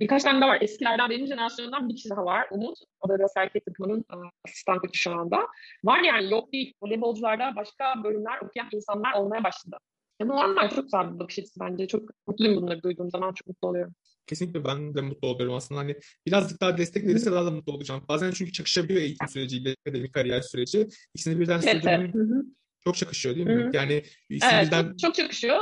Birkaç 0.00 0.22
tane 0.22 0.40
daha 0.40 0.50
var. 0.50 0.58
Eskilerden 0.60 1.10
benim 1.10 1.26
jenerasyonumdan 1.26 1.88
bir 1.88 1.96
kişi 1.96 2.10
daha 2.10 2.24
var. 2.24 2.46
Umut. 2.50 2.78
O 3.00 3.08
da 3.08 3.18
biraz 3.18 3.32
erkek 3.36 3.66
takımının 3.66 4.04
asistan 4.44 4.78
koçu 4.78 5.00
şu 5.00 5.10
anda. 5.10 5.46
Var 5.84 6.00
yani 6.00 6.30
yok 6.30 6.52
değil. 6.52 6.74
Voleybolcularda 6.82 7.52
başka 7.56 8.04
bölümler 8.04 8.38
okuyan 8.38 8.68
insanlar 8.72 9.12
olmaya 9.12 9.44
başladı. 9.44 9.76
Ya 10.20 10.26
normal 10.26 10.70
çok 10.70 10.84
güzel 10.84 11.14
bir 11.14 11.18
bakış 11.18 11.38
açısı 11.38 11.60
bence. 11.60 11.86
Çok 11.86 12.10
mutluyum 12.26 12.56
bunları 12.56 12.82
duyduğum 12.82 13.10
zaman 13.10 13.32
çok 13.32 13.48
mutlu 13.48 13.68
oluyorum. 13.68 13.94
Kesinlikle 14.26 14.64
ben 14.64 14.94
de 14.94 15.00
mutlu 15.00 15.28
oluyorum 15.28 15.54
aslında. 15.54 15.80
Hani 15.80 15.96
birazcık 16.26 16.60
daha 16.60 16.78
destek 16.78 17.06
verirse 17.06 17.32
daha 17.32 17.46
da 17.46 17.50
mutlu 17.50 17.72
olacağım. 17.72 18.02
Bazen 18.08 18.30
çünkü 18.30 18.52
çakışabiliyor 18.52 19.00
eğitim 19.00 19.28
süreciyle 19.28 19.74
akademik 19.86 20.12
kariyer 20.12 20.40
süreci. 20.40 20.88
İkisini 21.14 21.40
birden 21.40 21.60
Evet, 21.66 21.86
evet. 21.86 22.14
Çok 22.86 22.96
çakışıyor 22.96 23.36
değil 23.36 23.46
mi? 23.46 23.52
Hı 23.52 23.68
hı. 23.68 23.70
Yani 23.72 24.02
ikisini 24.28 24.52
Evet, 24.52 24.98
çok, 24.98 25.14
çakışıyor. 25.14 25.58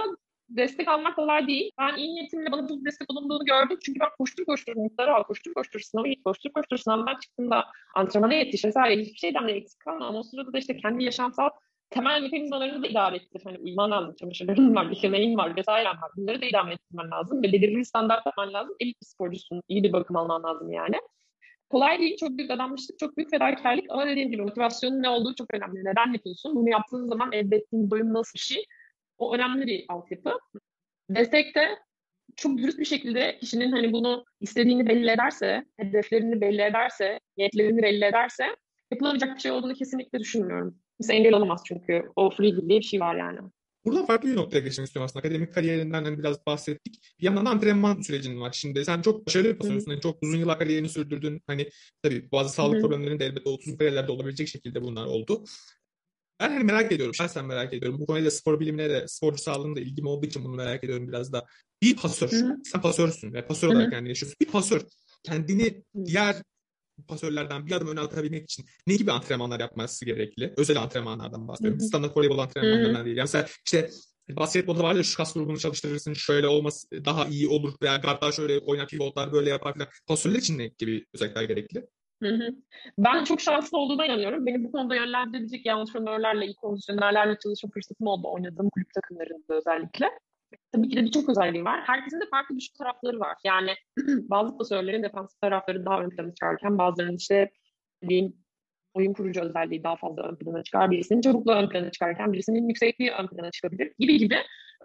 Destek 0.48 0.88
almak 0.88 1.16
kolay 1.16 1.46
değil. 1.46 1.70
Ben 1.78 1.96
iyi 1.96 2.14
niyetimle 2.14 2.52
bana 2.52 2.68
bu 2.68 2.84
destek 2.84 3.10
olunduğunu 3.10 3.44
gördüm. 3.44 3.78
Çünkü 3.84 4.00
ben 4.00 4.08
koştur 4.18 4.44
koştur 4.44 4.76
notları 4.76 5.14
al, 5.14 5.22
koştur 5.22 5.54
koştur 5.54 5.80
sınavı 5.80 6.08
git, 6.08 6.24
koştur 6.24 6.50
koştur 6.50 6.76
sınavdan 6.76 7.18
çıktığımda 7.22 7.64
antrenmana 7.94 8.34
yetiş 8.34 8.64
vesaire 8.64 9.00
hiçbir 9.00 9.18
şeyden 9.18 9.48
de 9.48 9.52
eksik 9.52 9.80
kalma. 9.80 10.06
Ama 10.06 10.18
o 10.18 10.22
sırada 10.22 10.52
da 10.52 10.58
işte 10.58 10.76
kendi 10.76 11.04
yaşamsal 11.04 11.48
temel 11.90 12.22
mekanizmalarını 12.22 12.82
da 12.82 12.86
idare 12.86 13.16
ettir. 13.16 13.40
Hani 13.44 13.58
uyuman 13.58 13.90
lazım, 13.90 14.14
çamaşırların 14.14 14.74
var, 14.74 14.86
yemeğin 15.02 15.36
var, 15.36 15.56
vesairen 15.56 16.02
var. 16.02 16.10
Bunları 16.16 16.42
da 16.42 16.46
idame 16.46 16.72
ettirmen 16.72 17.10
lazım 17.10 17.42
ve 17.42 17.52
belirli 17.52 17.76
bir 17.76 17.84
standart 17.84 18.26
yapman 18.26 18.52
lazım. 18.52 18.76
Elit 18.80 19.02
bir 19.02 19.06
sporcusun, 19.06 19.62
iyi 19.68 19.82
bir 19.82 19.92
bakım 19.92 20.16
alman 20.16 20.42
lazım 20.42 20.72
yani. 20.72 20.96
Kolay 21.70 21.98
değil, 21.98 22.16
çok 22.16 22.30
büyük 22.30 22.50
adanmışlık, 22.50 22.98
çok 22.98 23.16
büyük 23.16 23.30
fedakarlık 23.30 23.84
ama 23.88 24.06
dediğim 24.06 24.30
gibi 24.30 24.42
motivasyonun 24.42 25.02
ne 25.02 25.08
olduğu 25.08 25.34
çok 25.34 25.54
önemli. 25.54 25.84
Neden 25.84 26.12
yapıyorsun? 26.12 26.56
Bunu 26.56 26.70
yaptığın 26.70 27.06
zaman 27.06 27.32
elde 27.32 27.56
ettiğin 27.56 27.90
doyum 27.90 28.14
nasıl 28.14 28.34
bir 28.34 28.38
şey? 28.38 28.64
O 29.18 29.34
önemli 29.34 29.66
bir 29.66 29.84
altyapı. 29.88 30.38
Destek 31.10 31.54
de 31.54 31.68
çok 32.36 32.58
dürüst 32.58 32.78
bir 32.78 32.84
şekilde 32.84 33.38
kişinin 33.38 33.72
hani 33.72 33.92
bunu 33.92 34.24
istediğini 34.40 34.86
belli 34.86 35.10
ederse, 35.10 35.64
hedeflerini 35.76 36.40
belli 36.40 36.62
ederse, 36.62 37.20
niyetlerini 37.36 37.82
belli 37.82 38.04
ederse 38.04 38.56
yapılamayacak 38.90 39.36
bir 39.36 39.40
şey 39.40 39.52
olduğunu 39.52 39.74
kesinlikle 39.74 40.18
düşünmüyorum. 40.18 40.78
Kimse 41.00 41.14
engel 41.14 41.34
olamaz 41.34 41.62
çünkü 41.66 42.02
o 42.16 42.30
free 42.30 42.56
diye 42.68 42.80
bir 42.80 42.84
şey 42.84 43.00
var 43.00 43.16
yani. 43.16 43.38
Buradan 43.84 44.06
farklı 44.06 44.28
bir 44.28 44.36
noktaya 44.36 44.60
geçmek 44.60 44.86
istiyorum 44.86 45.04
aslında. 45.04 45.18
Akademik 45.18 45.54
kariyerinden 45.54 46.04
hani 46.04 46.18
biraz 46.18 46.46
bahsettik. 46.46 47.00
Bir 47.20 47.24
yandan 47.24 47.46
da 47.46 47.50
antrenman 47.50 48.00
sürecin 48.00 48.40
var. 48.40 48.52
Şimdi 48.52 48.84
sen 48.84 49.02
çok 49.02 49.26
başarılı 49.26 49.48
bir 49.48 49.58
pasörsün. 49.58 49.90
Yani 49.90 50.00
çok 50.00 50.22
uzun 50.22 50.38
yıllar 50.38 50.58
kariyerini 50.58 50.88
sürdürdün. 50.88 51.42
Hani 51.46 51.70
tabii 52.02 52.30
bazı 52.32 52.54
sağlık 52.54 52.80
problemlerinin 52.80 53.18
de 53.18 53.26
elbette 53.26 53.50
30 53.50 53.76
kariyerlerde 53.78 54.12
olabilecek 54.12 54.48
şekilde 54.48 54.82
bunlar 54.82 55.06
oldu. 55.06 55.44
Ben 56.40 56.50
hani 56.50 56.64
merak 56.64 56.92
ediyorum. 56.92 57.14
Şahsen 57.14 57.44
merak 57.44 57.74
ediyorum. 57.74 58.00
Bu 58.00 58.06
konuyla 58.06 58.30
spor 58.30 58.60
bilimine 58.60 58.90
de, 58.90 59.04
sporcu 59.08 59.42
sağlığına 59.42 59.76
da 59.76 59.80
ilgim 59.80 60.06
olduğu 60.06 60.26
için 60.26 60.44
bunu 60.44 60.56
merak 60.56 60.84
ediyorum 60.84 61.08
biraz 61.08 61.32
da. 61.32 61.46
Bir 61.82 61.96
pasör. 61.96 62.30
Hı 62.30 62.36
hı. 62.36 62.56
Sen 62.64 62.80
pasörsün 62.80 63.32
ve 63.32 63.46
pasör 63.46 63.68
olarak 63.68 63.92
yani 63.92 64.08
yaşıyorsun. 64.08 64.36
Bir 64.40 64.46
pasör 64.46 64.80
kendini 65.22 65.84
diğer 66.04 66.36
pasörlerden 67.08 67.66
bir 67.66 67.72
adım 67.72 67.88
öne 67.88 68.00
atabilmek 68.00 68.44
için 68.44 68.64
ne 68.86 68.96
gibi 68.96 69.12
antrenmanlar 69.12 69.60
yapması 69.60 70.04
gerekli? 70.04 70.54
Özel 70.56 70.82
antrenmanlardan 70.82 71.48
bahsediyorum. 71.48 71.80
Hı 71.80 71.84
hı. 71.84 71.88
Standart 71.88 72.16
voleybol 72.16 72.38
antrenmanlarından 72.38 73.04
değil. 73.04 73.16
Yani 73.16 73.24
mesela 73.24 73.46
işte 73.66 73.90
basketbolda 74.30 74.82
var 74.82 74.94
ya 74.94 75.02
şu 75.02 75.16
kas 75.16 75.34
grubunu 75.34 75.58
çalıştırırsın 75.58 76.12
şöyle 76.12 76.48
olması 76.48 77.04
daha 77.04 77.26
iyi 77.26 77.48
olur 77.48 77.74
veya 77.82 77.96
guardlar 77.96 78.32
şöyle 78.32 78.58
oynar 78.58 78.86
pivotlar 78.88 79.32
böyle 79.32 79.50
yapar 79.50 79.74
falan. 79.74 79.88
Pasörler 80.06 80.38
için 80.38 80.58
ne 80.58 80.66
gibi 80.66 81.04
özellikler 81.14 81.42
gerekli? 81.42 81.86
Hı 82.22 82.28
hı. 82.28 82.48
Ben 82.98 83.24
çok 83.24 83.40
şanslı 83.40 83.78
olduğuma 83.78 84.06
inanıyorum. 84.06 84.46
Beni 84.46 84.64
bu 84.64 84.72
konuda 84.72 84.94
yönlendirecek 84.94 85.66
iyi 85.66 85.72
antrenörlerle, 85.72 86.46
iyi 86.46 86.54
kondisyonerlerle 86.54 87.38
çalışma 87.42 87.70
fırsatım 87.74 88.06
oldu 88.06 88.28
oynadığım 88.32 88.70
kulüp 88.70 88.94
takımlarında 88.94 89.54
özellikle. 89.54 90.06
Tabii 90.72 90.88
ki 90.88 90.96
de 90.96 91.02
birçok 91.02 91.28
özelliği 91.28 91.64
var. 91.64 91.80
Herkesin 91.86 92.20
de 92.20 92.24
farklı 92.30 92.54
güçlü 92.54 92.78
tarafları 92.78 93.20
var. 93.20 93.36
Yani 93.44 93.70
bazı 94.06 94.58
pasörlerin 94.58 95.02
defansif 95.02 95.40
tarafları 95.40 95.86
daha 95.86 96.00
ön 96.00 96.10
plana 96.10 96.34
çıkarken 96.34 96.78
bazılarının 96.78 97.16
işte 97.16 97.50
diyeyim 98.08 98.36
oyun 98.94 99.12
kurucu 99.12 99.40
özelliği 99.40 99.84
daha 99.84 99.96
fazla 99.96 100.22
ön 100.22 100.36
plana 100.36 100.62
çıkar. 100.62 100.90
Birisinin 100.90 101.20
çabukluğu 101.20 101.52
ön 101.52 101.68
plana 101.68 101.90
çıkarken 101.90 102.32
birisinin 102.32 102.68
yüksekliği 102.68 103.10
ön 103.10 103.26
plana 103.26 103.50
çıkabilir 103.50 103.92
gibi 103.98 104.18
gibi 104.18 104.36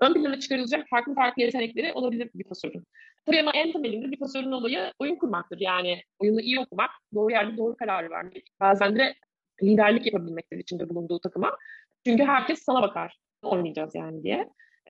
ön 0.02 0.14
plana 0.14 0.40
çıkarılacak 0.40 0.88
farklı 0.90 1.16
farklı 1.16 1.42
yetenekleri 1.42 1.94
olabilir 1.94 2.30
bir 2.36 2.44
pasörün. 2.44 2.84
Tabii 3.26 3.40
ama 3.40 3.52
en 3.52 3.72
temelinde 3.72 4.12
bir 4.12 4.20
pasörün 4.20 4.52
olayı 4.52 4.94
oyun 5.00 5.16
kurmaktır. 5.16 5.60
Yani 5.60 6.02
oyunu 6.20 6.42
iyi 6.42 6.60
okumak, 6.60 6.90
doğru 7.14 7.32
yerde 7.32 7.58
doğru 7.58 7.76
kararı 7.76 8.10
vermek. 8.10 8.48
Bazen 8.60 8.96
de 8.96 9.16
liderlik 9.64 10.06
yapabilmektir 10.06 10.58
içinde 10.58 10.90
bulunduğu 10.90 11.20
takıma. 11.20 11.58
Çünkü 12.06 12.24
herkes 12.24 12.60
sana 12.60 12.82
bakar. 12.82 13.20
Oynayacağız 13.42 13.96
yani 13.96 14.24
diye. 14.24 14.50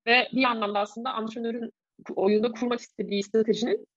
Ve 0.09 0.29
bir 0.33 0.43
anlamda 0.43 0.79
aslında 0.79 1.13
antrenörün 1.13 1.71
oyunda 2.15 2.51
kurmak 2.51 2.79
istediği 2.79 3.23
stratejinin 3.23 3.87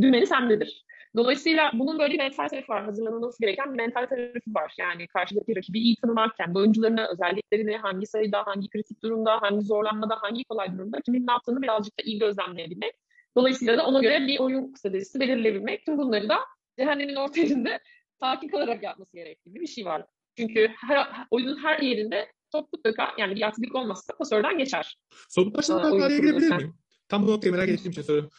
düğmeni 0.00 0.26
sendedir. 0.26 0.84
Dolayısıyla 1.16 1.70
bunun 1.74 1.98
böyle 1.98 2.12
bir 2.12 2.18
mental 2.18 2.48
tarafı 2.48 2.72
var. 2.72 2.84
Hazırlanılması 2.84 3.40
gereken 3.40 3.72
bir 3.72 3.76
mental 3.76 4.06
tarafı 4.06 4.38
var. 4.48 4.74
Yani 4.78 5.06
karşıdaki 5.06 5.56
rakibi 5.56 5.78
iyi 5.78 5.96
tanımak, 5.96 6.36
kendi 6.36 6.58
oyuncularını, 6.58 7.06
özelliklerini, 7.12 7.76
hangi 7.76 8.06
sayıda, 8.06 8.46
hangi 8.46 8.68
kritik 8.68 9.02
durumda, 9.02 9.42
hangi 9.42 9.64
zorlanmada, 9.64 10.16
hangi 10.20 10.44
kolay 10.44 10.72
durumda, 10.72 11.00
kimin 11.00 11.26
ne 11.26 11.32
yaptığını 11.32 11.62
birazcık 11.62 11.98
da 11.98 12.02
iyi 12.02 12.18
gözlemleyebilmek. 12.18 12.94
Dolayısıyla 13.36 13.78
da 13.78 13.86
ona 13.86 14.00
göre 14.00 14.26
bir 14.26 14.38
oyun 14.38 14.74
stratejisi 14.74 15.20
belirleyebilmek. 15.20 15.86
Tüm 15.86 15.98
bunları 15.98 16.28
da 16.28 16.38
cehennemin 16.78 17.14
orta 17.14 17.40
yerinde 17.40 17.80
sakin 18.20 18.48
kalarak 18.48 18.82
yapması 18.82 19.16
gerektiği 19.16 19.54
bir 19.54 19.66
şey 19.66 19.84
var. 19.84 20.04
Çünkü 20.36 20.68
her, 20.88 21.08
oyunun 21.30 21.62
her 21.62 21.78
yerinde 21.78 22.28
top 22.52 22.72
mutlaka 22.72 23.08
yani 23.18 23.34
bir 23.36 23.42
aksilik 23.42 23.74
olmazsa 23.74 24.16
pasörden 24.16 24.58
geçer. 24.58 24.98
Aa, 25.74 25.82
oyun 25.92 26.02
araya 26.06 26.16
girebilir 26.32 26.48
miyim? 26.56 26.74
Tam 27.08 27.26
bu 27.26 27.30
noktayı 27.30 27.52
merak 27.54 27.68
ettiğim 27.68 27.92
için 27.92 28.02
soruyorum. 28.02 28.30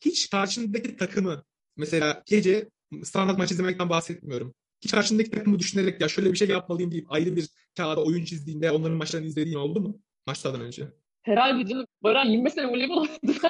Hiç 0.00 0.30
karşındaki 0.30 0.96
takımı 0.96 1.44
mesela 1.76 2.22
gece 2.26 2.68
standart 3.02 3.38
maç 3.38 3.50
izlemekten 3.52 3.90
bahsetmiyorum. 3.90 4.54
Hiç 4.84 4.90
karşındaki 4.90 5.30
takımı 5.30 5.58
düşünerek 5.58 6.00
ya 6.00 6.08
şöyle 6.08 6.32
bir 6.32 6.36
şey 6.38 6.48
yapmalıyım 6.48 6.90
deyip 6.92 7.12
ayrı 7.12 7.36
bir 7.36 7.48
kağıda 7.76 8.04
oyun 8.04 8.24
çizdiğinde 8.24 8.70
onların 8.70 8.96
maçlarını 8.96 9.26
izlediğin 9.26 9.56
oldu 9.56 9.80
mu? 9.80 10.00
Maçlardan 10.26 10.60
önce. 10.60 10.88
Herhalde 11.22 11.66
canım 11.68 11.86
Baran 12.02 12.24
25 12.26 12.52
sene 12.52 12.66
voleybol 12.66 12.96
oynadı. 12.96 13.38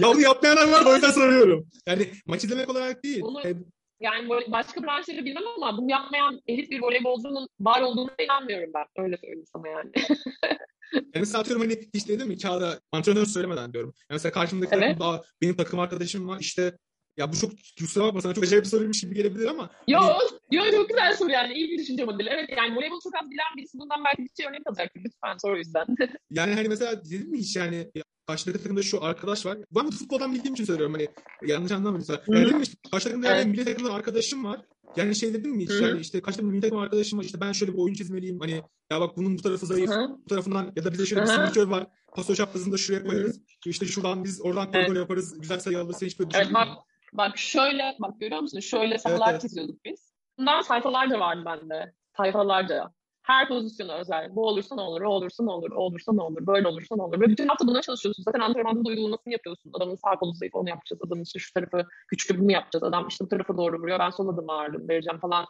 Ya 0.00 0.08
onu 0.10 0.20
yapmayanlar 0.20 0.72
var 0.72 0.86
o 0.86 0.94
yüzden 0.94 1.10
soruyorum. 1.10 1.68
Yani 1.86 2.10
maç 2.26 2.44
izlemek 2.44 2.68
olarak 2.68 3.04
değil. 3.04 3.20
Onu- 3.22 3.46
E, 3.46 3.54
Yani 4.00 4.30
böyle 4.30 4.52
başka 4.52 4.82
branşları 4.82 5.24
bilmem 5.24 5.42
ama 5.56 5.76
bunu 5.78 5.90
yapmayan 5.90 6.40
elit 6.46 6.70
bir 6.70 6.82
voleybolcunun 6.82 7.48
var 7.60 7.80
olduğuna 7.82 8.10
inanmıyorum 8.24 8.70
ben. 8.74 9.04
Öyle 9.04 9.16
söyleyeyim 9.16 9.44
sana 9.52 9.68
yani. 9.68 9.90
Yani 10.92 11.04
mesela 11.14 11.38
atıyorum 11.40 11.62
hani 11.62 11.80
hiç 11.94 12.08
dedim 12.08 12.28
mi 12.28 12.38
kağıda 12.38 12.80
antrenör 12.92 13.26
söylemeden 13.26 13.72
diyorum. 13.72 13.92
Yani 13.96 14.14
mesela 14.16 14.32
karşımdaki 14.32 14.74
Evet. 14.74 14.84
takım 14.84 15.00
daha 15.00 15.22
benim 15.42 15.56
takım 15.56 15.80
arkadaşım 15.80 16.28
var 16.28 16.38
işte 16.40 16.78
ya 17.16 17.32
bu 17.32 17.36
çok 17.36 17.52
kusura 17.78 18.04
bakma 18.04 18.20
sana 18.20 18.34
çok 18.34 18.44
acayip 18.44 18.64
bir 18.64 18.70
soruymuş 18.70 19.00
gibi 19.00 19.14
gelebilir 19.14 19.46
ama 19.46 19.70
Yo, 19.88 20.00
hani 20.00 20.12
yo 20.50 20.62
çok 20.72 20.88
güzel 20.88 21.16
soru 21.16 21.30
yani. 21.30 21.54
iyi 21.54 21.70
bir 21.70 21.78
düşünce 21.78 22.04
modeli. 22.04 22.28
Evet 22.28 22.48
yani 22.56 22.76
voleybol 22.76 23.00
çok 23.02 23.14
az 23.22 23.30
bilen 23.30 23.56
birisi 23.56 23.78
bundan 23.78 24.04
belki 24.04 24.22
bir 24.22 24.30
şey 24.42 24.46
örnek 24.46 24.60
alacaktır. 24.66 25.00
Lütfen 25.04 25.36
sor 25.42 25.52
o 25.52 25.56
yüzden. 25.56 25.86
yani 26.30 26.54
hani 26.54 26.68
mesela 26.68 27.04
dedim 27.04 27.30
mi 27.30 27.38
hiç 27.38 27.56
yani 27.56 27.90
karşıdaki 28.28 28.62
takımda 28.62 28.82
şu 28.82 29.04
arkadaş 29.04 29.46
var. 29.46 29.58
Ben 29.70 29.86
bu 29.86 29.90
futboldan 29.90 30.34
bildiğim 30.34 30.54
için 30.54 30.64
söylüyorum 30.64 30.94
hani 30.94 31.08
yanlış. 31.50 31.70
Hı 31.70 31.76
hı. 31.76 32.22
Yani 32.28 32.46
dedim 32.46 32.62
işte, 32.62 32.76
karşı 32.90 33.04
takımda 33.04 33.26
yani 33.26 33.36
Evet. 33.36 33.46
milli 33.46 33.64
takımdan 33.64 33.90
arkadaşım 33.90 34.44
var. 34.44 34.60
Yani 34.96 35.16
şey 35.16 35.34
dedim 35.34 35.50
mi 35.50 35.68
hı. 35.68 35.84
yani 35.84 36.00
işte 36.00 36.20
karşı 36.22 36.36
takımda 36.36 36.52
milli 36.52 36.62
takım 36.62 36.78
arkadaşım 36.78 37.18
var 37.18 37.24
işte 37.24 37.40
ben 37.40 37.52
şöyle 37.52 37.72
bir 37.72 37.78
oyun 37.78 37.94
çizmeliyim 37.94 38.40
hani 38.40 38.62
ya 38.92 39.00
bak 39.00 39.16
bunun 39.16 39.38
bu 39.38 39.42
tarafı 39.42 39.66
zayıf 39.66 39.90
Hı. 39.90 40.08
bu 40.24 40.28
tarafından 40.28 40.72
ya 40.76 40.84
da 40.84 40.92
bize 40.92 41.06
şöyle 41.06 41.22
bir 41.22 41.26
simülatör 41.26 41.68
var. 41.68 41.86
Pasör 42.14 42.34
çaprazını 42.34 42.72
da 42.72 42.76
şuraya 42.76 43.04
koyarız. 43.04 43.40
İşte 43.66 43.86
şuradan 43.86 44.24
biz 44.24 44.40
oradan 44.44 44.68
Evet. 44.72 44.86
koridor 44.86 45.00
yaparız. 45.00 45.40
Güzel 45.40 45.60
sayı 45.60 45.78
alırız. 45.78 45.96
Sen 45.98 46.06
hiç 46.06 46.18
böyle 46.18 46.30
Evet 46.34 46.46
düşündün 46.46 46.60
mü? 46.60 46.66
bak, 46.66 46.84
bak 47.12 47.38
şöyle 47.38 47.96
bak 48.00 48.20
görüyor 48.20 48.40
musun? 48.40 48.60
Şöyle 48.60 48.98
sahalar 48.98 49.30
evet. 49.30 49.40
çiziyorduk 49.40 49.84
biz. 49.84 50.12
Bundan 50.38 50.60
sayfalarca 50.60 51.20
vardı 51.20 51.42
bende. 51.46 51.92
Sayfalarca. 52.16 52.92
Her 53.28 53.48
pozisyona 53.48 53.98
özel. 53.98 54.36
Bu 54.36 54.46
olursa 54.46 54.74
ne 54.74 54.80
olur, 54.80 55.00
o 55.02 55.08
olursa 55.08 55.44
ne 55.44 55.50
olur, 55.50 55.70
o 55.70 55.80
olursa 55.80 56.12
ne 56.12 56.22
olur, 56.22 56.46
böyle 56.46 56.68
olursa 56.68 56.96
ne 56.96 57.02
olur. 57.02 57.20
Ve 57.20 57.26
bütün 57.26 57.48
hafta 57.48 57.66
buna 57.66 57.80
çalışıyorsun. 57.80 58.22
Zaten 58.22 58.40
antrenmanda 58.40 58.84
da 58.84 58.88
uygulamasını 58.88 59.32
yapıyorsun. 59.32 59.70
Adamın 59.74 59.94
sağ 59.94 60.16
kolu 60.16 60.34
zayıf 60.34 60.54
onu 60.54 60.68
yapacağız. 60.68 61.02
Adamın 61.06 61.22
işte 61.22 61.38
şu 61.38 61.52
tarafı 61.52 61.88
güçlü 62.08 62.38
bunu 62.40 62.52
yapacağız. 62.52 62.82
Adam 62.82 63.08
işte 63.08 63.24
bu 63.24 63.28
tarafa 63.28 63.56
doğru 63.56 63.78
vuruyor. 63.78 63.98
Ben 63.98 64.10
sol 64.10 64.28
adım 64.28 64.50
ağırdım 64.50 64.88
vereceğim 64.88 65.20
falan. 65.20 65.46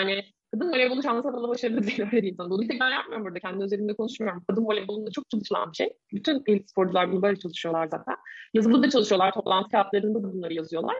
Yani 0.00 0.24
kadın 0.54 0.72
voleybolu 0.72 1.02
şansa 1.02 1.32
da 1.32 1.48
başarılı 1.48 1.82
değil 1.86 2.02
öyle 2.12 2.34
sana. 2.34 2.50
Bunu 2.50 2.68
tek 2.68 2.80
ben 2.80 2.90
yapmıyorum 2.90 3.26
burada. 3.26 3.38
Kendi 3.38 3.64
özelimde 3.64 3.94
konuşmuyorum. 3.94 4.44
Kadın 4.48 4.64
voleybolunda 4.64 5.10
çok 5.10 5.30
çalışılan 5.30 5.70
bir 5.70 5.76
şey. 5.76 5.92
Bütün 6.12 6.42
elit 6.46 6.70
sporcular 6.70 7.12
bunu 7.12 7.22
böyle 7.22 7.38
çalışıyorlar 7.38 7.86
zaten. 7.86 8.16
Yazılı 8.54 8.82
da 8.82 8.90
çalışıyorlar. 8.90 9.32
Toplantı 9.32 9.70
kağıtlarında 9.70 10.22
da 10.22 10.32
bunları 10.32 10.54
yazıyorlar. 10.54 10.96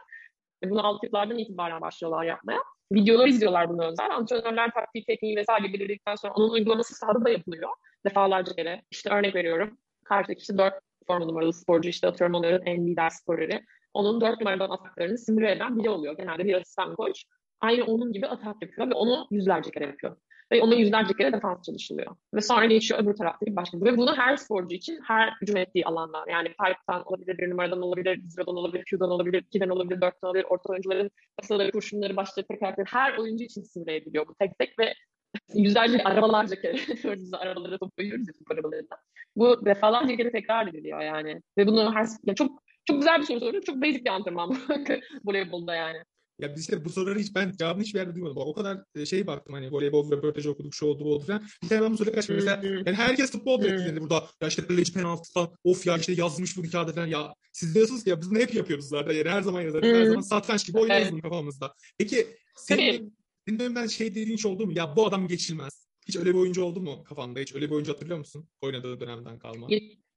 Ve 0.65 0.71
bunu 0.71 0.87
altyapılardan 0.87 1.39
itibaren 1.39 1.81
başlıyorlar 1.81 2.25
yapmaya. 2.25 2.59
Videolar 2.95 3.27
izliyorlar 3.29 3.69
bunu 3.69 3.85
özel. 3.87 4.11
Antrenörler 4.11 4.71
taktiği, 4.71 5.05
tekniği 5.05 5.37
vesaire 5.37 5.73
belirledikten 5.73 6.15
sonra 6.15 6.33
onun 6.35 6.51
uygulaması 6.51 6.95
sahada 6.95 7.25
da 7.25 7.31
yapılıyor. 7.31 7.71
Defalarca 8.07 8.53
kere. 8.57 8.83
İşte 8.91 9.11
örnek 9.11 9.35
veriyorum. 9.35 9.79
Karşıdaki 10.05 10.41
işte 10.41 10.59
4 10.59 10.75
forma 11.07 11.27
numaralı 11.27 11.53
sporcu 11.53 11.89
işte 11.89 12.09
atıyorum 12.09 12.35
onların 12.35 12.67
en 12.67 12.87
lider 12.87 13.11
skoreri. 13.11 13.65
Onun 13.95 14.21
4 14.21 14.41
numaradan 14.41 14.71
ataklarını 14.71 15.19
simüle 15.19 15.53
eden 15.53 15.79
biri 15.79 15.91
oluyor. 15.91 16.17
Genelde 16.17 16.45
bir 16.45 16.55
asistan 16.55 16.95
koç. 16.95 17.25
Aynı 17.63 17.85
onun 17.85 18.13
gibi 18.13 18.27
atak 18.27 18.63
yapıyor 18.63 18.91
ve 18.91 18.95
onu 18.95 19.27
yüzlerce 19.31 19.71
kere 19.71 19.87
yapıyor. 19.87 20.17
Ve 20.53 20.63
ona 20.63 20.75
yüzlerce 20.75 21.15
kere 21.15 21.33
defans 21.33 21.63
çalışılıyor. 21.63 22.17
Ve 22.35 22.41
sonra 22.41 22.67
geçiyor 22.67 23.01
öbür 23.01 23.15
taraftaki 23.15 23.57
başka. 23.57 23.81
Ve 23.81 23.97
bunu 23.97 24.17
her 24.17 24.37
sporcu 24.37 24.77
için 24.77 25.01
her 25.05 25.33
hücum 25.41 25.57
ettiği 25.57 25.87
alanlar. 25.87 26.29
Yani 26.29 26.49
pipe'tan 26.49 27.03
olabilir, 27.07 27.39
bir 27.39 27.51
numaradan 27.51 27.83
olabilir, 27.83 28.21
ziradan 28.25 28.57
olabilir, 28.57 28.85
Q'dan 28.85 29.11
olabilir, 29.11 29.43
2'den 29.53 29.69
olabilir, 29.69 30.01
4'ten 30.01 30.29
olabilir, 30.29 30.47
orta 30.49 30.73
oyuncuların 30.73 31.11
masaları, 31.41 31.71
kurşunları, 31.71 32.17
başları, 32.17 32.47
tekerleri 32.47 32.85
her 32.87 33.19
oyuncu 33.19 33.45
için 33.45 33.63
simüle 33.63 33.97
ediliyor 33.97 34.27
bu 34.29 34.35
tek 34.35 34.59
tek 34.59 34.79
ve 34.79 34.95
yüzlerce 35.55 36.05
arabalarca 36.05 36.61
kere 36.61 36.77
gördüğünüz 37.03 37.35
arabalara 37.35 37.79
top 37.79 37.97
koyuyoruz 37.97 38.29
ya 38.29 38.35
arabalarında. 38.55 38.97
Bu 39.37 39.67
defalarca 39.67 40.17
kere 40.17 40.33
tekrar 40.33 40.67
ediliyor 40.67 41.01
yani. 41.01 41.43
Ve 41.59 41.67
bunu 41.67 41.95
her 41.95 42.07
yani 42.25 42.37
çok 42.37 42.63
çok 42.85 42.99
güzel 42.99 43.21
bir 43.21 43.25
soru 43.25 43.41
soruyor. 43.41 43.63
Çok 43.63 43.83
basic 43.83 44.05
bir 44.05 44.11
antrenman 44.11 44.51
bu 44.51 44.57
voleybolda 45.25 45.75
yani. 45.75 45.99
Ya 46.43 46.57
biz 46.57 46.61
işte 46.61 46.85
bu 46.85 46.91
soruları 46.91 47.19
hiç 47.19 47.35
ben 47.35 47.53
cevabını 47.59 47.83
hiçbir 47.83 47.99
yerde 47.99 48.15
duymadım. 48.15 48.37
O 48.37 48.55
kadar 48.55 48.79
e, 48.95 49.07
şey 49.07 49.27
baktım 49.27 49.55
hani 49.55 49.73
voleybol 49.73 50.11
röportajı 50.11 50.51
okuduk, 50.51 50.75
şu 50.75 50.87
oldu, 50.87 51.05
bu 51.05 51.15
oldu 51.15 51.25
falan. 51.25 51.43
Bir 51.63 51.69
tane 51.69 51.83
ben 51.83 51.93
bu 51.93 51.97
soruya. 51.97 52.23
Mesela 52.29 52.61
yani 52.65 52.97
herkes 52.97 53.33
futbol 53.33 53.63
dedi 53.63 54.01
burada. 54.01 54.27
Ya 54.43 54.49
işte 54.49 54.67
kaleci 54.67 54.93
penaltı 54.93 55.33
falan. 55.33 55.51
Of 55.65 55.87
ya 55.87 55.97
işte 55.97 56.13
yazmış 56.13 56.57
bu 56.57 56.63
kağıda 56.71 56.93
falan. 56.93 57.07
Ya 57.07 57.35
siz 57.53 57.75
diyorsunuz 57.75 58.05
ki 58.05 58.11
ya 58.11 58.21
biz 58.21 58.31
bunu 58.31 58.39
hep 58.39 58.55
yapıyoruz 58.55 58.89
zaten. 58.89 59.13
Yani 59.15 59.29
her 59.29 59.43
zaman 59.43 59.63
yazarız. 59.63 59.89
Her 59.89 60.05
zaman 60.05 60.21
satranç 60.21 60.67
gibi 60.67 60.79
oynarız 60.79 61.03
evet. 61.03 61.13
bunu 61.13 61.23
kafamızda. 61.23 61.75
Peki 61.99 62.27
senin, 62.57 63.17
senin 63.47 63.59
dönemden 63.59 63.87
şey 63.87 64.11
dediğin 64.11 64.37
hiç 64.37 64.47
oldu 64.47 64.67
mu? 64.67 64.73
Ya 64.77 64.97
bu 64.97 65.07
adam 65.07 65.29
geçilmez. 65.29 65.87
Hiç 66.09 66.17
öyle 66.17 66.31
bir 66.31 66.39
oyuncu 66.39 66.65
oldu 66.65 66.81
mu 66.81 67.05
kafanda? 67.05 67.41
Hiç 67.41 67.55
öyle 67.55 67.67
bir 67.67 67.75
oyuncu 67.75 67.93
hatırlıyor 67.93 68.19
musun? 68.19 68.49
Oynadığı 68.61 69.01
dönemden 69.01 69.39
kalma. 69.39 69.67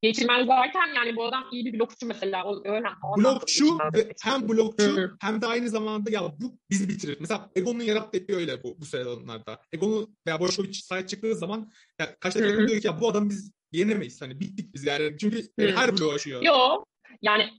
Geçilmez 0.02 0.48
derken 0.48 0.88
yani 0.96 1.16
bu 1.16 1.26
adam 1.26 1.44
iyi 1.52 1.66
bir 1.66 1.80
blokçu 1.80 2.06
mesela. 2.06 2.46
O, 2.46 2.62
öyle, 2.66 2.88
blokçu 3.18 3.78
ve 3.94 4.14
hem 4.24 4.50
blokçu 4.50 5.18
hem 5.22 5.42
de 5.42 5.46
aynı 5.46 5.70
zamanda 5.70 6.12
ya 6.12 6.22
bu 6.42 6.58
bizi 6.70 6.90
bitirir. 6.90 7.18
Mesela 7.20 7.50
Egon'un 7.56 7.80
yarattığı 7.80 8.36
öyle 8.36 8.64
bu, 8.64 8.80
bu 8.80 8.86
sıralarda. 8.86 9.62
Egon'u 9.72 10.10
veya 10.28 10.40
Boşkovic 10.40 10.74
sahaya 10.74 11.08
çıktığı 11.08 11.36
zaman 11.36 11.72
ya 12.00 12.16
kaç 12.20 12.36
dakika 12.36 12.68
diyor 12.68 12.82
ki 12.82 12.88
ya 12.88 13.02
bu 13.02 13.10
adam 13.10 13.30
biz 13.30 13.52
yenemeyiz. 13.72 14.22
Hani 14.22 14.40
bittik 14.40 14.74
biz 14.74 14.86
yani. 14.86 15.18
Çünkü 15.18 15.42
yani 15.58 15.72
her 15.72 15.98
bloğu 15.98 16.12
aşıyor. 16.12 16.42
Yok. 16.42 16.88
Yani 17.22 17.50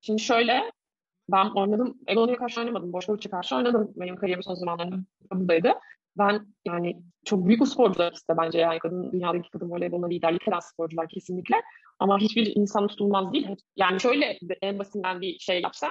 şimdi 0.00 0.22
şöyle 0.22 0.72
ben 1.28 1.50
oynadım. 1.50 1.98
Egon'a 2.06 2.36
karşı 2.36 2.60
oynamadım. 2.60 2.92
Boşkovic'e 2.92 3.30
karşı 3.30 3.56
oynadım. 3.56 3.92
Benim 3.96 4.16
kariyerimin 4.16 4.42
son 4.42 4.54
zamanlarında 4.54 4.96
buradaydı 5.32 5.72
ben 6.18 6.46
yani 6.64 7.02
çok 7.24 7.46
büyük 7.46 7.68
sporcular 7.68 8.12
işte 8.12 8.34
bence 8.36 8.58
yani 8.58 8.78
kadın 8.78 9.12
dünyadaki 9.12 9.50
kadın 9.50 9.70
voleyboluna 9.70 10.06
liderlik 10.06 10.48
eden 10.48 10.60
sporcular 10.60 11.08
kesinlikle. 11.08 11.62
Ama 11.98 12.18
hiçbir 12.18 12.56
insan 12.56 12.86
tutulmaz 12.86 13.32
değil. 13.32 13.48
Yani 13.76 14.00
şöyle 14.00 14.38
en 14.62 14.78
basitinden 14.78 15.20
bir 15.20 15.38
şey 15.38 15.62
yapsam 15.62 15.90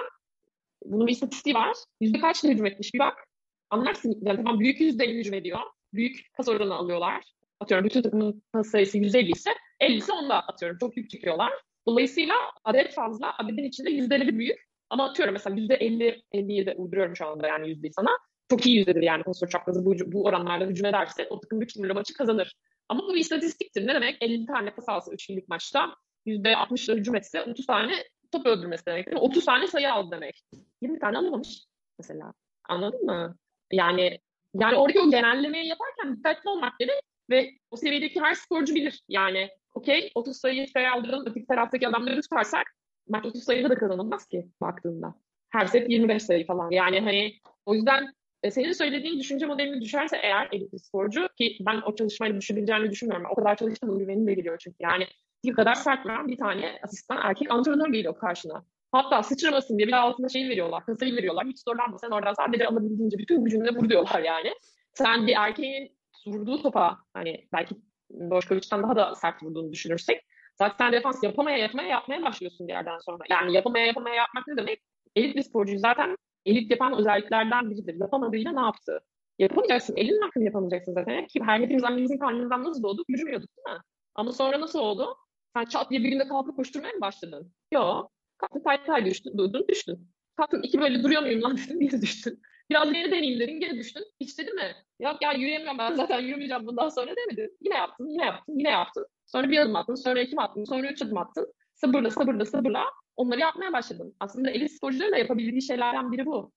bunun 0.84 1.06
bir 1.06 1.12
istatistiği 1.12 1.54
var. 1.54 1.76
Yüzde 2.00 2.20
kaç 2.20 2.44
hücum 2.44 2.66
etmiş 2.66 2.94
bir 2.94 2.98
bak. 2.98 3.26
Anlarsın. 3.70 4.18
Yani 4.22 4.36
tamam 4.36 4.60
büyük 4.60 4.80
yüzde 4.80 5.14
hücum 5.14 5.34
ediyor. 5.34 5.60
Büyük 5.92 6.32
kas 6.36 6.48
oranı 6.48 6.74
alıyorlar. 6.74 7.24
Atıyorum 7.60 7.86
bütün 7.86 8.02
takımın 8.02 8.42
pas 8.52 8.66
sayısı 8.66 8.98
150 8.98 9.30
ise 9.30 9.50
50'si 9.80 10.12
onda 10.12 10.40
atıyorum. 10.40 10.78
Çok 10.78 10.96
yük 10.96 11.10
çıkıyorlar. 11.10 11.52
Dolayısıyla 11.86 12.34
adet 12.64 12.94
fazla. 12.94 13.34
Adetin 13.38 13.64
içinde 13.64 13.90
yüzdeleri 13.90 14.38
büyük. 14.38 14.58
Ama 14.90 15.08
atıyorum 15.08 15.32
mesela 15.32 15.56
yüzde 15.56 15.74
50, 15.74 16.22
57 16.32 16.74
uyduruyorum 16.76 17.16
şu 17.16 17.26
anda 17.26 17.46
yani 17.46 17.68
yüzdeyi 17.68 17.92
sana 17.92 18.10
çok 18.50 18.66
iyi 18.66 18.76
yüzdedir 18.76 19.02
yani 19.02 19.22
Kosor 19.22 19.48
çaprazı 19.48 19.84
bu, 19.84 19.94
bu 20.06 20.24
oranlarda 20.24 20.64
hücum 20.64 20.86
ederse 20.86 21.26
o 21.30 21.40
takım 21.40 21.60
büyük 21.60 21.70
ihtimalle 21.70 21.92
maçı 21.92 22.14
kazanır. 22.14 22.56
Ama 22.88 23.02
bu 23.02 23.14
bir 23.14 23.20
istatistiktir. 23.20 23.86
Ne 23.86 23.94
demek? 23.94 24.16
50 24.20 24.46
tane 24.46 24.74
pas 24.74 24.88
alsa 24.88 25.12
3 25.12 25.26
günlük 25.26 25.48
maçta 25.48 25.94
%60'la 26.26 26.94
hücum 26.94 27.16
etse 27.16 27.42
30 27.42 27.66
tane 27.66 27.92
top 28.32 28.46
öldürmesi 28.46 28.86
demek. 28.86 29.08
30 29.16 29.44
tane 29.44 29.66
sayı 29.66 29.92
aldı 29.92 30.10
demek. 30.10 30.44
20 30.80 30.98
tane 30.98 31.18
alamamış 31.18 31.64
mesela. 31.98 32.32
Anladın 32.68 33.04
mı? 33.04 33.36
Yani 33.72 34.18
yani 34.54 34.76
oradaki 34.76 35.00
o 35.00 35.10
genellemeyi 35.10 35.66
yaparken 35.66 36.16
dikkatli 36.16 36.50
olmak 36.50 36.78
gerek 36.78 37.00
ve 37.30 37.50
o 37.70 37.76
seviyedeki 37.76 38.20
her 38.20 38.34
sporcu 38.34 38.74
bilir. 38.74 39.02
Yani 39.08 39.48
okey 39.74 40.10
30 40.14 40.36
sayı 40.36 40.68
sayı 40.68 40.92
aldırın 40.92 41.26
öteki 41.26 41.46
taraftaki 41.46 41.88
adamları 41.88 42.22
tutarsak 42.22 42.66
maç 43.08 43.24
30 43.24 43.44
sayıda 43.44 43.70
da 43.70 43.74
kazanılmaz 43.74 44.26
ki 44.26 44.48
baktığında. 44.60 45.14
Her 45.50 45.66
set 45.66 45.90
25 45.90 46.22
sayı 46.22 46.46
falan. 46.46 46.70
Yani 46.70 47.00
hani 47.00 47.34
o 47.66 47.74
yüzden 47.74 48.12
e, 48.44 48.50
senin 48.50 48.72
söylediğin 48.72 49.20
düşünce 49.20 49.46
modelini 49.46 49.80
düşerse 49.80 50.16
eğer 50.22 50.48
elit 50.52 50.72
bir 50.72 50.78
sporcu 50.78 51.28
ki 51.38 51.56
ben 51.60 51.80
o 51.86 51.94
çalışmayla 51.94 52.40
düşebileceğini 52.40 52.90
düşünmüyorum. 52.90 53.26
O 53.30 53.34
kadar 53.34 53.56
çalıştığım 53.56 53.98
güvenim 53.98 54.26
de 54.26 54.34
geliyor 54.34 54.58
çünkü. 54.58 54.76
Yani 54.80 55.06
bir 55.44 55.52
kadar 55.52 55.74
sert 55.74 56.06
vuran 56.06 56.28
bir 56.28 56.36
tane 56.36 56.78
asistan 56.82 57.18
erkek 57.22 57.50
antrenör 57.50 57.92
geliyor 57.92 58.18
karşına. 58.18 58.64
Hatta 58.92 59.22
sıçramasın 59.22 59.78
diye 59.78 59.88
bir 59.88 59.92
altında 59.92 60.28
şey 60.28 60.48
veriyorlar, 60.48 60.86
kasayı 60.86 61.16
veriyorlar. 61.16 61.46
Hiç 61.46 61.58
zorlanma 61.68 61.98
sen 61.98 62.10
oradan 62.10 62.32
sadece 62.32 62.66
alabildiğince 62.66 63.18
bütün 63.18 63.44
gücünle 63.44 63.70
vur 63.70 63.88
diyorlar 63.88 64.22
yani. 64.22 64.54
Sen 64.94 65.26
bir 65.26 65.34
erkeğin 65.36 65.96
vurduğu 66.26 66.62
topa 66.62 66.98
hani 67.14 67.48
belki 67.52 67.74
Boşkoviç'ten 68.10 68.82
daha 68.82 68.96
da 68.96 69.14
sert 69.14 69.42
vurduğunu 69.42 69.72
düşünürsek 69.72 70.24
zaten 70.58 70.92
defans 70.92 71.22
yapamaya 71.22 71.58
yapmaya 71.58 71.88
yapmaya 71.88 72.22
başlıyorsun 72.22 72.68
bir 72.68 72.72
yerden 72.72 72.98
sonra. 72.98 73.24
Yani 73.30 73.54
yapamaya 73.54 73.86
yapamaya 73.86 74.14
yapmak 74.14 74.46
ne 74.46 74.56
demek? 74.56 74.80
Elit 75.16 75.36
bir 75.36 75.42
sporcuyu 75.42 75.78
zaten 75.78 76.16
elit 76.46 76.70
yapan 76.70 76.98
özelliklerden 76.98 77.70
biridir. 77.70 77.94
Yapamadığıyla 78.00 78.52
ne 78.52 78.60
yaptı? 78.60 79.00
Yapamayacaksın. 79.38 79.96
Elinin 79.96 80.20
hakkını 80.20 80.44
yapamayacaksın 80.44 80.92
zaten. 80.92 81.26
Ki 81.26 81.40
her 81.42 81.60
hepimiz 81.60 81.84
annemizin 81.84 82.18
karnından 82.18 82.64
nasıl 82.64 82.82
doğduk? 82.82 83.08
Yürümüyorduk 83.08 83.48
değil 83.56 83.76
mi? 83.76 83.82
Ama 84.14 84.32
sonra 84.32 84.60
nasıl 84.60 84.78
oldu? 84.78 85.16
Sen 85.56 85.64
çat 85.64 85.90
diye 85.90 86.02
bir 86.04 86.08
günde 86.08 86.28
kalkıp 86.28 86.56
koşturmaya 86.56 86.92
mı 86.92 87.00
başladın? 87.00 87.52
Yok. 87.72 88.12
Kalktın 88.38 88.62
tay 88.62 88.84
tay 88.84 89.04
düştün, 89.04 89.38
durdun 89.38 89.68
düştün. 89.68 90.10
Kalktın 90.36 90.62
iki 90.62 90.80
böyle 90.80 91.02
duruyor 91.02 91.22
muyum 91.22 91.42
lan 91.42 91.56
dedin, 91.68 91.80
geri 91.80 92.02
düştün. 92.02 92.42
Biraz 92.70 92.92
geri 92.92 93.10
deneyim 93.10 93.40
dedin, 93.40 93.60
geri 93.60 93.78
düştün. 93.78 94.04
Hiç 94.20 94.38
dedi 94.38 94.52
mi? 94.52 94.74
Yok 95.00 95.22
ya 95.22 95.32
yürüyemiyorum 95.32 95.78
ben 95.78 95.94
zaten 95.94 96.20
yürümeyeceğim 96.20 96.66
bundan 96.66 96.88
sonra 96.88 97.14
demedin. 97.16 97.58
Yine 97.60 97.74
yaptın, 97.74 98.08
yine 98.08 98.24
yaptın, 98.24 98.58
yine 98.58 98.70
yaptın. 98.70 99.06
Sonra 99.26 99.50
bir 99.50 99.58
adım 99.58 99.76
attın, 99.76 99.94
sonra 99.94 100.20
iki 100.20 100.40
attın, 100.40 100.64
sonra 100.64 100.90
üç 100.90 101.02
adım 101.02 101.18
attın. 101.18 101.52
Sabırla, 101.74 102.10
sabırla, 102.10 102.44
sabırla 102.44 102.84
onları 103.16 103.40
yapmaya 103.40 103.72
başladım. 103.72 104.14
Aslında 104.20 104.50
elit 104.50 104.72
sporcuların 104.72 105.12
da 105.12 105.16
yapabildiği 105.16 105.62
şeylerden 105.62 106.12
biri 106.12 106.26
bu. 106.26 106.52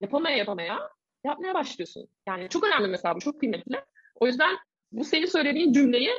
Yapamaya 0.00 0.36
yapamaya 0.36 0.78
yapmaya 1.24 1.54
başlıyorsun. 1.54 2.08
Yani 2.28 2.48
çok 2.48 2.64
önemli 2.64 2.88
mesela 2.88 3.14
bu, 3.14 3.20
çok 3.20 3.40
kıymetli. 3.40 3.84
O 4.20 4.26
yüzden 4.26 4.56
bu 4.92 5.04
senin 5.04 5.26
söylediğin 5.26 5.72
cümleyi 5.72 6.10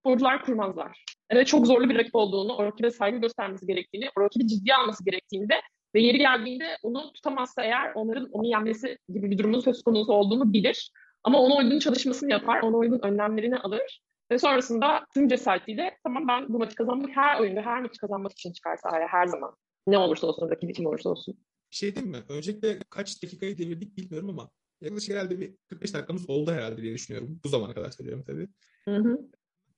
sporcular 0.00 0.44
kurmazlar. 0.44 1.04
Evet 1.30 1.46
çok 1.46 1.66
zorlu 1.66 1.88
bir 1.88 1.98
rakip 1.98 2.14
olduğunu, 2.14 2.52
o 2.52 2.64
rakibe 2.64 2.90
saygı 2.90 3.18
göstermesi 3.18 3.66
gerektiğini, 3.66 4.10
o 4.18 4.20
rakibi 4.20 4.46
ciddiye 4.46 4.76
alması 4.76 5.04
gerektiğini 5.04 5.48
de 5.48 5.54
ve 5.94 6.00
yeri 6.00 6.18
geldiğinde 6.18 6.76
onu 6.82 7.12
tutamazsa 7.12 7.62
eğer 7.62 7.92
onların 7.94 8.28
onu 8.32 8.46
yenmesi 8.46 8.98
gibi 9.08 9.30
bir 9.30 9.38
durumun 9.38 9.60
söz 9.60 9.82
konusu 9.82 10.12
olduğunu 10.12 10.52
bilir. 10.52 10.90
Ama 11.24 11.40
ona 11.40 11.56
uygun 11.56 11.78
çalışmasını 11.78 12.30
yapar, 12.30 12.62
ona 12.62 12.76
uygun 12.76 13.00
önlemlerini 13.02 13.58
alır 13.58 14.00
ve 14.30 14.38
sonrasında 14.38 15.06
tüm 15.14 15.28
cesaretiyle 15.28 15.98
tamam 16.04 16.28
ben 16.28 16.48
bu 16.48 16.58
maçı 16.58 16.74
kazanmak 16.74 17.16
her 17.16 17.40
oyunda 17.40 17.62
her 17.62 17.82
maçı 17.82 18.00
kazanmak 18.00 18.32
için 18.32 18.52
çıkar 18.52 18.76
sahaya 18.76 19.08
her 19.08 19.26
zaman. 19.26 19.56
Ne 19.86 19.98
olursa 19.98 20.26
olsun, 20.26 20.50
rakip 20.50 20.74
kim 20.74 20.86
olursa 20.86 21.10
olsun. 21.10 21.34
Bir 21.70 21.76
şey 21.76 21.94
değil 21.94 22.06
mi? 22.06 22.22
Öncelikle 22.28 22.78
kaç 22.90 23.22
dakikayı 23.22 23.58
devirdik 23.58 23.96
bilmiyorum 23.96 24.30
ama 24.30 24.50
yaklaşık 24.80 25.10
herhalde 25.10 25.40
bir 25.40 25.54
45 25.68 25.94
dakikamız 25.94 26.30
oldu 26.30 26.52
herhalde 26.52 26.82
diye 26.82 26.94
düşünüyorum. 26.94 27.40
Bu 27.44 27.48
zamana 27.48 27.74
kadar 27.74 27.90
söylüyorum 27.90 28.24
tabii. 28.26 28.48
Hı 28.84 28.96
hı. 28.96 29.18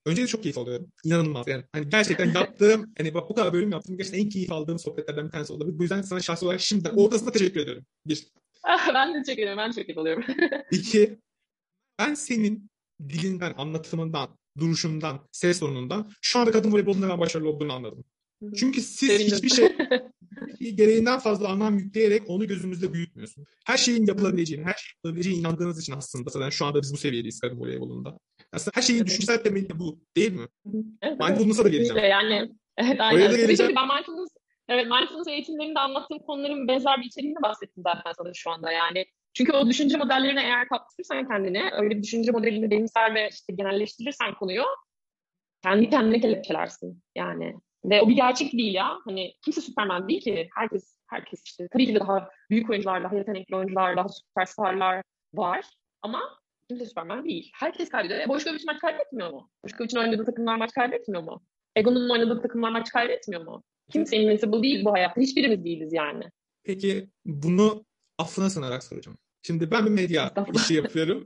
Önce 0.06 0.22
de 0.22 0.26
çok 0.26 0.42
keyif 0.42 0.58
alıyorum. 0.58 0.92
İnanılmaz 1.04 1.48
yani. 1.48 1.64
Hani 1.72 1.88
gerçekten 1.88 2.26
yaptığım, 2.34 2.92
hani 2.98 3.14
bak 3.14 3.30
bu 3.30 3.34
kadar 3.34 3.52
bölüm 3.52 3.72
yaptım. 3.72 3.96
Gerçekten 3.96 4.20
en 4.20 4.28
keyif 4.28 4.52
aldığım 4.52 4.78
sohbetlerden 4.78 5.26
bir 5.26 5.30
tanesi 5.30 5.52
oldu. 5.52 5.78
Bu 5.78 5.82
yüzden 5.82 6.02
sana 6.02 6.20
şahsi 6.20 6.44
olarak 6.44 6.60
şimdiden 6.60 6.96
ortasında 6.96 7.32
teşekkür 7.32 7.60
ediyorum. 7.60 7.84
Bir. 8.06 8.26
Ah, 8.62 8.88
ben 8.94 9.14
de 9.14 9.22
teşekkür 9.22 9.42
ederim. 9.42 9.58
Ben 9.58 9.70
çok 9.70 9.86
keyif 9.86 9.98
alıyorum. 9.98 10.24
İki. 10.70 11.18
Ben 11.98 12.14
senin 12.14 12.70
dilinden, 13.08 13.54
anlatımından, 13.56 14.38
duruşundan, 14.58 15.28
ses 15.32 15.60
tonundan 15.60 16.10
şu 16.22 16.38
anda 16.38 16.50
kadın 16.50 16.72
voleybolunda 16.72 17.08
ben 17.08 17.20
başarılı 17.20 17.48
olduğunu 17.48 17.72
anladım. 17.72 18.04
Çünkü 18.56 18.80
siz 18.80 19.08
Sevindim. 19.08 19.36
hiçbir 19.36 19.48
şey 19.48 19.68
gereğinden 20.74 21.18
fazla 21.18 21.48
anlam 21.48 21.78
yükleyerek 21.78 22.22
onu 22.26 22.46
gözümüzde 22.46 22.92
büyütmüyorsun. 22.92 23.44
Her 23.66 23.76
şeyin 23.76 24.06
yapılabileceğini, 24.06 24.64
her 24.64 24.74
şeyin 24.74 24.94
yapılabileceğine 24.96 25.40
inandığınız 25.40 25.80
için 25.80 25.92
aslında 25.92 26.30
zaten 26.30 26.50
şu 26.50 26.66
anda 26.66 26.82
biz 26.82 26.92
bu 26.92 26.96
seviyedeyiz 26.96 27.40
kadın 27.40 27.60
voleybolunda. 27.60 28.18
Aslında 28.52 28.72
her 28.74 28.82
şeyin 28.82 29.00
evet. 29.00 29.08
düşünsel 29.08 29.42
temeli 29.42 29.68
de 29.68 29.78
bu 29.78 30.00
değil 30.16 30.32
mi? 30.32 30.46
Evet, 31.02 31.20
Mindfulness'a 31.20 31.64
da 31.64 31.68
geleceğim. 31.68 32.04
Yani, 32.10 32.50
evet 32.78 33.00
aynen. 33.00 33.16
Oraya 33.16 33.32
da 33.32 33.36
geleceğim. 33.36 33.72
Ben 33.76 33.96
mindfulness, 33.96 34.30
evet, 34.68 34.86
mindfulness 34.86 35.28
eğitimlerinde 35.28 35.80
anlattığım 35.80 36.18
konuların 36.18 36.68
benzer 36.68 37.00
bir 37.00 37.06
içeriğini 37.06 37.42
bahsettim 37.42 37.82
zaten 37.86 38.12
sana 38.16 38.30
şu 38.34 38.50
anda. 38.50 38.72
Yani 38.72 39.06
çünkü 39.34 39.52
o 39.52 39.66
düşünce 39.66 39.96
modellerine 39.96 40.42
eğer 40.42 40.68
kaptırırsan 40.68 41.28
kendini, 41.28 41.70
öyle 41.72 41.96
bir 41.96 42.02
düşünce 42.02 42.32
modelini 42.32 42.70
benimser 42.70 43.14
ve 43.14 43.28
işte 43.28 43.52
genelleştirirsen 43.52 44.34
konuyu, 44.34 44.64
kendi 45.62 45.90
kendine 45.90 46.20
kelepçelersin 46.20 47.02
yani. 47.14 47.54
Ve 47.84 48.02
o 48.02 48.08
bir 48.08 48.16
gerçek 48.16 48.52
değil 48.52 48.74
ya. 48.74 48.98
Hani 49.04 49.34
kimse 49.44 49.60
Superman 49.60 50.08
değil 50.08 50.20
ki. 50.20 50.48
Herkes 50.54 50.96
herkes 51.06 51.42
işte 51.44 51.68
tabii 51.72 51.86
ki 51.86 51.94
de 51.94 52.00
daha 52.00 52.28
büyük 52.50 52.70
oyuncular, 52.70 53.04
daha 53.04 53.16
yetenekli 53.16 53.56
oyuncular, 53.56 53.96
daha 53.96 54.08
süperstarlar 54.08 55.02
var. 55.34 55.64
Ama 56.02 56.20
kimse 56.68 56.86
Superman 56.86 57.24
değil. 57.24 57.50
Herkes 57.54 57.88
kaybediyor. 57.88 58.20
E, 58.20 58.28
Boşkoviç 58.28 58.64
maç 58.64 58.78
kaybetmiyor 58.80 59.30
mu? 59.30 59.50
Boşkoviç'in 59.64 59.98
oynadığı 59.98 60.24
takımlar 60.24 60.56
maç 60.56 60.72
kaybetmiyor 60.72 61.22
mu? 61.22 61.42
Egon'un 61.76 62.10
oynadığı 62.10 62.42
takımlar 62.42 62.70
maç 62.70 62.90
kaybetmiyor 62.90 63.44
mu? 63.44 63.62
Kimse 63.92 64.16
invincible 64.16 64.62
değil 64.62 64.84
bu 64.84 64.92
hayatta. 64.92 65.20
Hiçbirimiz 65.20 65.64
değiliz 65.64 65.92
yani. 65.92 66.24
Peki 66.64 67.08
bunu 67.24 67.84
affına 68.20 68.50
sığınarak 68.50 68.84
soracağım. 68.84 69.18
Şimdi 69.42 69.70
ben 69.70 69.86
bir 69.86 69.90
medya 69.90 70.34
işi 70.54 70.74
yapıyorum. 70.74 71.24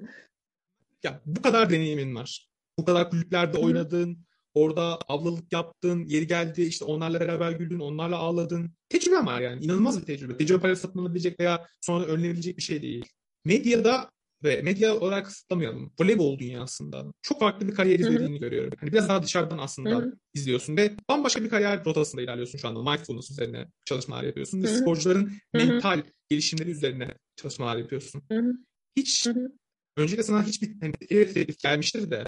ya 1.02 1.20
bu 1.26 1.42
kadar 1.42 1.70
deneyimin 1.70 2.14
var. 2.14 2.48
Bu 2.78 2.84
kadar 2.84 3.10
kulüplerde 3.10 3.58
oynadın, 3.58 4.18
orada 4.54 4.98
avlalık 5.08 5.52
yaptın, 5.52 6.04
yeri 6.04 6.26
geldi 6.26 6.62
işte 6.62 6.84
onlarla 6.84 7.20
beraber 7.20 7.52
güldün, 7.52 7.78
onlarla 7.78 8.16
ağladın. 8.16 8.72
Tecrübe 8.88 9.16
var 9.16 9.40
yani. 9.40 9.64
inanılmaz 9.64 10.00
bir 10.00 10.06
tecrübe. 10.06 10.36
Tecrübe 10.36 10.60
parası 10.60 10.82
satın 10.82 10.98
alabilecek 10.98 11.40
veya 11.40 11.66
sonra 11.80 12.04
önlenebilecek 12.04 12.56
bir 12.56 12.62
şey 12.62 12.82
değil. 12.82 13.04
Medyada 13.44 14.10
ve 14.44 14.62
medya 14.62 14.96
olarak 14.96 15.26
kısıtlamayalım. 15.26 15.92
Voleybol 16.00 16.38
dünyasında 16.38 17.04
çok 17.22 17.40
farklı 17.40 17.68
bir 17.68 17.74
kariyer 17.74 17.98
izlediğini 17.98 18.38
görüyorum. 18.38 18.72
Hani 18.80 18.92
biraz 18.92 19.08
daha 19.08 19.22
dışarıdan 19.22 19.58
aslında 19.58 19.90
Hı-hı. 19.90 20.12
izliyorsun 20.34 20.76
ve 20.76 20.92
bambaşka 21.08 21.42
bir 21.42 21.48
kariyer 21.48 21.84
rotasında 21.84 22.22
ilerliyorsun 22.22 22.58
şu 22.58 22.68
anda. 22.68 22.90
Mindfulness 22.90 23.30
üzerine 23.30 23.68
çalışmalar 23.84 24.24
yapıyorsun 24.24 24.62
ve 24.62 24.66
sporcuların 24.66 25.24
Hı-hı. 25.26 25.66
mental 25.66 26.02
gelişimleri 26.28 26.70
üzerine 26.70 27.14
çalışmalar 27.36 27.76
yapıyorsun. 27.76 28.22
Hı-hı. 28.32 28.52
Hiç 28.96 29.26
Hı-hı. 29.26 29.52
öncelikle 29.96 30.22
sana 30.22 30.46
hiçbir 30.46 30.80
hani, 30.80 30.92
teklif 31.32 31.58
gelmiştir 31.58 32.10
de 32.10 32.24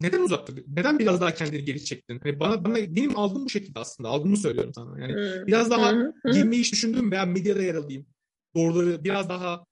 neden 0.00 0.20
uzak 0.20 0.48
Neden 0.68 0.98
biraz 0.98 1.20
daha 1.20 1.34
kendini 1.34 1.64
geri 1.64 1.84
çektin? 1.84 2.20
Hani 2.22 2.40
bana, 2.40 2.64
bana 2.64 2.76
benim 2.76 3.18
aldığım 3.18 3.44
bu 3.44 3.50
şekilde 3.50 3.78
aslında. 3.78 4.08
Aldığımı 4.08 4.36
söylüyorum 4.36 4.72
sana. 4.74 5.00
Yani 5.00 5.12
hmm. 5.12 5.46
biraz 5.46 5.70
daha 5.70 5.94
girmeyi 6.32 6.62
hiç 6.62 6.72
düşündüm 6.72 7.10
veya 7.12 7.26
medyada 7.26 7.62
yer 7.62 7.74
alayım. 7.74 8.06
Doğruları 8.54 9.04
biraz 9.04 9.28
daha 9.28 9.64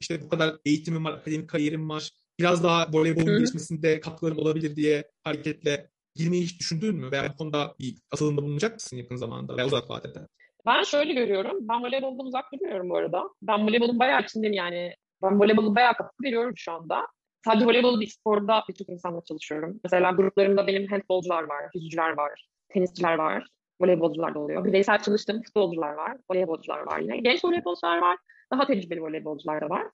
işte 0.00 0.22
bu 0.22 0.28
kadar 0.28 0.56
eğitimim 0.64 1.04
var, 1.04 1.12
akademik 1.12 1.48
kariyerim 1.48 1.88
var. 1.88 2.10
Biraz 2.38 2.62
daha 2.62 2.92
voleybolun 2.92 3.38
gelişmesinde 3.38 4.00
katkılarım 4.00 4.38
olabilir 4.38 4.76
diye 4.76 5.10
hareketle 5.22 5.90
girmeyi 6.14 6.44
hiç 6.44 6.60
düşündün 6.60 6.94
mü? 6.94 7.10
Veya 7.10 7.32
bu 7.32 7.36
konuda 7.36 7.74
bir 7.78 7.96
atılımda 8.10 8.42
bulunacak 8.42 8.74
mısın 8.74 8.96
yakın 8.96 9.16
zamanda 9.16 9.56
veya 9.56 9.66
uzak 9.66 9.90
vadede? 9.90 10.28
Ben 10.66 10.82
şöyle 10.82 11.12
görüyorum. 11.12 11.58
Ben 11.60 11.82
voleyboldan 11.82 12.26
uzak 12.26 12.52
durmuyorum 12.52 12.90
bu 12.90 12.96
arada. 12.96 13.28
Ben 13.42 13.66
voleybolun 13.66 13.98
bayağı 13.98 14.22
içindeyim 14.22 14.54
yani. 14.54 14.94
Ben 15.22 15.40
voleybolu 15.40 15.76
bayağı 15.76 15.94
katkı 15.94 16.24
veriyorum 16.24 16.54
şu 16.56 16.72
anda 16.72 17.06
sadece 17.44 17.66
voleybol 17.66 18.00
bir 18.00 18.06
sporda 18.06 18.64
birçok 18.68 18.88
insanla 18.88 19.24
çalışıyorum. 19.24 19.80
Mesela 19.84 20.10
gruplarımda 20.10 20.66
benim 20.66 20.86
handbolcular 20.86 21.42
var, 21.42 21.64
yüzücüler 21.74 22.16
var, 22.16 22.48
tenisçiler 22.68 23.14
var, 23.14 23.46
voleybolcular 23.80 24.34
da 24.34 24.38
oluyor. 24.38 24.64
Bireysel 24.64 24.98
çalıştığım 25.02 25.42
futbolcular 25.42 25.92
var, 25.92 26.16
voleybolcular 26.30 26.78
var 26.78 26.98
yine. 26.98 27.16
Genç 27.16 27.44
voleybolcular 27.44 27.98
var, 27.98 28.18
daha 28.52 28.66
tecrübeli 28.66 29.02
voleybolcular 29.02 29.60
da 29.60 29.68
var. 29.70 29.86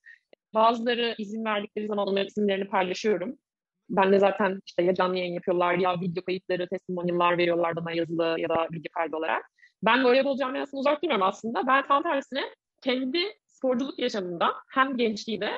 Bazıları 0.55 1.15
izin 1.19 1.45
verdikleri 1.45 1.87
zaman 1.87 2.09
onların 2.09 2.27
isimlerini 2.27 2.69
paylaşıyorum. 2.69 3.37
Ben 3.91 4.13
de 4.13 4.19
zaten 4.19 4.61
işte 4.67 4.83
ya 4.83 4.95
canlı 4.95 5.17
yayın 5.17 5.35
yapıyorlar 5.35 5.75
ya 5.75 6.01
video 6.01 6.25
kayıtları, 6.25 6.69
testimonyallar 6.69 7.39
veriyorlar 7.39 7.77
bana 7.77 7.93
yazılı 7.93 8.37
ya 8.39 8.49
da 8.49 8.69
video 8.73 8.93
kaydı 8.93 9.17
olarak. 9.17 9.51
Ben 9.83 10.05
voleybol 10.05 10.37
camiasını 10.37 10.81
uzak 10.81 11.03
durmuyorum 11.03 11.27
aslında. 11.27 11.67
Ben 11.67 11.87
tam 11.87 12.03
tersine 12.03 12.43
kendi 12.83 13.19
sporculuk 13.47 13.99
yaşamında 13.99 14.55
hem 14.69 14.97
gençliği 14.97 15.41
de 15.41 15.51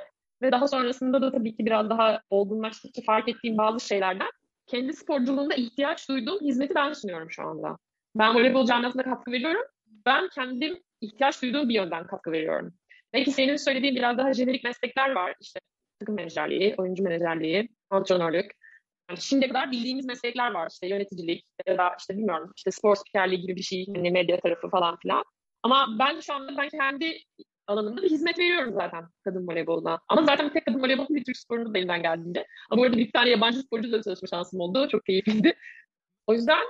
ve 0.43 0.53
daha 0.53 0.69
sonrasında 0.69 1.23
da 1.23 1.33
tabii 1.33 1.57
ki 1.57 1.67
biraz 1.67 1.91
daha 1.91 2.23
olgunlaştıkça 2.31 3.03
fark 3.03 3.29
ettiğim 3.29 3.59
bazı 3.59 3.87
şeylerden 3.87 4.31
kendi 4.67 4.93
sporculuğunda 4.93 5.55
ihtiyaç 5.55 6.09
duyduğum 6.09 6.41
hizmeti 6.41 6.75
ben 6.75 6.93
sunuyorum 6.93 7.31
şu 7.31 7.43
anda. 7.43 7.79
Ben 8.15 8.35
voleybol 8.35 8.67
camiasına 8.67 9.03
katkı 9.03 9.33
veriyorum. 9.33 9.63
Ben 10.07 10.29
kendim 10.29 10.79
ihtiyaç 11.01 11.43
duyduğum 11.43 11.69
bir 11.69 11.75
yönden 11.75 12.07
katkı 12.07 12.33
veriyorum. 12.33 12.75
Belki 13.13 13.31
senin 13.31 13.57
söylediğin 13.57 13.97
biraz 13.97 14.19
daha 14.19 14.33
jenerik 14.33 14.65
meslekler 14.65 15.11
var. 15.11 15.35
İşte 15.41 15.61
takım 16.01 16.15
menajerliği, 16.15 16.75
oyuncu 16.79 17.03
menajerliği, 17.03 17.69
antrenörlük. 17.91 18.60
Yani 19.11 19.21
şimdiye 19.21 19.49
kadar 19.49 19.71
bildiğimiz 19.71 20.07
meslekler 20.07 20.51
var. 20.51 20.69
İşte 20.71 20.87
yöneticilik 20.87 21.45
ya 21.67 21.79
da 21.79 21.97
işte 21.99 22.17
bilmiyorum 22.17 22.53
işte 22.57 22.71
spor 22.71 22.97
spikerliği 22.97 23.41
gibi 23.41 23.57
bir 23.57 23.63
şey. 23.63 23.85
Yani 23.89 24.11
medya 24.11 24.41
tarafı 24.41 24.69
falan 24.69 24.97
filan. 24.97 25.25
Ama 25.63 25.97
ben 25.99 26.21
şu 26.21 26.35
anda 26.35 26.57
ben 26.57 26.69
kendi 26.69 27.19
alanında 27.67 28.03
bir 28.03 28.11
hizmet 28.11 28.39
veriyorum 28.39 28.75
zaten 28.75 29.05
kadın 29.25 29.47
voleyboluna. 29.47 29.99
Ama 30.09 30.25
zaten 30.25 30.53
tek 30.53 30.67
kadın 30.67 30.83
voleybolu 30.83 31.09
bir 31.09 31.25
Türk 31.25 31.37
sporunda 31.37 31.75
da 31.75 31.79
elimden 31.79 32.03
geldiğinde. 32.03 32.47
Ama 32.71 32.83
orada 32.83 32.97
bir 32.97 33.13
tane 33.13 33.31
yabancı 33.31 33.59
sporcu 33.59 33.93
da 33.93 34.03
çalışma 34.03 34.29
şansım 34.29 34.61
oldu. 34.61 34.89
Çok 34.89 35.07
keyifliydi. 35.07 35.57
O 36.27 36.35
yüzden 36.35 36.63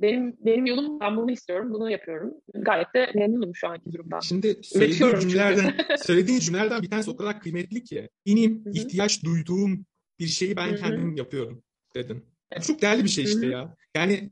benim 0.00 0.36
benim 0.40 0.66
yolum 0.66 1.00
ben 1.00 1.16
bunu 1.16 1.30
istiyorum, 1.30 1.72
bunu 1.72 1.90
yapıyorum. 1.90 2.34
Gayet 2.54 2.94
de 2.94 3.12
memnunum 3.14 3.54
şu 3.54 3.68
anki 3.68 3.92
durumdan. 3.92 4.20
Şimdi 4.20 4.58
söylediğin 4.62 5.18
cümlelerden, 5.18 5.74
söylediğin 5.96 6.38
cümlelerden 6.38 6.82
bir 6.82 6.90
tanesi 6.90 7.10
o 7.10 7.16
kadar 7.16 7.40
kıymetli 7.40 7.84
ki. 7.84 8.08
Benim 8.26 8.64
ihtiyaç 8.72 9.24
duyduğum 9.24 9.86
bir 10.18 10.26
şeyi 10.26 10.56
ben 10.56 10.68
Hı-hı. 10.68 10.76
kendim 10.76 11.16
yapıyorum 11.16 11.63
dedin. 11.94 12.24
Evet. 12.50 12.64
Çok 12.64 12.82
değerli 12.82 13.04
bir 13.04 13.08
şey 13.08 13.24
işte 13.24 13.46
ya. 13.46 13.76
Yani 13.96 14.30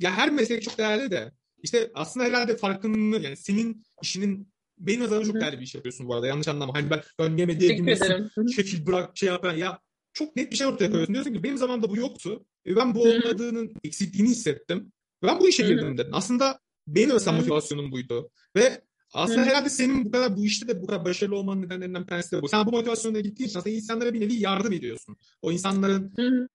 ya 0.00 0.10
her 0.10 0.30
meslek 0.30 0.62
çok 0.62 0.78
değerli 0.78 1.10
de 1.10 1.32
işte 1.62 1.90
aslında 1.94 2.26
herhalde 2.26 2.56
farkını 2.56 3.16
yani 3.16 3.36
senin 3.36 3.84
işinin 4.02 4.52
benim 4.78 5.02
adına 5.02 5.24
çok 5.24 5.34
değerli 5.34 5.58
bir 5.58 5.64
iş 5.64 5.74
yapıyorsun 5.74 6.08
bu 6.08 6.14
arada. 6.14 6.26
Yanlış 6.26 6.48
anlama. 6.48 6.74
Hani 6.74 6.90
ben 6.90 7.02
gönleme 7.18 7.60
diye 7.60 7.78
dinlesin. 7.78 8.30
Şekil 8.56 8.86
bırak 8.86 9.16
şey 9.18 9.28
yap. 9.28 9.58
Ya 9.58 9.80
çok 10.12 10.36
net 10.36 10.52
bir 10.52 10.56
şey 10.56 10.66
ortaya 10.66 10.86
koyuyorsun. 10.86 11.14
Diyorsun 11.14 11.32
ki 11.34 11.42
benim 11.42 11.58
zamanımda 11.58 11.90
bu 11.90 11.96
yoktu. 11.96 12.44
Ve 12.66 12.76
ben 12.76 12.94
bu 12.94 13.02
olmadığının 13.02 13.72
eksikliğini 13.84 14.30
hissettim. 14.30 14.92
Ben 15.22 15.40
bu 15.40 15.48
işe 15.48 15.62
girdim 15.62 15.98
dedin. 15.98 16.10
Aslında 16.12 16.60
benim 16.86 17.12
mesela 17.12 17.36
motivasyonum 17.36 17.92
buydu. 17.92 18.30
Ve 18.56 18.82
aslında 19.14 19.46
herhalde 19.46 19.68
senin 19.68 20.04
bu 20.04 20.10
kadar 20.10 20.36
bu 20.36 20.44
işte 20.44 20.68
de 20.68 20.82
bu 20.82 20.86
kadar 20.86 21.04
başarılı 21.04 21.36
olmanın 21.36 21.62
nedenlerinden 21.62 22.02
bir 22.02 22.06
tanesi 22.06 22.36
de 22.36 22.42
bu. 22.42 22.48
Sen 22.48 22.66
bu 22.66 22.70
motivasyonla 22.70 23.20
gittiğin 23.20 23.48
için 23.48 23.58
aslında 23.58 23.76
insanlara 23.76 24.14
bir 24.14 24.20
nevi 24.20 24.34
yardım 24.34 24.72
ediyorsun. 24.72 25.16
O 25.42 25.52
insanların 25.52 26.12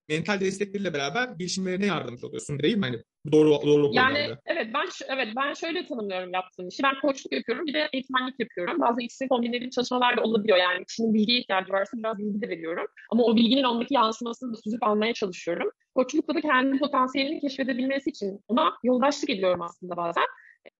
mental 0.09 0.39
destekleriyle 0.39 0.93
beraber 0.93 1.27
gelişimlerine 1.27 1.85
yardımcı 1.85 2.27
oluyorsun 2.27 2.59
değil 2.59 2.77
mi? 2.77 2.85
Hani 2.85 2.97
doğru 3.31 3.49
doğru 3.49 3.89
Yani 3.93 4.13
konularda. 4.13 4.41
evet 4.45 4.67
ben 4.73 4.87
evet 5.15 5.27
ben 5.37 5.53
şöyle 5.53 5.87
tanımlıyorum 5.87 6.33
yaptığım 6.33 6.67
işi. 6.67 6.83
Ben 6.83 6.95
koçluk 7.01 7.33
yapıyorum 7.33 7.65
bir 7.65 7.73
de 7.73 7.89
eğitmenlik 7.93 8.39
yapıyorum. 8.39 8.81
Bazı 8.81 9.01
ikisini 9.01 9.29
kombinlediğim 9.29 9.69
çalışmalar 9.69 10.17
da 10.17 10.21
olabiliyor. 10.21 10.57
Yani 10.57 10.85
kişinin 10.85 11.13
bilgiye 11.13 11.39
ihtiyacı 11.39 11.73
varsa 11.73 11.97
biraz 11.97 12.17
bilgi 12.17 12.41
de 12.41 12.49
veriyorum. 12.49 12.87
Ama 13.09 13.23
o 13.23 13.35
bilginin 13.35 13.63
ondaki 13.63 13.93
yansımasını 13.93 14.53
da 14.53 14.57
süzüp 14.63 14.83
almaya 14.83 15.13
çalışıyorum. 15.13 15.69
Koçlukta 15.95 16.35
da 16.35 16.41
kendi 16.41 16.79
potansiyelini 16.79 17.41
keşfedebilmesi 17.41 18.09
için 18.09 18.39
ona 18.47 18.73
yoldaşlık 18.83 19.29
ediyorum 19.29 19.61
aslında 19.61 19.97
bazen. 19.97 20.25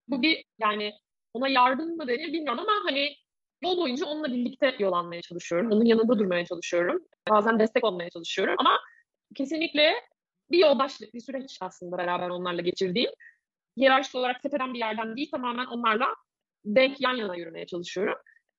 Bu 0.07 0.21
bir 0.21 0.45
yani 0.59 0.93
ona 1.35 1.47
yardım 1.47 1.97
mı 1.97 2.07
denir 2.07 2.33
bilmiyorum 2.33 2.59
ama 2.59 2.71
hani 2.83 3.15
yol 3.61 3.77
boyunca 3.77 4.05
onunla 4.05 4.27
birlikte 4.27 4.75
yol 4.79 4.93
almaya 4.93 5.21
çalışıyorum. 5.21 5.71
Onun 5.71 5.85
yanında 5.85 6.19
durmaya 6.19 6.45
çalışıyorum. 6.45 7.05
Bazen 7.29 7.59
destek 7.59 7.83
olmaya 7.83 8.09
çalışıyorum 8.09 8.55
ama 8.57 8.79
kesinlikle 9.35 9.93
bir 10.51 10.57
yoldaşlık, 10.57 11.13
bir 11.13 11.19
süreç 11.19 11.57
aslında 11.61 11.97
beraber 11.97 12.29
onlarla 12.29 12.61
geçirdiğim. 12.61 13.11
Hiyerarşik 13.77 14.15
olarak 14.15 14.43
tepeden 14.43 14.73
bir 14.73 14.79
yerden 14.79 15.17
değil 15.17 15.31
tamamen 15.31 15.65
onlarla 15.65 16.15
denk 16.65 17.01
yan 17.01 17.15
yana 17.15 17.35
yürümeye 17.35 17.65
çalışıyorum. 17.65 18.17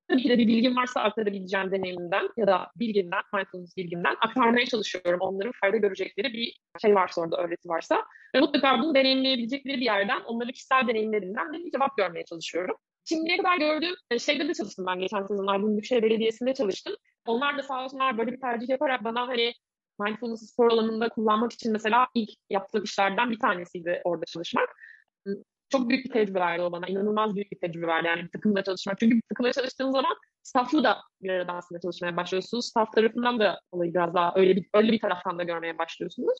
Ki 0.09 0.29
de 0.29 0.39
bir 0.39 0.47
bilgim 0.47 0.77
varsa 0.77 1.01
aktarabileceğim 1.01 1.71
deneyimimden 1.71 2.29
ya 2.37 2.47
da 2.47 2.71
bilgimden, 2.77 3.23
mindfulness 3.35 3.77
bilgimden 3.77 4.17
aktarmaya 4.21 4.67
çalışıyorum. 4.67 5.21
Onların 5.21 5.53
fayda 5.61 5.77
görecekleri 5.77 6.33
bir 6.33 6.59
şey 6.83 6.95
varsa 6.95 7.21
orada, 7.21 7.37
öğreti 7.37 7.69
varsa. 7.69 8.05
Ve 8.35 8.41
mutlaka 8.41 8.79
bunu 8.79 8.95
deneyimleyebilecekleri 8.95 9.77
bir 9.77 9.85
yerden, 9.85 10.21
onların 10.21 10.53
kişisel 10.53 10.89
deneyimlerinden 10.89 11.53
de 11.53 11.59
bir 11.59 11.71
cevap 11.71 11.97
görmeye 11.97 12.25
çalışıyorum. 12.25 12.77
Şimdiye 13.05 13.37
kadar 13.37 13.57
gördüğüm 13.59 13.95
e, 14.11 14.19
şeyde 14.19 14.49
de 14.49 14.55
çalıştım 14.55 14.87
ben 14.89 15.01
geçen 15.01 15.23
sezon 15.23 15.47
Aydın 15.47 15.71
Büyükşehir 15.71 16.03
Belediyesi'nde 16.03 16.55
çalıştım. 16.55 16.97
Onlar 17.27 17.59
da 17.59 17.63
sağ 17.63 17.85
olsunlar 17.85 18.19
böyle 18.19 18.33
bir 18.33 18.41
tercih 18.41 18.69
yaparak 18.69 19.05
bana 19.05 19.29
hani 19.29 19.55
mindfulness 20.01 20.53
spor 20.53 20.71
alanında 20.71 21.09
kullanmak 21.09 21.53
için 21.53 21.73
mesela 21.73 22.09
ilk 22.15 22.31
yaptığım 22.51 22.85
işlerden 22.85 23.31
bir 23.31 23.39
tanesiydi 23.39 24.01
orada 24.05 24.25
çalışmak 24.25 24.69
çok 25.69 25.89
büyük 25.89 26.05
bir 26.05 26.11
tecrübe 26.11 26.41
verdi 26.41 26.63
o 26.63 26.73
bana. 26.73 26.87
İnanılmaz 26.87 27.35
büyük 27.35 27.53
bir 27.53 27.59
tecrübe 27.59 27.87
verdi 27.87 28.07
yani 28.07 28.23
bir 28.23 28.29
takımla 28.29 28.65
çalışmak. 28.65 28.99
Çünkü 29.01 29.17
bir 29.17 29.23
takımla 29.29 29.53
çalıştığın 29.53 29.91
zaman 29.91 30.17
staff'la 30.43 30.85
da 30.85 30.99
bir 31.23 31.31
arada 31.31 31.53
aslında 31.53 31.81
çalışmaya 31.81 32.17
başlıyorsunuz. 32.17 32.67
Staff 32.67 32.93
tarafından 32.93 33.41
da 33.41 33.61
olayı 33.73 33.95
biraz 33.95 34.15
daha 34.15 34.33
öyle 34.37 34.57
bir, 34.57 34.67
öyle 34.75 34.93
bir 34.93 35.01
taraftan 35.01 35.39
da 35.39 35.43
görmeye 35.43 35.79
başlıyorsunuz. 35.79 36.39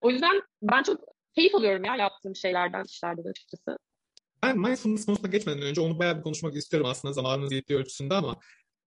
O 0.00 0.10
yüzden 0.10 0.42
ben 0.62 0.82
çok 0.82 1.00
keyif 1.34 1.54
alıyorum 1.54 1.84
ya 1.84 1.96
yaptığım 1.96 2.36
şeylerden, 2.36 2.84
işlerden 2.84 3.30
açıkçası. 3.30 3.78
Ben 4.42 4.58
mindfulness 4.58 5.06
konusuna 5.06 5.30
geçmeden 5.30 5.62
önce 5.62 5.80
onu 5.80 5.98
bayağı 5.98 6.18
bir 6.18 6.22
konuşmak 6.22 6.56
istiyorum 6.56 6.88
aslında 6.90 7.14
zamanınız 7.14 7.52
yettiği 7.52 7.78
ölçüsünde 7.78 8.14
ama 8.14 8.36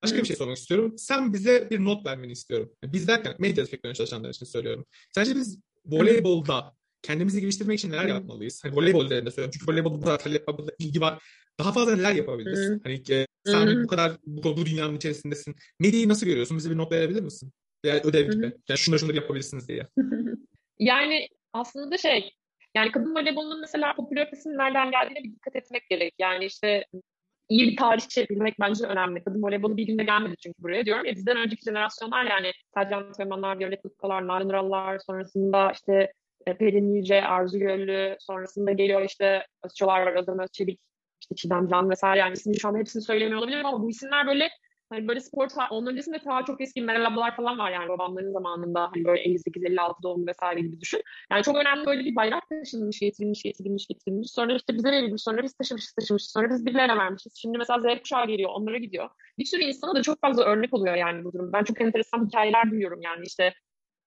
başka 0.03 0.17
bir 0.17 0.25
şey 0.25 0.35
sormak 0.35 0.57
istiyorum. 0.57 0.97
Sen 0.97 1.33
bize 1.33 1.69
bir 1.69 1.85
not 1.85 2.05
vermeni 2.05 2.31
istiyorum. 2.31 2.71
Biz 2.83 3.07
derken 3.07 3.35
medya 3.39 3.65
sektöründe 3.65 3.95
çalışanlar 3.95 4.29
için 4.29 4.45
söylüyorum. 4.45 4.85
Sence 5.15 5.35
biz 5.35 5.59
voleybolda 5.85 6.78
kendimizi 7.01 7.41
geliştirmek 7.41 7.79
için 7.79 7.91
neler 7.91 8.05
yapmalıyız? 8.05 8.63
Hani 8.63 8.75
voleybol 8.75 9.05
üzerinde 9.05 9.31
söylüyorum. 9.31 9.59
Çünkü 9.59 9.71
voleybolda 9.71 10.05
kadar 10.05 10.19
talep 10.19 10.49
var, 10.49 10.55
ilgi 10.79 11.01
var. 11.01 11.23
Daha 11.59 11.71
fazla 11.71 11.95
neler 11.95 12.15
yapabiliriz? 12.15 12.59
Hı. 12.59 12.79
Hani 12.83 13.01
e, 13.09 13.25
sen 13.45 13.67
Hı. 13.67 13.83
bu 13.83 13.87
kadar 13.87 14.11
bu, 14.25 14.57
bu 14.57 14.65
dünyanın 14.65 14.95
içerisindesin. 14.95 15.55
Medyayı 15.79 16.09
nasıl 16.09 16.25
görüyorsun? 16.25 16.57
Bize 16.57 16.69
bir 16.69 16.77
not 16.77 16.91
verebilir 16.91 17.21
misin? 17.21 17.51
Yani 17.83 18.01
ödev 18.03 18.31
gibi. 18.31 18.51
Yani 18.69 18.77
şunları 18.77 18.99
şunları 18.99 19.15
yapabilirsiniz 19.15 19.67
diye. 19.67 19.87
yani 20.79 21.27
aslında 21.53 21.97
şey 21.97 22.31
yani 22.75 22.91
kadın 22.91 23.15
voleybolunun 23.15 23.61
mesela 23.61 23.95
popülaritesinin 23.95 24.57
nereden 24.57 24.91
geldiğine 24.91 25.23
bir 25.23 25.35
dikkat 25.35 25.55
etmek 25.55 25.89
gerek. 25.89 26.13
Yani 26.19 26.45
işte 26.45 26.85
iyi 27.49 27.71
bir 27.71 27.77
tarihçi 27.77 28.29
bilmek 28.29 28.59
bence 28.59 28.85
önemli. 28.85 29.23
Kadın 29.23 29.43
voleybolu 29.43 29.77
bir 29.77 29.87
günde 29.87 30.03
gelmedi 30.03 30.35
çünkü 30.43 30.63
buraya 30.63 30.85
diyorum 30.85 31.05
ya 31.05 31.15
bizden 31.15 31.37
önceki 31.37 31.61
jenerasyonlar 31.61 32.25
yani 32.25 32.51
Selcan 32.73 33.11
Teomanlar, 33.11 33.59
Violet 33.59 33.85
Utkalar, 33.85 34.27
Narin 34.27 34.49
Urallar 34.49 34.99
sonrasında 34.99 35.71
işte 35.71 36.13
e, 36.47 36.57
Pelin 36.57 36.93
Yüce, 36.93 37.23
Arzu 37.23 37.59
Göllü, 37.59 38.17
sonrasında 38.19 38.71
geliyor 38.71 39.01
işte 39.01 39.45
Özçolar 39.63 40.01
var, 40.01 40.13
Özlem 40.13 40.39
Özçelik, 40.39 40.79
işte 41.21 41.35
Çiğdem 41.35 41.67
Can 41.67 41.89
vesaire 41.89 42.19
yani 42.19 42.33
ismini 42.33 42.59
şu 42.59 42.67
anda 42.67 42.79
hepsini 42.79 43.03
söylemiyor 43.03 43.39
olabilirim 43.39 43.65
ama 43.65 43.81
bu 43.81 43.89
isimler 43.89 44.27
böyle 44.27 44.49
Hani 44.91 45.07
böyle 45.07 45.19
spor, 45.19 45.47
onun 45.69 45.87
öncesinde 45.87 46.19
ta 46.19 46.45
çok 46.45 46.61
eski 46.61 46.81
merhabalar 46.81 47.35
falan 47.35 47.57
var 47.57 47.71
yani 47.71 47.89
babamların 47.89 48.31
zamanında. 48.31 48.81
Hani 48.81 49.05
böyle 49.05 49.21
58-56 49.21 50.03
doğumlu 50.03 50.27
vesaire 50.27 50.59
gibi 50.61 50.81
düşün. 50.81 51.01
Yani 51.31 51.43
çok 51.43 51.55
önemli 51.55 51.85
böyle 51.85 52.05
bir 52.05 52.15
bayrak 52.15 52.49
taşınmış, 52.49 52.99
getirilmiş, 52.99 53.43
getirilmiş, 53.43 53.87
getirilmiş. 53.87 54.31
Sonra 54.31 54.55
işte 54.55 54.73
bize 54.73 54.91
verilmiş, 54.91 55.21
sonra 55.21 55.43
biz 55.43 55.53
taşımışız, 55.53 55.91
taşımışız. 55.91 56.31
Sonra 56.31 56.49
biz 56.49 56.65
birilerine 56.65 56.97
vermişiz. 56.97 57.33
Şimdi 57.35 57.57
mesela 57.57 57.79
Z 57.79 57.99
kuşağı 57.99 58.27
geliyor, 58.27 58.49
onlara 58.53 58.77
gidiyor. 58.77 59.09
Bir 59.37 59.45
sürü 59.45 59.61
insana 59.61 59.95
da 59.95 60.01
çok 60.01 60.21
fazla 60.21 60.43
örnek 60.43 60.73
oluyor 60.73 60.95
yani 60.95 61.23
bu 61.23 61.33
durum. 61.33 61.53
Ben 61.53 61.63
çok 61.63 61.81
enteresan 61.81 62.27
hikayeler 62.27 62.71
duyuyorum 62.71 63.01
yani 63.01 63.23
işte 63.25 63.53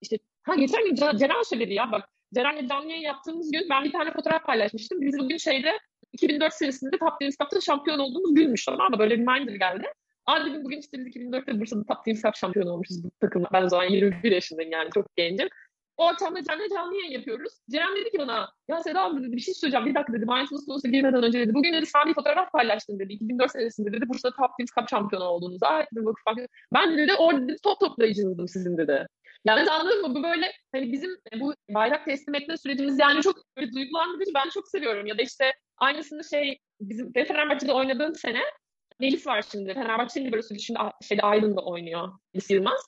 işte 0.01 0.19
ha 0.43 0.55
geçen 0.55 0.85
gün 0.85 0.95
Ceren 0.95 1.43
söyledi 1.43 1.75
ya 1.75 1.93
bak 1.93 2.09
Ceren'le 2.35 2.69
canlı 2.69 2.91
yayın 2.91 3.03
yaptığımız 3.03 3.51
gün 3.51 3.67
ben 3.71 3.85
bir 3.85 3.93
tane 3.93 4.13
fotoğraf 4.13 4.45
paylaşmıştım. 4.47 5.01
Biz 5.01 5.19
bugün 5.19 5.37
şeyde 5.37 5.79
2004 6.13 6.55
senesinde 6.55 6.99
Top 6.99 7.21
Teams 7.21 7.37
Cup'ta 7.41 7.61
şampiyon 7.61 7.99
olduğumuz 7.99 8.35
günmüş 8.35 8.65
tamam 8.65 8.91
mı? 8.91 8.99
Böyle 8.99 9.15
bir 9.15 9.27
reminder 9.27 9.55
geldi. 9.55 9.87
Aa 10.27 10.47
dedim 10.47 10.65
bugün 10.65 10.79
işte 10.79 10.99
biz 10.99 11.07
2004'te 11.07 11.61
Bursa'da 11.61 11.85
Top 11.85 12.05
Teams 12.05 12.23
Cup 12.23 12.37
şampiyon 12.37 12.67
olmuşuz 12.67 13.05
bu 13.05 13.11
takımla. 13.21 13.49
Ben 13.53 13.63
o 13.63 13.69
zaman 13.69 13.85
21 13.85 14.33
yaşındayım 14.33 14.73
yani 14.73 14.91
çok 14.95 15.17
gencim. 15.17 15.49
O 15.97 16.05
akşam 16.05 16.37
da 16.37 16.43
canlı 16.45 16.95
yayın 16.95 17.11
yapıyoruz. 17.11 17.53
Ceren 17.71 17.97
dedi 17.97 18.11
ki 18.11 18.19
bana 18.19 18.49
ya 18.69 18.83
Seda 18.83 19.03
abi 19.03 19.23
dedi 19.23 19.37
bir 19.37 19.41
şey 19.41 19.55
söyleyeceğim 19.55 19.87
bir 19.87 19.95
dakika 19.95 20.13
dedi. 20.13 20.27
Mindfulness 20.27 20.69
Dose'a 20.69 20.91
girmeden 20.91 21.23
önce 21.23 21.41
dedi. 21.41 21.55
Bugün 21.55 21.73
dedi 21.73 21.87
sen 21.87 22.07
bir 22.07 22.15
fotoğraf 22.15 22.53
paylaştın 22.53 22.99
dedi. 22.99 23.13
2004 23.13 23.51
senesinde 23.51 23.93
dedi 23.93 24.09
Bursa'da 24.09 24.37
Top 24.37 24.51
Teams 24.59 24.71
Cup 24.79 24.89
şampiyonu 24.89 25.25
oldunuz. 25.25 25.63
Aa 25.63 25.85
dedim 25.93 26.05
bak 26.07 26.17
ben 26.75 26.99
dedi 26.99 27.13
orada 27.19 27.49
dedi, 27.49 27.57
top 27.63 27.81
toplayıcınızdım 27.81 28.49
sizin 28.49 28.77
dedi. 28.77 29.07
Yani 29.45 29.71
anladın 29.71 30.01
mı? 30.01 30.15
Bu 30.15 30.23
böyle 30.23 30.53
hani 30.73 30.93
bizim 30.93 31.11
bu 31.41 31.55
bayrak 31.71 32.05
teslim 32.05 32.35
etme 32.35 32.57
sürecimiz 32.57 32.99
yani 32.99 33.23
çok 33.23 33.37
böyle 33.57 33.73
duygulandırıcı. 33.73 34.31
Ben 34.35 34.49
çok 34.49 34.69
seviyorum. 34.69 35.07
Ya 35.07 35.19
da 35.19 35.23
işte 35.23 35.53
aynısını 35.77 36.25
şey 36.25 36.59
bizim 36.81 37.13
Fenerbahçe'de 37.13 37.73
oynadığım 37.73 38.15
sene 38.15 38.41
Melis 39.01 39.27
var 39.27 39.45
şimdi. 39.53 39.75
Fenerbahçe'nin 39.75 40.33
böyle 40.33 40.43
şimdi 40.59 40.81
şeyde 41.03 41.23
Aydın'da 41.23 41.61
oynuyor 41.61 42.09
Melis 42.35 42.51
Yılmaz. 42.51 42.81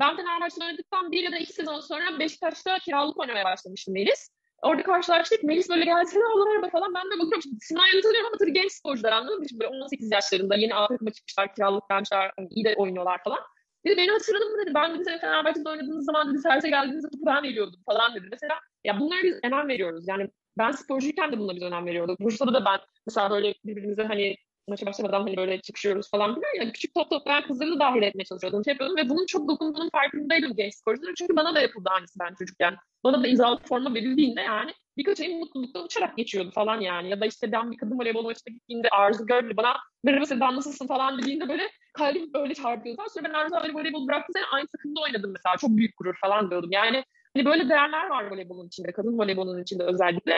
Ben 0.00 0.16
Fenerbahçe'de 0.16 0.64
oynadıktan 0.64 1.12
bir 1.12 1.22
ya 1.22 1.32
da 1.32 1.38
iki 1.38 1.52
sezon 1.52 1.80
sonra 1.80 2.18
Beşiktaş'ta 2.18 2.78
kiralık 2.78 3.20
oynamaya 3.20 3.44
başlamıştım 3.44 3.94
Melis. 3.94 4.30
Orada 4.62 4.82
karşılaştık. 4.82 5.42
Melis 5.42 5.68
böyle 5.68 5.84
gelsene 5.84 6.24
araba 6.24 6.68
falan. 6.68 6.94
Ben 6.94 7.04
de 7.04 7.22
bakıyorum. 7.22 7.42
Sinan'ı 7.60 8.02
tanıyorum 8.02 8.26
ama 8.26 8.36
tabii 8.38 8.52
genç 8.52 8.72
sporcular 8.72 9.12
anladın 9.12 9.38
mı? 9.38 9.48
Şimdi 9.48 9.60
böyle 9.60 9.82
18 9.82 10.12
yaşlarında 10.12 10.56
yeni 10.56 10.74
A 10.74 10.88
takıma 10.88 11.10
çıkmışlar. 11.10 11.54
Kiralık 11.54 11.84
gençler. 11.90 12.32
Hani 12.36 12.48
iyi 12.50 12.64
de 12.64 12.74
oynuyorlar 12.76 13.24
falan. 13.24 13.40
Dedi 13.84 13.96
beni 13.96 14.10
hatırladın 14.10 14.52
mı 14.52 14.62
dedi. 14.62 14.74
Ben 14.74 14.94
dedi 14.94 15.04
senin 15.04 15.18
Fenerbahçe'de 15.18 15.68
oynadığınız 15.68 16.04
zaman 16.04 16.30
dedi 16.30 16.38
servise 16.38 16.68
geldiğinizde 16.68 17.08
topu 17.10 17.26
ben 17.26 17.42
veriyordum 17.42 17.80
falan 17.86 18.14
dedi. 18.14 18.28
Mesela 18.30 18.54
ya 18.84 19.00
bunlara 19.00 19.22
biz 19.22 19.40
önem 19.44 19.68
veriyoruz. 19.68 20.08
Yani 20.08 20.30
ben 20.58 20.70
sporcuyken 20.70 21.32
de 21.32 21.38
bunlara 21.38 21.56
biz 21.56 21.62
önem 21.62 21.86
veriyorduk. 21.86 22.20
Bursa'da 22.20 22.54
da 22.54 22.64
ben 22.64 22.80
mesela 23.06 23.30
böyle 23.30 23.54
birbirimize 23.64 24.02
hani 24.02 24.36
maça 24.68 24.86
başlamadan 24.86 25.20
hani 25.20 25.36
böyle 25.36 25.60
çıkışıyoruz 25.60 26.10
falan 26.10 26.34
filan 26.34 26.64
ya 26.64 26.72
küçük 26.72 26.94
top 26.94 27.10
toplayan 27.10 27.42
kızları 27.42 27.70
da 27.70 27.78
dahil 27.78 28.02
etmeye 28.02 28.24
çalışıyordum. 28.24 28.64
Şey 28.64 28.72
yapıyordum 28.72 28.96
ve 28.96 29.08
bunun 29.08 29.26
çok 29.26 29.48
dokunduğunun 29.48 29.90
farkındaydım 29.90 30.56
genç 30.56 30.74
sporcuların. 30.74 31.14
Çünkü 31.14 31.36
bana 31.36 31.54
da 31.54 31.60
yapıldı 31.60 31.88
aynısı 31.92 32.18
ben 32.20 32.34
çocukken. 32.34 32.76
Bana 33.04 33.22
da 33.22 33.26
imzalı 33.26 33.58
forma 33.68 33.94
verildiğinde 33.94 34.40
yani 34.40 34.72
birkaç 34.96 35.20
ayın 35.20 35.38
mutlulukta 35.38 35.84
uçarak 35.84 36.16
geçiyordu 36.16 36.50
falan 36.50 36.80
yani. 36.80 37.10
Ya 37.10 37.20
da 37.20 37.26
işte 37.26 37.52
ben 37.52 37.70
bir 37.72 37.76
kadın 37.76 37.98
voleybol 37.98 38.22
maçına 38.22 38.52
gittiğimde 38.52 38.88
Arzu 38.88 39.26
Göl'le 39.26 39.56
bana 39.56 39.76
merhaba 40.04 40.26
Seda 40.26 40.56
nasılsın 40.56 40.86
falan 40.86 41.18
dediğinde 41.18 41.48
böyle 41.48 41.70
kalbim 41.94 42.32
böyle 42.32 42.54
çarpıyordu. 42.54 43.02
Sonra 43.14 43.28
ben 43.28 43.34
Arzu 43.34 43.54
abi 43.54 43.74
voleybol 43.74 44.08
bıraktım 44.08 44.32
sene 44.32 44.44
aynı 44.52 44.66
takımda 44.76 45.00
oynadım 45.00 45.32
mesela. 45.32 45.56
Çok 45.56 45.70
büyük 45.70 45.96
gurur 45.98 46.14
falan 46.20 46.50
diyordum. 46.50 46.70
Yani 46.72 47.04
hani 47.36 47.44
böyle 47.44 47.68
değerler 47.68 48.06
var 48.06 48.30
voleybolun 48.30 48.66
içinde, 48.66 48.92
kadın 48.92 49.18
voleybolun 49.18 49.62
içinde 49.62 49.84
özellikle. 49.84 50.36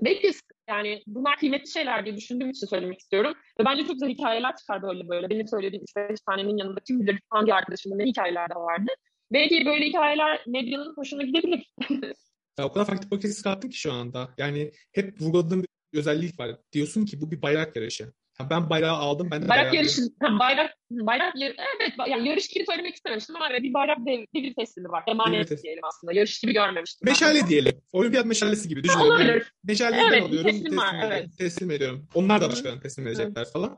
Belki 0.00 0.32
yani 0.68 1.02
bunlar 1.06 1.36
kıymetli 1.36 1.70
şeyler 1.70 2.04
diye 2.04 2.16
düşündüğüm 2.16 2.50
için 2.50 2.66
söylemek 2.66 3.00
istiyorum. 3.00 3.34
Ve 3.60 3.64
bence 3.64 3.82
çok 3.82 3.92
güzel 3.92 4.08
hikayeler 4.08 4.56
çıkar 4.56 4.82
böyle 4.82 5.08
böyle. 5.08 5.30
Benim 5.30 5.48
söylediğim 5.48 5.84
3-5 5.84 6.16
tanenin 6.26 6.56
yanında 6.56 6.80
kim 6.80 7.00
bilir 7.00 7.20
hangi 7.30 7.54
arkadaşımın 7.54 7.98
ne 7.98 8.04
hikayeler 8.04 8.50
de 8.50 8.54
vardı. 8.54 8.90
Belki 9.32 9.66
böyle 9.66 9.84
hikayeler 9.84 10.44
medyanın 10.46 10.94
hoşuna 10.96 11.22
gidebilir. 11.22 11.72
ya, 12.58 12.64
o 12.64 12.72
kadar 12.72 12.86
farklı 12.86 13.10
bakış 13.10 13.42
kattın 13.42 13.68
ki 13.68 13.78
şu 13.78 13.92
anda. 13.92 14.34
Yani 14.38 14.72
hep 14.92 15.20
vurguladığım 15.20 15.62
bir 15.62 15.98
özellik 15.98 16.40
var. 16.40 16.56
Diyorsun 16.72 17.04
ki 17.04 17.20
bu 17.20 17.30
bir 17.30 17.42
bayrak 17.42 17.76
yarışı. 17.76 18.12
Ha, 18.38 18.50
ben 18.50 18.70
bayrağı 18.70 18.96
aldım. 18.96 19.28
Ben 19.30 19.42
de 19.42 19.48
bayrak, 19.48 19.64
bayrak 19.64 19.74
yarışı. 19.74 20.02
Ha, 20.22 20.38
bayrak, 20.38 20.70
bayrak 20.90 21.32
yarı, 21.36 21.54
evet 21.80 21.92
yani 22.08 22.28
yarış 22.28 22.48
gibi 22.48 22.64
söylemek 22.66 22.94
istememiştim 22.94 23.36
ama 23.36 23.50
bir 23.50 23.74
bayrak 23.74 23.98
dev, 23.98 24.24
devir 24.34 24.54
teslimi 24.54 24.88
var. 24.88 25.04
Emanet 25.06 25.62
diyelim 25.62 25.84
aslında. 25.84 26.12
Yarış 26.12 26.40
gibi 26.40 26.52
görmemiştim. 26.52 27.06
Meşale 27.06 27.40
ben. 27.40 27.48
diyelim. 27.48 27.80
Olimpiyat 27.92 28.26
meşalesi 28.26 28.68
gibi 28.68 28.84
düşünelim. 28.84 29.10
Olabilir. 29.10 29.32
Yani 29.32 29.42
meşaleyi 29.64 30.04
evet, 30.08 30.22
alıyorum. 30.22 30.50
Teslim, 30.50 30.76
var, 30.76 30.94
evet. 31.04 31.28
teslim 31.38 31.70
ediyorum. 31.70 32.08
Onlar 32.14 32.40
da 32.40 32.50
başkalarına 32.50 32.80
teslim 32.80 33.06
edecekler 33.06 33.46
falan. 33.52 33.76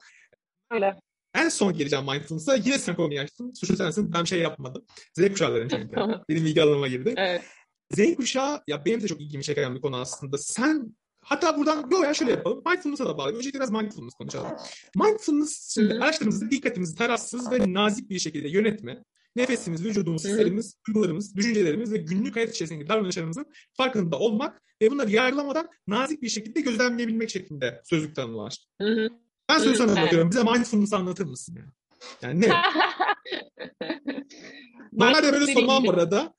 Öyle. 0.71 1.01
En 1.35 1.49
son 1.49 1.73
geleceğim 1.73 2.05
mindfulness'a. 2.05 2.55
Yine 2.55 2.79
sen 2.79 2.97
konuyu 2.97 3.21
açtın. 3.21 3.53
Suçlu 3.53 3.77
sensin. 3.77 4.13
Ben 4.13 4.23
bir 4.23 4.29
şey 4.29 4.41
yapmadım. 4.41 4.87
Z 5.15 5.29
kuşağıların 5.29 5.69
çünkü. 5.69 5.97
Benim 6.29 6.47
ilgi 6.47 6.63
alanıma 6.63 6.89
girdi. 6.89 7.15
Evet. 7.17 7.43
Z 7.91 8.17
kuşağı 8.17 8.63
ya 8.69 8.85
benim 8.85 9.01
de 9.01 9.09
çok 9.09 9.21
ilgimi 9.21 9.45
çeken 9.45 9.75
bir 9.75 9.81
konu 9.81 9.97
aslında. 9.97 10.39
Sen 10.39 10.97
Hatta 11.29 11.57
buradan 11.57 11.89
yo 11.91 12.03
ya 12.03 12.15
şöyle 12.15 12.31
yapalım. 12.31 12.63
Mindfulness'a 12.67 13.07
da 13.07 13.19
bağlı. 13.19 13.37
Öncelikle 13.37 13.59
biraz 13.59 13.71
mindfulness 13.71 14.15
konuşalım. 14.15 14.51
Mindfulness 14.97 15.75
şimdi 15.75 15.95
araçlarımızı 15.95 16.51
dikkatimizi 16.51 16.95
tarafsız 16.95 17.51
ve 17.53 17.73
nazik 17.73 18.11
bir 18.11 18.19
şekilde 18.19 18.49
yönetme, 18.49 19.05
nefesimiz, 19.37 19.85
vücudumuz, 19.85 20.25
hislerimiz, 20.25 20.77
duygularımız, 20.87 21.37
düşüncelerimiz 21.37 21.93
ve 21.93 21.97
günlük 21.97 22.37
hayat 22.37 22.51
içerisindeki 22.51 22.89
davranışlarımızın 22.89 23.47
farkında 23.77 24.19
olmak 24.19 24.63
ve 24.83 24.91
bunları 24.91 25.11
yargılamadan 25.11 25.69
nazik 25.87 26.23
bir 26.23 26.29
şekilde 26.29 26.61
gözlemleyebilmek 26.61 27.31
şeklinde 27.31 27.83
sözlük 27.85 28.17
tanımlar. 28.17 28.57
Ben 29.49 29.59
sözü 29.59 29.77
sana 29.77 30.03
bakıyorum. 30.03 30.31
Bize 30.31 30.43
mindfulness 30.43 30.93
anlatır 30.93 31.25
mısın? 31.25 31.59
Yani 32.23 32.41
ne? 32.41 32.49
Normalde 34.93 35.33
böyle 35.33 35.55
sormam 35.55 35.85
bu 35.87 35.91
arada. 35.91 36.35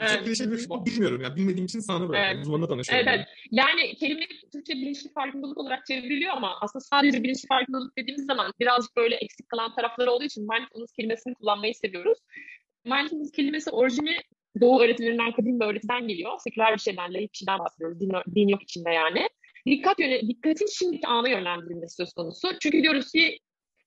Evet. 0.00 0.26
Çok 0.26 0.36
şey 0.36 0.46
bilmiyorum 0.86 1.22
ya. 1.22 1.36
Bilmediğim 1.36 1.64
için 1.64 1.80
sana 1.80 2.08
bırakıyorum. 2.08 2.36
Evet. 2.36 2.46
Uzmanla 2.46 2.68
tanışıyorum. 2.68 3.08
Evet, 3.08 3.18
evet. 3.18 3.28
Yani 3.50 3.94
kelime 3.94 4.26
Türkçe 4.52 4.72
bilinçli 4.72 5.12
farkındalık 5.12 5.58
olarak 5.58 5.86
çevriliyor 5.86 6.32
ama 6.36 6.58
aslında 6.60 6.84
sadece 6.84 7.22
bilinçli 7.22 7.46
farkındalık 7.46 7.98
dediğimiz 7.98 8.26
zaman 8.26 8.52
birazcık 8.60 8.96
böyle 8.96 9.14
eksik 9.14 9.48
kalan 9.48 9.74
tarafları 9.74 10.10
olduğu 10.10 10.24
için 10.24 10.42
mindfulness 10.42 10.92
kelimesini 10.92 11.34
kullanmayı 11.34 11.74
seviyoruz. 11.74 12.18
Mindfulness 12.84 13.30
kelimesi 13.30 13.70
orijini 13.70 14.16
Doğu 14.60 14.80
öğretilerinden, 14.80 15.32
kadim 15.32 15.60
bir 15.60 15.64
öğretiden 15.64 16.08
geliyor. 16.08 16.38
Seküler 16.38 16.74
bir 16.74 16.80
şeyden, 16.80 17.14
laik 17.14 17.32
bir 17.32 17.36
şeyden 17.36 17.58
bahsediyoruz. 17.58 18.00
Din, 18.00 18.12
din 18.34 18.48
yok 18.48 18.62
içinde 18.62 18.90
yani. 18.90 19.28
Dikkat 19.66 19.98
yöne, 19.98 20.20
dikkatin 20.20 20.66
şimdiki 20.66 21.06
ana 21.06 21.28
yönlendirilmesi 21.28 21.94
söz 21.94 22.12
konusu. 22.12 22.48
Çünkü 22.60 22.82
diyoruz 22.82 23.12
ki 23.12 23.38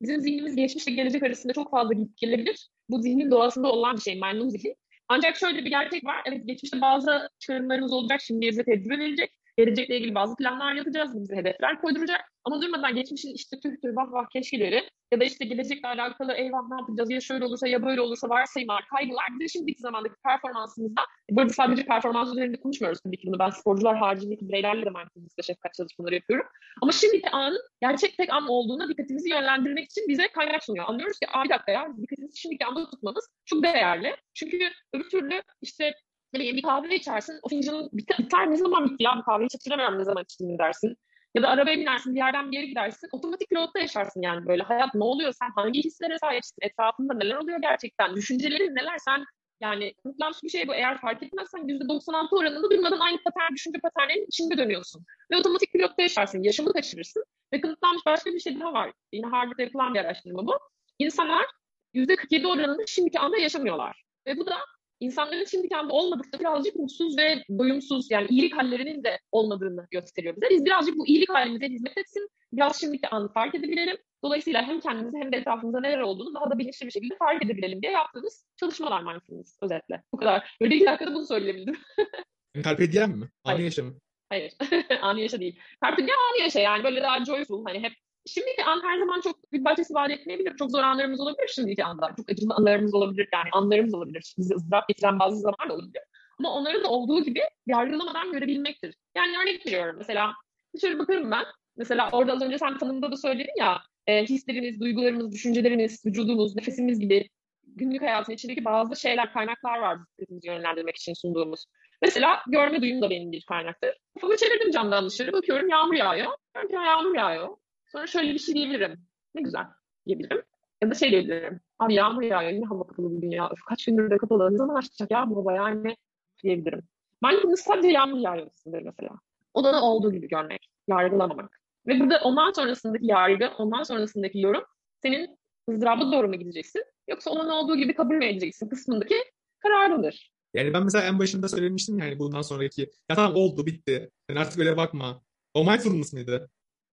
bizim 0.02 0.22
zihnimiz 0.22 0.56
geçmişle 0.56 0.92
gelecek 0.92 1.24
arasında 1.24 1.54
çok 1.54 1.72
fazla 1.72 1.94
gelebilir. 2.18 2.70
Bu 2.90 3.02
zihnin 3.02 3.32
doğasında 3.32 3.72
olan 3.72 3.96
bir 3.96 4.02
şey, 4.02 4.20
maymun 4.20 4.50
zihin. 4.50 4.76
Ancak 5.10 5.36
şöyle 5.38 5.66
bir 5.66 5.70
gerçek 5.70 6.06
var. 6.06 6.22
Evet 6.26 6.48
geçmişte 6.48 6.82
bazı 6.82 7.30
çıkarımlarımız 7.40 7.94
olacak. 7.94 8.22
Şimdi 8.22 8.48
bize 8.48 8.64
tecrübe 8.64 9.00
verecek. 9.00 9.36
Gelecekle 9.58 9.98
ilgili 9.98 10.16
bazı 10.16 10.36
planlar 10.36 10.74
yapacağız. 10.74 11.22
Bize 11.22 11.36
hedefler 11.36 11.82
koyduracak. 11.82 12.22
Ama 12.44 12.62
durmadan 12.62 12.96
geçmişin 12.96 13.34
işte 13.36 13.60
tüh 13.60 13.72
tüh 13.82 13.96
vah 13.96 14.12
vah 14.12 14.30
keşkeleri 14.34 14.90
ya 15.14 15.20
da 15.20 15.24
işte 15.24 15.46
gelecekle 15.46 15.88
alakalı 15.88 16.34
eyvah 16.34 16.70
ne 16.70 16.76
yapacağız 16.82 17.12
ya 17.12 17.22
şöyle 17.22 17.46
olursa 17.46 17.68
ya 17.68 17.86
böyle 17.86 18.02
olursa 18.02 18.30
varsayımlar, 18.30 18.86
kaygılar 18.88 19.26
bize 19.34 19.48
şimdiki 19.48 19.82
zamandaki 19.82 20.16
performansımızda 20.24 21.02
burada 21.32 21.54
sadece 21.54 21.86
performans 21.86 22.32
üzerinde 22.32 22.60
konuşmuyoruz 22.60 23.00
tabii 23.02 23.18
ki 23.18 23.28
bunu. 23.28 23.40
Ben 23.40 23.50
sporcular 23.50 23.98
haricindeki 23.98 24.50
bireylerle 24.50 24.86
de 24.86 24.90
mindfulness'ta 24.90 25.44
şefkat 25.44 25.74
çalışmaları 25.74 26.16
yapıyorum. 26.16 26.46
Ama 26.82 26.92
şimdiki 26.92 27.30
anın 27.30 27.60
gerçek 27.82 28.18
tek 28.18 28.34
an 28.34 28.48
olduğuna 28.48 28.90
dikkatimizi 28.90 29.30
yönlendirmek 29.30 29.86
için 29.86 30.08
bize 30.08 30.28
kaynak 30.28 30.64
sunuyor. 30.64 30.86
Anlıyoruz 30.88 31.20
ki 31.20 31.28
bir 31.46 31.50
dakika 31.50 31.72
ya 31.72 31.88
dikkatimizi 32.02 32.40
şimdiki 32.40 32.66
anda 32.66 32.90
tutmamız 32.90 33.30
çok 33.46 33.64
değerli. 33.64 34.16
Çünkü 34.34 34.70
öbür 34.94 35.10
türlü 35.10 35.42
işte 35.62 35.94
böyle 36.40 36.56
bir 36.56 36.62
kahve 36.62 36.96
içersin. 36.96 37.40
O 37.44 37.50
fincanın 37.50 37.90
biter, 37.94 38.18
biter 38.20 38.52
ne 38.52 38.56
zaman 38.56 38.86
bitti 38.86 39.04
ya 39.04 39.16
bu 39.18 39.24
kahveyi 39.24 39.50
hatırlamıyorum 39.54 40.00
ne 40.00 40.04
zaman 40.04 40.24
içtiğini 40.24 40.58
dersin. 40.58 40.98
Ya 41.36 41.44
da 41.44 41.48
arabaya 41.50 41.78
binersin 41.78 42.16
bir 42.16 42.20
yerden 42.20 42.52
bir 42.52 42.58
yere 42.58 42.66
gidersin. 42.66 43.10
Otomatik 43.12 43.50
pilotta 43.50 43.80
yaşarsın 43.80 44.22
yani 44.22 44.48
böyle. 44.48 44.64
Hayat 44.64 44.96
ne 44.96 45.04
oluyor? 45.04 45.34
Sen 45.40 45.50
hangi 45.56 45.84
hislere 45.84 46.20
sahipsin? 46.20 46.56
Etrafında 46.62 47.14
neler 47.14 47.36
oluyor 47.36 47.60
gerçekten? 47.62 48.16
Düşüncelerin 48.16 48.76
neler? 48.76 48.98
Sen 48.98 49.26
yani 49.62 49.94
kanıtlanmış 50.04 50.44
bir 50.44 50.50
şey 50.50 50.68
bu. 50.68 50.74
Eğer 50.74 51.02
fark 51.02 51.24
etmezsen 51.24 51.68
%96 51.68 52.36
oranında 52.36 52.72
durmadan 52.72 53.00
aynı 53.00 53.18
patern, 53.18 53.54
düşünce 53.54 53.80
paternlerinin 53.80 54.28
içinde 54.28 54.58
dönüyorsun. 54.58 55.06
Ve 55.32 55.38
otomatik 55.38 55.74
pilotta 55.74 56.02
yaşarsın. 56.02 56.44
Yaşamı 56.44 56.74
kaçırırsın. 56.74 57.24
Ve 57.54 57.62
kanıtlanmış 57.62 58.06
başka 58.06 58.34
bir 58.34 58.40
şey 58.40 58.60
daha 58.60 58.74
var. 58.74 58.92
Yine 59.14 59.26
Harvard'da 59.26 59.62
yapılan 59.62 59.94
bir 59.94 60.00
araştırma 60.00 60.48
bu. 60.48 60.60
İnsanlar 61.00 61.46
%47 61.94 62.48
oranında 62.48 62.86
şimdiki 62.88 63.20
anda 63.20 63.38
yaşamıyorlar. 63.38 64.04
Ve 64.28 64.38
bu 64.38 64.46
da 64.46 64.56
insanların 65.00 65.46
şimdiki 65.46 65.78
anda 65.78 65.94
olmadıkça 65.94 66.40
birazcık 66.40 66.76
mutsuz 66.76 67.18
ve 67.18 67.44
doyumsuz 67.60 68.12
yani 68.12 68.28
iyilik 68.30 68.58
hallerinin 68.58 69.04
de 69.04 69.20
olmadığını 69.32 69.88
gösteriyor 69.92 70.36
bize. 70.36 70.50
Biz 70.50 70.66
birazcık 70.66 70.98
bu 70.98 71.08
iyilik 71.08 71.30
halimize 71.30 71.68
hizmet 71.68 71.98
etsin, 71.98 72.30
biraz 72.54 72.82
şimdiki 72.82 73.08
anı 73.08 73.34
fark 73.34 73.56
edebilelim. 73.56 73.98
Dolayısıyla 74.24 74.68
hem 74.68 74.80
kendimizi 74.80 75.18
hem 75.18 75.32
de 75.32 75.38
etrafımızda 75.38 75.80
neler 75.80 76.00
olduğunu 76.00 76.36
daha 76.36 76.52
da 76.52 76.58
bilinçli 76.58 76.86
bir 76.86 76.92
şekilde 76.92 77.16
fark 77.20 77.46
edebilelim 77.46 77.82
diye 77.82 77.92
yaptığımız 77.92 78.46
çalışmalar 78.60 79.04
mindfulness 79.04 79.58
özetle. 79.62 80.04
Bu 80.14 80.18
kadar. 80.18 80.58
Böyle 80.62 80.76
iki 80.76 80.86
dakikada 80.86 81.16
bunu 81.16 81.26
söyleyebildim. 81.26 81.76
Carpe 82.64 82.92
diem 82.92 83.12
mi? 83.12 83.30
Ani 83.44 83.64
yaşam 83.64 83.96
Hayır. 84.30 84.54
ani 85.02 85.22
yaşa 85.22 85.40
değil. 85.40 85.60
Carpe 85.84 86.08
diem 86.08 86.18
ani 86.32 86.42
yaşa 86.42 86.60
yani 86.60 86.84
böyle 86.84 87.02
daha 87.02 87.26
joyful 87.26 87.66
hani 87.66 87.84
hep 87.84 87.94
şimdiki 88.26 88.64
an 88.64 88.84
her 88.84 89.00
zaman 89.00 89.22
çok 89.22 89.54
bir 89.54 89.66
bahçesi 89.66 89.94
vaat 89.94 90.12
etmeyebilir. 90.12 90.58
Çok 90.58 90.72
zor 90.72 90.80
anlarımız 90.80 91.20
olabilir 91.20 91.48
şimdiki 91.48 91.86
anda. 91.86 92.14
Çok 92.18 92.30
acılı 92.30 92.54
anlarımız 92.54 92.94
olabilir 92.94 93.30
yani 93.34 93.50
anlarımız 93.54 93.94
olabilir. 93.94 94.36
Bizi 94.38 94.56
ızdırap 94.56 94.88
getiren 94.88 95.20
bazı 95.20 95.38
zamanlar 95.38 95.76
olabilir. 95.76 96.02
Ama 96.40 96.54
onları 96.54 96.84
da 96.84 96.90
olduğu 96.90 97.24
gibi 97.24 97.42
yargılamadan 97.68 98.32
görebilmektir. 98.32 98.96
Yani 99.16 99.38
örnek 99.38 99.68
veriyorum 99.68 99.96
mesela 99.98 100.34
şöyle 100.82 101.00
bakarım 101.00 101.32
ben. 101.32 101.46
Mesela 101.78 102.10
orada 102.12 102.34
az 102.34 102.42
önce 102.42 102.58
sen 102.58 102.78
tanımda 102.78 103.12
da 103.12 103.18
söyledin 103.18 103.54
ya 103.60 103.82
e, 104.08 104.24
hisleriniz, 104.24 104.80
duygularımız, 104.80 105.32
düşüncelerimiz, 105.32 106.06
vücudumuz, 106.06 106.56
nefesimiz 106.56 107.00
gibi 107.00 107.30
günlük 107.64 108.02
hayatın 108.02 108.34
içindeki 108.34 108.66
bazı 108.66 108.96
şeyler, 108.96 109.34
kaynaklar 109.34 109.80
var 109.80 109.98
dikkatimizi 110.00 110.48
yönlendirmek 110.48 110.96
için 110.96 111.14
sunduğumuz. 111.14 111.66
Mesela 112.02 112.42
görme 112.48 112.82
duyum 112.82 113.02
da 113.02 113.10
benim 113.10 113.32
bir 113.32 113.46
kaynaktır. 113.50 113.98
Kafamı 114.14 114.38
çevirdim 114.38 114.72
camdan 114.72 115.10
dışarı, 115.10 115.34
bakıyorum 115.34 115.70
yağmur 115.70 115.94
yağıyor. 115.94 116.32
Diyorum 116.56 116.70
ki 116.70 116.76
yağmur 116.76 117.16
yağıyor. 117.16 117.58
Sonra 117.96 118.08
şöyle 118.08 118.34
bir 118.34 118.40
şey 118.40 118.56
diyebilirim. 118.56 119.00
Ne 119.36 119.42
güzel 119.42 119.66
diyebilirim. 120.08 120.42
Ya 120.84 120.92
da 120.92 120.94
şey 120.96 121.12
diyebilirim. 121.12 121.60
Abi 121.80 121.94
yağmur 121.94 122.22
yağıyor, 122.22 122.52
yine 122.52 122.66
hava 122.66 122.88
kapalı 122.88 123.12
bugün 123.12 123.32
ya. 123.32 123.50
Öf, 123.52 123.60
kaç 123.70 123.86
gündür 123.86 124.10
de 124.10 124.18
kapalı, 124.18 124.54
ne 124.54 124.58
zaman 124.58 124.76
açacak 124.76 125.12
ya 125.12 125.30
bu 125.30 125.38
hava 125.38 125.54
yani 125.54 125.96
diyebilirim. 126.44 126.82
Mindfulness 127.24 127.60
sadece 127.60 127.88
yağmur 127.88 128.18
yağıyor 128.18 128.48
mesela. 128.66 129.12
O 129.54 129.64
da 129.64 129.82
olduğu 129.82 130.14
gibi 130.14 130.28
görmek, 130.28 130.70
yargılamamak. 130.88 131.62
Ve 131.88 132.00
burada 132.00 132.20
ondan 132.24 132.52
sonrasındaki 132.52 133.06
yargı, 133.06 133.50
ondan 133.58 133.84
sonrasındaki 133.84 134.40
yorum 134.40 134.64
senin 135.02 135.38
ızdıraba 135.70 136.12
doğru 136.12 136.28
mu 136.28 136.36
gideceksin? 136.36 136.84
Yoksa 137.10 137.32
onun 137.32 137.50
olduğu 137.50 137.76
gibi 137.76 137.96
kabul 137.96 138.16
mü 138.16 138.26
edeceksin 138.26 138.70
kısmındaki 138.70 139.16
kararındır. 139.60 140.32
Yani 140.54 140.74
ben 140.74 140.84
mesela 140.84 141.06
en 141.06 141.20
başında 141.20 141.48
söylemiştim 141.48 142.00
yani 142.00 142.20
bundan 142.20 142.42
sonraki 142.42 142.82
ya 142.82 143.16
tamam 143.16 143.36
oldu 143.36 143.66
bitti. 143.66 144.10
Yani 144.30 144.40
artık 144.40 144.60
öyle 144.60 144.78
bakma. 144.78 145.22
O 145.54 145.66
mindfulness 145.66 146.14
mıydı? 146.14 146.50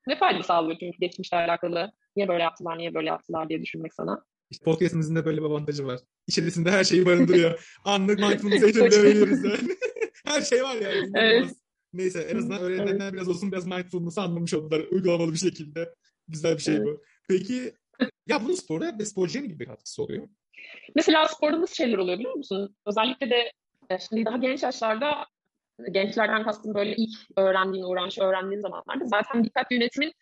Ne 0.06 0.16
fayda 0.16 0.42
sağlıyor 0.42 0.78
çünkü 0.80 0.98
geçmişle 0.98 1.36
alakalı 1.36 1.92
niye 2.16 2.28
böyle 2.28 2.42
yaptılar, 2.42 2.78
niye 2.78 2.94
böyle 2.94 3.08
yaptılar 3.08 3.48
diye 3.48 3.62
düşünmek 3.62 3.94
sana. 3.94 4.24
İşte 4.50 4.64
podcastimizin 4.64 5.16
de 5.16 5.24
böyle 5.24 5.40
bir 5.40 5.46
avantajı 5.46 5.86
var. 5.86 6.00
İçerisinde 6.26 6.70
her 6.70 6.84
şeyi 6.84 7.06
barındırıyor. 7.06 7.66
Anlık 7.84 8.18
mindfulness 8.18 8.62
eğitimde 8.62 9.02
veriyoruz 9.02 9.44
yani. 9.44 9.76
her 10.26 10.42
şey 10.42 10.62
var 10.62 10.74
yani. 10.74 11.10
Evet. 11.14 11.46
Neyse 11.92 12.20
en 12.20 12.36
azından 12.36 12.60
öğretmenler 12.60 13.04
evet. 13.04 13.12
biraz 13.12 13.28
olsun 13.28 13.52
biraz 13.52 13.66
mindfulness'ı 13.66 14.22
anlamış 14.22 14.54
oldular 14.54 14.80
uygulamalı 14.80 15.32
bir 15.32 15.38
şekilde. 15.38 15.94
Güzel 16.28 16.56
bir 16.56 16.62
şey 16.62 16.74
evet. 16.74 16.86
bu. 16.86 17.02
Peki 17.28 17.72
ya 18.26 18.44
bunun 18.44 18.54
sporda 18.54 18.98
ve 18.98 19.04
sporcuya 19.04 19.44
gibi 19.44 19.58
bir 19.58 19.66
katkısı 19.66 20.02
oluyor? 20.02 20.28
Mesela 20.94 21.28
sporda 21.28 21.60
nasıl 21.60 21.74
şeyler 21.74 21.98
oluyor 21.98 22.18
biliyor 22.18 22.34
musun? 22.34 22.76
Özellikle 22.86 23.30
de 23.30 23.52
e, 23.90 23.98
şimdi 23.98 24.24
daha 24.24 24.36
genç 24.36 24.62
yaşlarda 24.62 25.26
gençlerden 25.90 26.44
kastım 26.44 26.74
böyle 26.74 26.94
ilk 26.96 27.18
öğrendiğin, 27.36 27.84
uğraşı 27.84 28.22
öğrendiğin 28.22 28.60
zamanlarda 28.60 29.04
zaten 29.04 29.44
dikkat 29.44 29.72
yönetimin 29.72 30.12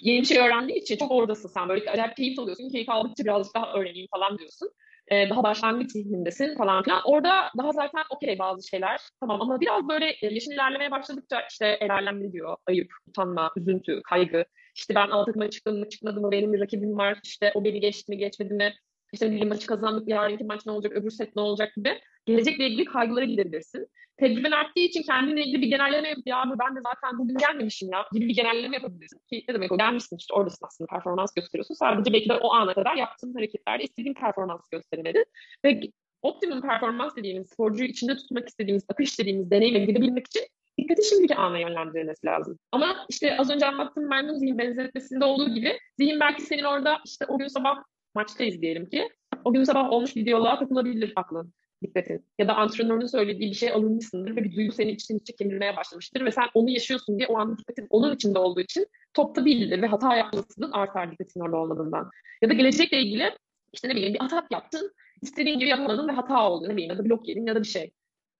yeni 0.00 0.20
bir 0.20 0.26
şey 0.26 0.38
öğrendiği 0.38 0.78
için 0.78 0.96
çok 0.96 1.10
oradasın 1.10 1.48
sen. 1.48 1.68
Böyle 1.68 1.90
acayip 1.90 2.16
keyif 2.16 2.38
alıyorsun. 2.38 2.70
Keyif 2.70 2.88
aldıkça 2.88 3.24
birazcık 3.24 3.54
daha 3.54 3.72
öğreneyim 3.72 4.08
falan 4.14 4.38
diyorsun. 4.38 4.70
Ee, 5.08 5.30
daha 5.30 5.42
başlangıç 5.42 5.90
zihnindesin 5.90 6.56
falan 6.56 6.82
filan. 6.82 7.00
Orada 7.04 7.50
daha 7.58 7.72
zaten 7.72 8.02
okey 8.10 8.38
bazı 8.38 8.68
şeyler. 8.68 9.00
Tamam 9.20 9.42
ama 9.42 9.60
biraz 9.60 9.88
böyle 9.88 10.06
e, 10.22 10.34
yaşın 10.34 10.52
ilerlemeye 10.52 10.90
başladıkça 10.90 11.40
işte 11.50 11.66
el 11.66 12.32
diyor? 12.32 12.56
Ayıp, 12.66 12.92
utanma, 13.08 13.50
üzüntü, 13.56 14.02
kaygı. 14.02 14.44
İşte 14.74 14.94
ben 14.94 15.08
alt 15.08 15.26
takıma 15.26 15.50
çıktım 15.50 15.78
mı 15.78 15.88
çıkmadım 15.88 16.22
mı 16.22 16.30
benim 16.30 16.52
bir 16.52 16.60
rakibim 16.60 16.98
var. 16.98 17.18
İşte 17.24 17.52
o 17.54 17.64
beni 17.64 17.80
geçti 17.80 18.12
mi 18.12 18.18
geçmedi 18.18 18.54
mi. 18.54 18.74
İşte 19.12 19.30
bir 19.30 19.46
maçı 19.46 19.66
kazandık 19.66 20.08
yarınki 20.08 20.44
maç 20.44 20.66
ne 20.66 20.72
olacak 20.72 20.92
öbür 20.92 21.10
set 21.10 21.36
ne 21.36 21.42
olacak 21.42 21.74
gibi. 21.76 22.00
Gelecekle 22.26 22.66
ilgili 22.66 22.84
kaygılara 22.84 23.24
gidebilirsin 23.24 23.88
tecrüben 24.20 24.50
arttığı 24.50 24.80
için 24.80 25.02
kendine 25.02 25.42
ilgili 25.42 25.62
bir 25.62 25.66
genelleme 25.66 26.08
yapıp 26.08 26.26
ya 26.26 26.42
abi 26.42 26.58
ben 26.58 26.76
de 26.76 26.80
zaten 26.80 27.18
bugün 27.18 27.36
gelmemişim 27.36 27.92
ya 27.92 28.06
gibi 28.12 28.28
bir 28.28 28.34
genelleme 28.34 28.76
yapabilirsin. 28.76 29.18
Ki 29.30 29.44
ne 29.48 29.54
demek 29.54 29.72
o 29.72 29.78
gelmişsin 29.78 30.16
işte 30.16 30.34
oradasın 30.34 30.66
aslında 30.66 30.88
performans 30.88 31.34
gösteriyorsun. 31.34 31.74
Sadece 31.74 32.12
belki 32.12 32.28
de 32.28 32.34
o 32.34 32.52
ana 32.52 32.74
kadar 32.74 32.94
yaptığın 32.94 33.34
hareketlerde 33.34 33.84
istediğin 33.84 34.14
performans 34.14 34.68
gösteremedin. 34.70 35.24
Ve 35.64 35.80
optimum 36.22 36.60
performans 36.60 37.16
dediğimiz, 37.16 37.48
sporcuyu 37.50 37.88
içinde 37.88 38.16
tutmak 38.16 38.48
istediğimiz, 38.48 38.84
akış 38.88 39.18
dediğimiz 39.18 39.50
deneyime 39.50 39.78
gidebilmek 39.78 40.26
için 40.26 40.42
dikkati 40.78 41.08
şimdiki 41.08 41.34
ana 41.34 41.58
yönlendirilmesi 41.58 42.26
lazım. 42.26 42.58
Ama 42.72 43.06
işte 43.08 43.36
az 43.38 43.50
önce 43.50 43.66
anlattığım 43.66 44.08
maymun 44.08 44.34
zihin 44.34 44.58
benzetmesinde 44.58 45.24
olduğu 45.24 45.54
gibi 45.54 45.78
zihin 45.98 46.20
belki 46.20 46.42
senin 46.42 46.64
orada 46.64 46.98
işte 47.04 47.26
o 47.28 47.38
gün 47.38 47.48
sabah 47.48 47.76
maçtayız 48.14 48.62
diyelim 48.62 48.88
ki 48.88 49.08
o 49.44 49.52
gün 49.52 49.64
sabah 49.64 49.90
olmuş 49.90 50.14
diyaloğa 50.14 50.58
takılabilir 50.58 51.12
aklın 51.16 51.54
dikkatin. 51.82 52.26
Ya 52.38 52.48
da 52.48 52.54
antrenörün 52.54 53.06
söylediği 53.06 53.50
bir 53.50 53.56
şey 53.56 53.72
alınmışsındır 53.72 54.36
ve 54.36 54.44
bir 54.44 54.56
duygu 54.56 54.72
senin 54.72 54.94
için 54.94 55.18
içi 55.18 55.36
kemirmeye 55.36 55.76
başlamıştır 55.76 56.24
ve 56.24 56.30
sen 56.30 56.44
onu 56.54 56.70
yaşıyorsun 56.70 57.18
diye 57.18 57.28
o 57.28 57.38
an 57.38 57.58
dikkatin 57.58 57.86
onun 57.90 58.14
içinde 58.14 58.38
olduğu 58.38 58.60
için 58.60 58.86
topta 59.14 59.44
değildir 59.44 59.82
ve 59.82 59.86
hata 59.86 60.16
yapmasının 60.16 60.72
artar 60.72 61.10
dikkatin 61.10 61.40
orada 61.40 61.56
olmadığından. 61.56 62.10
Ya 62.42 62.50
da 62.50 62.54
gelecekle 62.54 63.02
ilgili 63.02 63.36
işte 63.72 63.88
ne 63.88 63.96
bileyim 63.96 64.14
bir 64.14 64.24
atak 64.24 64.52
yaptın, 64.52 64.92
istediğin 65.22 65.58
gibi 65.58 65.68
yapamadın 65.68 66.08
ve 66.08 66.12
hata 66.12 66.50
oldu 66.50 66.68
ne 66.68 66.72
bileyim 66.72 66.90
ya 66.90 66.98
da 66.98 67.04
blok 67.04 67.28
yedin 67.28 67.46
ya 67.46 67.54
da 67.54 67.62
bir 67.62 67.68
şey. 67.68 67.92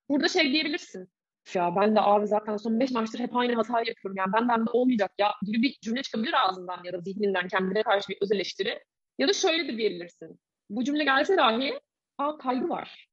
Burada 0.09 0.29
şey 0.29 0.53
diyebilirsin. 0.53 1.09
Ya 1.55 1.77
ben 1.77 1.97
de 1.97 2.01
abi 2.01 2.27
zaten 2.27 2.57
son 2.57 2.81
5 2.81 2.91
maçtır 2.91 3.19
hep 3.19 3.37
aynı 3.37 3.55
hatayı 3.55 3.87
yapıyorum. 3.89 4.17
Yani 4.17 4.33
benden 4.33 4.67
de 4.67 4.71
olmayacak 4.71 5.11
ya 5.19 5.33
gibi 5.43 5.63
bir 5.63 5.79
cümle 5.83 6.03
çıkabilir 6.03 6.35
ağzından 6.45 6.85
ya 6.85 6.93
da 6.93 7.01
zihninden 7.01 7.49
kendine 7.49 7.83
karşı 7.83 8.09
bir 8.09 8.19
öz 8.21 8.33
eleştiri. 8.33 8.81
Ya 9.21 9.29
da 9.29 9.33
şöyle 9.33 9.69
de 9.69 9.77
diyebilirsin. 9.77 10.41
Bu 10.71 10.85
cümle 10.85 11.05
gelse 11.05 11.37
dahi 11.37 11.81
aa 12.19 12.39
kaygı 12.39 12.69
var. 12.69 13.09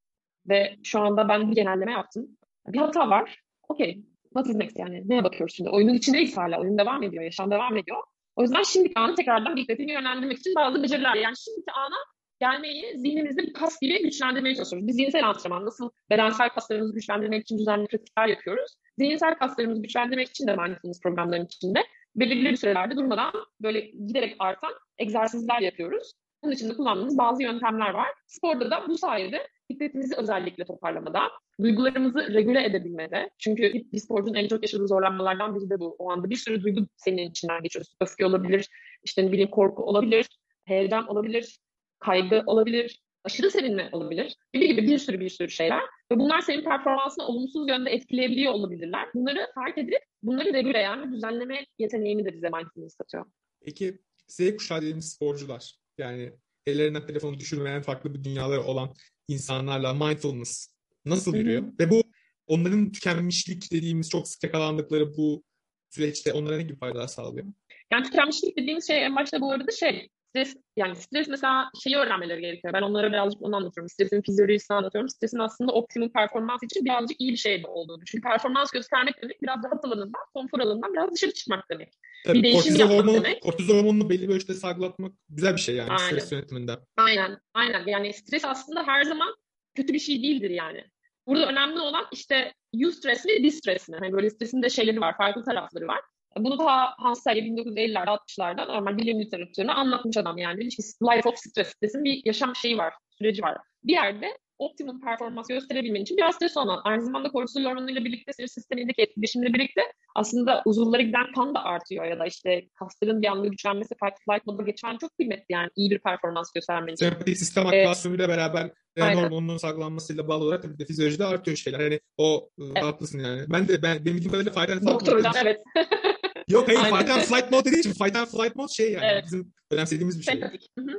Ve 0.49 0.75
şu 0.83 0.99
anda 0.99 1.29
ben 1.29 1.51
bir 1.51 1.55
genelleme 1.55 1.91
yaptım. 1.91 2.37
Bir 2.67 2.77
hata 2.77 3.09
var. 3.09 3.41
Okey. 3.69 4.03
What 4.23 4.47
is 4.47 4.55
next 4.55 4.79
yani? 4.79 5.09
Neye 5.09 5.23
bakıyoruz 5.23 5.55
şimdi? 5.55 5.69
Oyunun 5.69 5.93
içindeyiz 5.93 6.37
hala. 6.37 6.59
Oyun 6.59 6.77
devam 6.77 7.03
ediyor. 7.03 7.23
Yaşam 7.23 7.51
devam 7.51 7.77
ediyor. 7.77 8.03
O 8.35 8.41
yüzden 8.41 8.63
şimdiki 8.63 8.99
anı 8.99 9.15
tekrardan 9.15 9.57
dikkatini 9.57 9.91
yönlendirmek 9.91 10.37
için 10.37 10.55
bazı 10.55 10.83
beceriler. 10.83 11.15
Yani 11.15 11.37
şimdiki 11.37 11.71
ana 11.71 11.97
gelmeyi 12.39 12.97
zihnimizde 12.97 13.41
bir 13.41 13.53
kas 13.53 13.79
gibi 13.81 14.03
güçlendirmeye 14.03 14.55
çalışıyoruz. 14.55 14.87
Biz 14.87 14.95
zihinsel 14.95 15.29
antrenman 15.29 15.65
nasıl 15.65 15.89
bedensel 16.09 16.49
kaslarımızı 16.49 16.93
güçlendirmek 16.93 17.41
için 17.41 17.57
düzenli 17.57 17.87
pratikler 17.87 18.27
yapıyoruz. 18.27 18.75
Zihinsel 18.97 19.35
kaslarımızı 19.35 19.81
güçlendirmek 19.81 20.29
için 20.29 20.47
de 20.47 20.55
mindfulness 20.55 21.01
programların 21.01 21.45
içinde 21.45 21.83
belirli 22.17 22.49
bir 22.49 22.55
sürelerde 22.55 22.95
durmadan 22.95 23.33
böyle 23.61 23.79
giderek 23.79 24.35
artan 24.39 24.73
egzersizler 24.97 25.59
yapıyoruz. 25.59 26.13
Bunun 26.43 26.51
için 26.51 26.69
de 26.69 26.73
kullandığımız 26.73 27.17
bazı 27.17 27.43
yöntemler 27.43 27.89
var. 27.89 28.07
Sporda 28.27 28.71
da 28.71 28.87
bu 28.87 28.97
sayede 28.97 29.47
dikkatimizi 29.69 30.15
özellikle 30.17 30.65
toparlamada, 30.65 31.21
duygularımızı 31.61 32.33
regüle 32.33 32.65
edebilmede. 32.65 33.29
Çünkü 33.37 33.73
bir 33.73 33.99
sporcunun 33.99 34.35
en 34.35 34.47
çok 34.47 34.63
yaşadığı 34.63 34.87
zorlanmalardan 34.87 35.55
biri 35.55 35.69
de 35.69 35.79
bu. 35.79 35.95
O 35.99 36.11
anda 36.11 36.29
bir 36.29 36.35
sürü 36.35 36.63
duygu 36.63 36.81
senin 36.97 37.29
içinden 37.29 37.63
geçiyor. 37.63 37.85
Öfke 38.01 38.25
olabilir, 38.25 38.67
işte 39.03 39.25
ne 39.25 39.31
bileyim 39.31 39.49
korku 39.49 39.83
olabilir, 39.83 40.27
heyecan 40.65 41.07
olabilir, 41.07 41.59
kaygı 41.99 42.43
olabilir, 42.45 43.01
aşırı 43.27 43.51
sevinme 43.51 43.89
olabilir 43.91 44.35
gibi 44.53 44.67
gibi 44.67 44.81
bir 44.81 44.97
sürü 44.97 45.19
bir 45.19 45.29
sürü 45.29 45.49
şeyler. 45.49 45.81
Ve 46.11 46.19
bunlar 46.19 46.41
senin 46.41 46.63
performansını 46.63 47.25
olumsuz 47.25 47.69
yönde 47.69 47.89
etkileyebiliyor 47.89 48.53
olabilirler. 48.53 49.07
Bunları 49.15 49.47
fark 49.55 49.77
edip 49.77 49.99
bunları 50.23 50.53
regüleyen 50.53 51.07
ve 51.07 51.15
düzenleme 51.15 51.65
yeteneğini 51.79 52.25
de 52.25 52.33
bize 52.33 52.49
mindfulness 52.49 52.95
katıyor. 52.95 53.25
Peki 53.65 53.97
Z 54.27 54.57
kuşağı 54.57 54.81
dediğimiz 54.81 55.13
sporcular 55.13 55.75
yani 55.97 56.31
ellerinden 56.65 57.07
telefonu 57.07 57.39
düşürmeyen 57.39 57.81
farklı 57.81 58.13
bir 58.13 58.23
dünyaları 58.23 58.63
olan 58.63 58.93
insanlarla 59.27 59.93
mindfulness 59.93 60.75
nasıl 61.05 61.35
yürüyor? 61.35 61.61
Hı-hı. 61.61 61.73
Ve 61.79 61.89
bu 61.89 62.01
onların 62.47 62.91
tükenmişlik 62.91 63.71
dediğimiz 63.71 64.09
çok 64.09 64.27
sık 64.27 64.43
yakalandıkları 64.43 65.17
bu 65.17 65.43
süreçte 65.89 66.33
onlara 66.33 66.57
ne 66.57 66.63
gibi 66.63 66.77
faydalar 66.77 67.07
sağlıyor? 67.07 67.45
Yani 67.91 68.03
tükenmişlik 68.03 68.57
dediğimiz 68.57 68.87
şey 68.87 69.05
en 69.05 69.15
başta 69.15 69.41
bu 69.41 69.51
arada 69.51 69.71
şey 69.71 70.09
stres 70.37 70.55
yani 70.77 70.95
stres 70.95 71.27
mesela 71.27 71.69
şeyi 71.83 71.95
öğrenmeleri 71.95 72.41
gerekiyor. 72.41 72.73
Ben 72.73 72.81
onlara 72.81 73.11
birazcık 73.11 73.41
onu 73.41 73.55
anlatıyorum. 73.55 73.89
Stresin 73.89 74.21
fizyolojisini 74.21 74.77
anlatıyorum. 74.77 75.09
Stresin 75.09 75.39
aslında 75.39 75.71
optimum 75.71 76.09
performans 76.09 76.63
için 76.63 76.85
birazcık 76.85 77.21
iyi 77.21 77.31
bir 77.31 77.37
şey 77.37 77.63
de 77.63 77.67
olduğunu. 77.67 78.05
Çünkü 78.05 78.21
performans 78.21 78.71
göstermek 78.71 79.21
demek 79.21 79.41
biraz 79.41 79.63
rahat 79.63 79.85
alanından, 79.85 80.21
konfor 80.33 80.59
alanından 80.59 80.93
biraz 80.93 81.11
dışarı 81.13 81.33
çıkmak 81.33 81.69
demek. 81.71 81.93
Tabii, 82.25 82.37
bir 82.37 82.43
değişim 82.43 82.75
yapmak 82.75 82.99
hormonu, 82.99 83.15
demek. 83.15 83.41
Kortizol 83.43 83.77
hormonunu 83.77 84.09
belli 84.09 84.29
bir 84.29 84.35
ölçüde 84.35 84.53
salgılatmak 84.53 85.11
güzel 85.29 85.55
bir 85.55 85.61
şey 85.61 85.75
yani 85.75 85.89
aynen. 85.89 86.07
stres 86.07 86.31
yönetiminde. 86.31 86.79
Aynen, 86.97 87.37
aynen. 87.53 87.87
Yani 87.87 88.13
stres 88.13 88.45
aslında 88.45 88.87
her 88.87 89.03
zaman 89.03 89.35
kötü 89.75 89.93
bir 89.93 89.99
şey 89.99 90.23
değildir 90.23 90.49
yani. 90.49 90.83
Burada 91.27 91.47
önemli 91.47 91.79
olan 91.79 92.05
işte 92.11 92.53
eustress 92.73 93.25
mi, 93.25 93.43
distress 93.43 93.89
mi? 93.89 93.97
Hani 93.99 94.13
böyle 94.13 94.29
stresin 94.29 94.61
de 94.61 94.69
şeyleri 94.69 95.01
var, 95.01 95.17
farklı 95.17 95.43
tarafları 95.43 95.87
var. 95.87 95.99
Bunu 96.39 96.59
da 96.59 96.93
Hans 96.97 97.23
Selye 97.23 97.41
1950'lerde 97.41 98.09
60'larda 98.09 98.67
normal 98.67 98.97
bilim 98.97 99.19
literatüründe 99.19 99.71
anlatmış 99.71 100.17
adam 100.17 100.37
yani. 100.37 100.63
Life 101.03 101.29
of 101.29 101.37
stress 101.37 101.67
stresin 101.67 102.03
bir 102.03 102.21
yaşam 102.25 102.55
şeyi 102.55 102.77
var, 102.77 102.93
süreci 103.17 103.41
var. 103.41 103.57
Bir 103.83 103.93
yerde 103.93 104.37
optimum 104.59 105.01
performans 105.01 105.47
gösterebilmen 105.47 106.01
için 106.01 106.17
biraz 106.17 106.35
stres 106.35 106.57
olman. 106.57 106.81
Aynı 106.83 107.05
zamanda 107.05 107.29
kortizol 107.29 107.63
hormonuyla 107.63 108.05
birlikte 108.05 108.33
sinir 108.33 108.47
sistemindeki 108.47 109.01
etkileşimle 109.01 109.53
birlikte 109.53 109.81
aslında 110.15 110.61
uzuvlara 110.65 111.01
giden 111.01 111.31
kan 111.35 111.55
da 111.55 111.63
artıyor 111.63 112.05
ya 112.05 112.19
da 112.19 112.25
işte 112.25 112.67
kasların 112.79 113.21
bir 113.21 113.27
anda 113.27 113.47
güçlenmesi 113.47 113.95
fight 114.03 114.13
flight 114.25 114.45
moda 114.45 114.63
geçmen 114.63 114.97
çok 114.97 115.17
kıymetli 115.17 115.45
yani 115.49 115.69
iyi 115.75 115.91
bir 115.91 115.99
performans 115.99 116.51
göstermen 116.51 116.93
için. 116.93 117.09
Sempatik 117.09 117.37
sistem 117.37 117.67
aktivasyonuyla 117.67 118.25
ee, 118.25 118.29
beraber 118.29 118.71
Aynen. 118.99 119.23
hormonunun 119.23 119.57
saklanmasıyla 119.57 120.27
bağlı 120.27 120.43
olarak 120.43 120.63
tabii 120.63 120.79
de 120.79 120.85
fizyolojide 120.85 121.25
artıyor 121.25 121.57
şeyler. 121.57 121.79
Yani 121.79 121.99
o 122.17 122.49
evet. 122.61 122.83
haklısın 122.83 123.19
yani. 123.19 123.45
Ben 123.49 123.67
de 123.67 123.81
ben 123.81 124.05
benim 124.05 124.05
bildiğim 124.05 124.31
kadarıyla 124.31 124.51
faydalı 124.51 124.87
Doktordan 124.87 125.33
evet. 125.43 125.61
Yok 126.49 126.67
hayır 126.67 126.79
Fight 126.79 127.09
and 127.09 127.21
Flight 127.21 127.51
mode 127.51 127.65
dediği 127.65 127.79
için 127.79 127.93
Fight 127.93 128.15
and 128.15 128.27
Flight 128.27 128.55
mode 128.55 128.73
şey 128.73 128.91
yani 128.91 129.05
evet. 129.05 129.23
bizim 129.25 129.53
önemsediğimiz 129.71 130.19
bir 130.19 130.23
şey. 130.23 130.41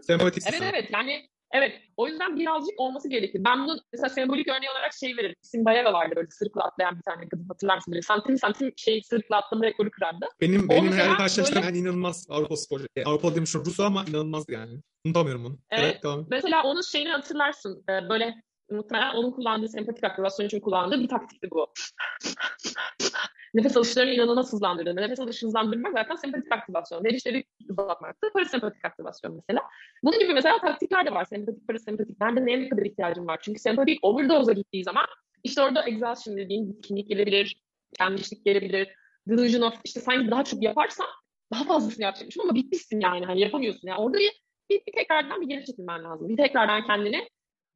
Sempatik. 0.03 0.45
Evet 0.47 0.63
evet 0.63 0.91
yani 0.93 1.29
Evet. 1.53 1.73
O 1.97 2.09
yüzden 2.09 2.37
birazcık 2.37 2.81
olması 2.81 3.09
gerekir. 3.09 3.45
Ben 3.45 3.65
bunu 3.65 3.81
mesela 3.93 4.09
sembolik 4.09 4.49
örneği 4.49 4.71
olarak 4.71 4.93
şey 4.93 5.17
veririm. 5.17 5.35
Simbayeva 5.43 5.93
vardı 5.93 6.13
böyle 6.17 6.31
sırıkla 6.31 6.65
atlayan 6.65 6.97
bir 6.97 7.03
tane 7.03 7.29
kadın 7.29 7.49
hatırlar 7.49 7.77
mısın? 7.77 7.93
Böyle 7.93 8.03
santim 8.03 8.39
santim 8.39 8.73
şey 8.77 9.03
sırıkla 9.03 9.37
atlama 9.37 9.65
rekoru 9.65 9.91
kırardı. 9.91 10.27
Benim, 10.41 10.65
o 10.65 10.69
benim 10.69 10.93
herhalde 10.93 11.17
karşılaştığım 11.17 11.63
böyle... 11.63 11.79
en 11.79 11.83
inanılmaz 11.83 12.27
Avrupa 12.31 12.57
spor. 12.57 12.81
E, 12.97 13.05
Avrupa 13.05 13.35
demişim 13.35 13.65
Rus 13.65 13.81
ama 13.81 14.05
inanılmaz 14.09 14.45
yani. 14.49 14.81
Unutamıyorum 15.05 15.47
onu. 15.47 15.59
Evet. 15.71 15.85
evet 15.85 16.03
tamam. 16.03 16.27
Mesela 16.31 16.63
onun 16.63 16.81
şeyini 16.81 17.09
hatırlarsın. 17.09 17.85
Ee, 17.91 18.09
böyle 18.09 18.35
muhtemelen 18.71 19.15
onun 19.15 19.31
kullandığı 19.31 19.69
sempatik 19.69 20.05
aktivasyon 20.05 20.47
için 20.47 20.61
kullandığı 20.61 21.01
bir 21.01 21.09
taktikti 21.09 21.51
bu. 21.51 21.67
nefes 23.59 23.77
alışlarını 23.77 24.11
inanılmaz 24.11 24.53
hızlandırdı. 24.53 24.97
Nefes 24.97 25.21
alış 25.21 25.43
hızlandırmak 25.43 25.93
zaten 25.93 26.15
sempatik 26.15 26.53
aktivasyon. 26.53 27.05
Verişleri 27.05 27.45
uzatmaktı. 27.69 28.31
Parasempatik 28.33 28.85
aktivasyon 28.85 29.35
mesela. 29.35 29.65
Bunun 30.05 30.19
gibi 30.19 30.35
mesela 30.35 30.59
taktikler 30.59 31.07
de 31.07 31.11
var. 31.11 31.25
Sempatik, 31.25 31.67
parasempatik. 31.69 32.21
Nerede 32.21 32.47
neye 32.47 32.61
ne 32.61 32.69
kadar 32.69 32.83
ihtiyacım 32.83 33.27
var? 33.27 33.39
Çünkü 33.43 33.61
sempatik 33.61 33.99
overdose'a 34.03 34.53
gittiği 34.53 34.85
zaman 34.85 35.05
işte 35.45 35.63
orada 35.63 35.83
exhaustion 35.83 36.37
dediğin 36.37 36.69
bitkinlik 36.69 37.09
gelebilir, 37.09 37.63
kendişlik 37.99 38.45
gelebilir, 38.45 38.89
delusion 39.29 39.63
of 39.63 39.75
işte 39.85 40.01
sanki 40.01 40.31
daha 40.31 40.45
çok 40.45 40.63
yaparsan 40.63 41.07
daha 41.53 41.65
fazlasını 41.65 42.05
yapacakmışım 42.05 42.43
ama 42.43 42.55
bitmişsin 42.55 43.01
yani. 43.01 43.27
Hani 43.27 43.41
yapamıyorsun. 43.41 43.89
Yani 43.89 44.01
orada 44.01 44.19
bir, 44.19 44.43
bir, 44.71 44.81
bir 44.87 44.93
tekrardan 44.93 45.41
bir 45.41 45.49
geri 45.49 45.65
çekilmen 45.65 46.05
lazım. 46.05 46.29
Bir 46.29 46.37
tekrardan 46.37 46.87
kendini 46.87 47.29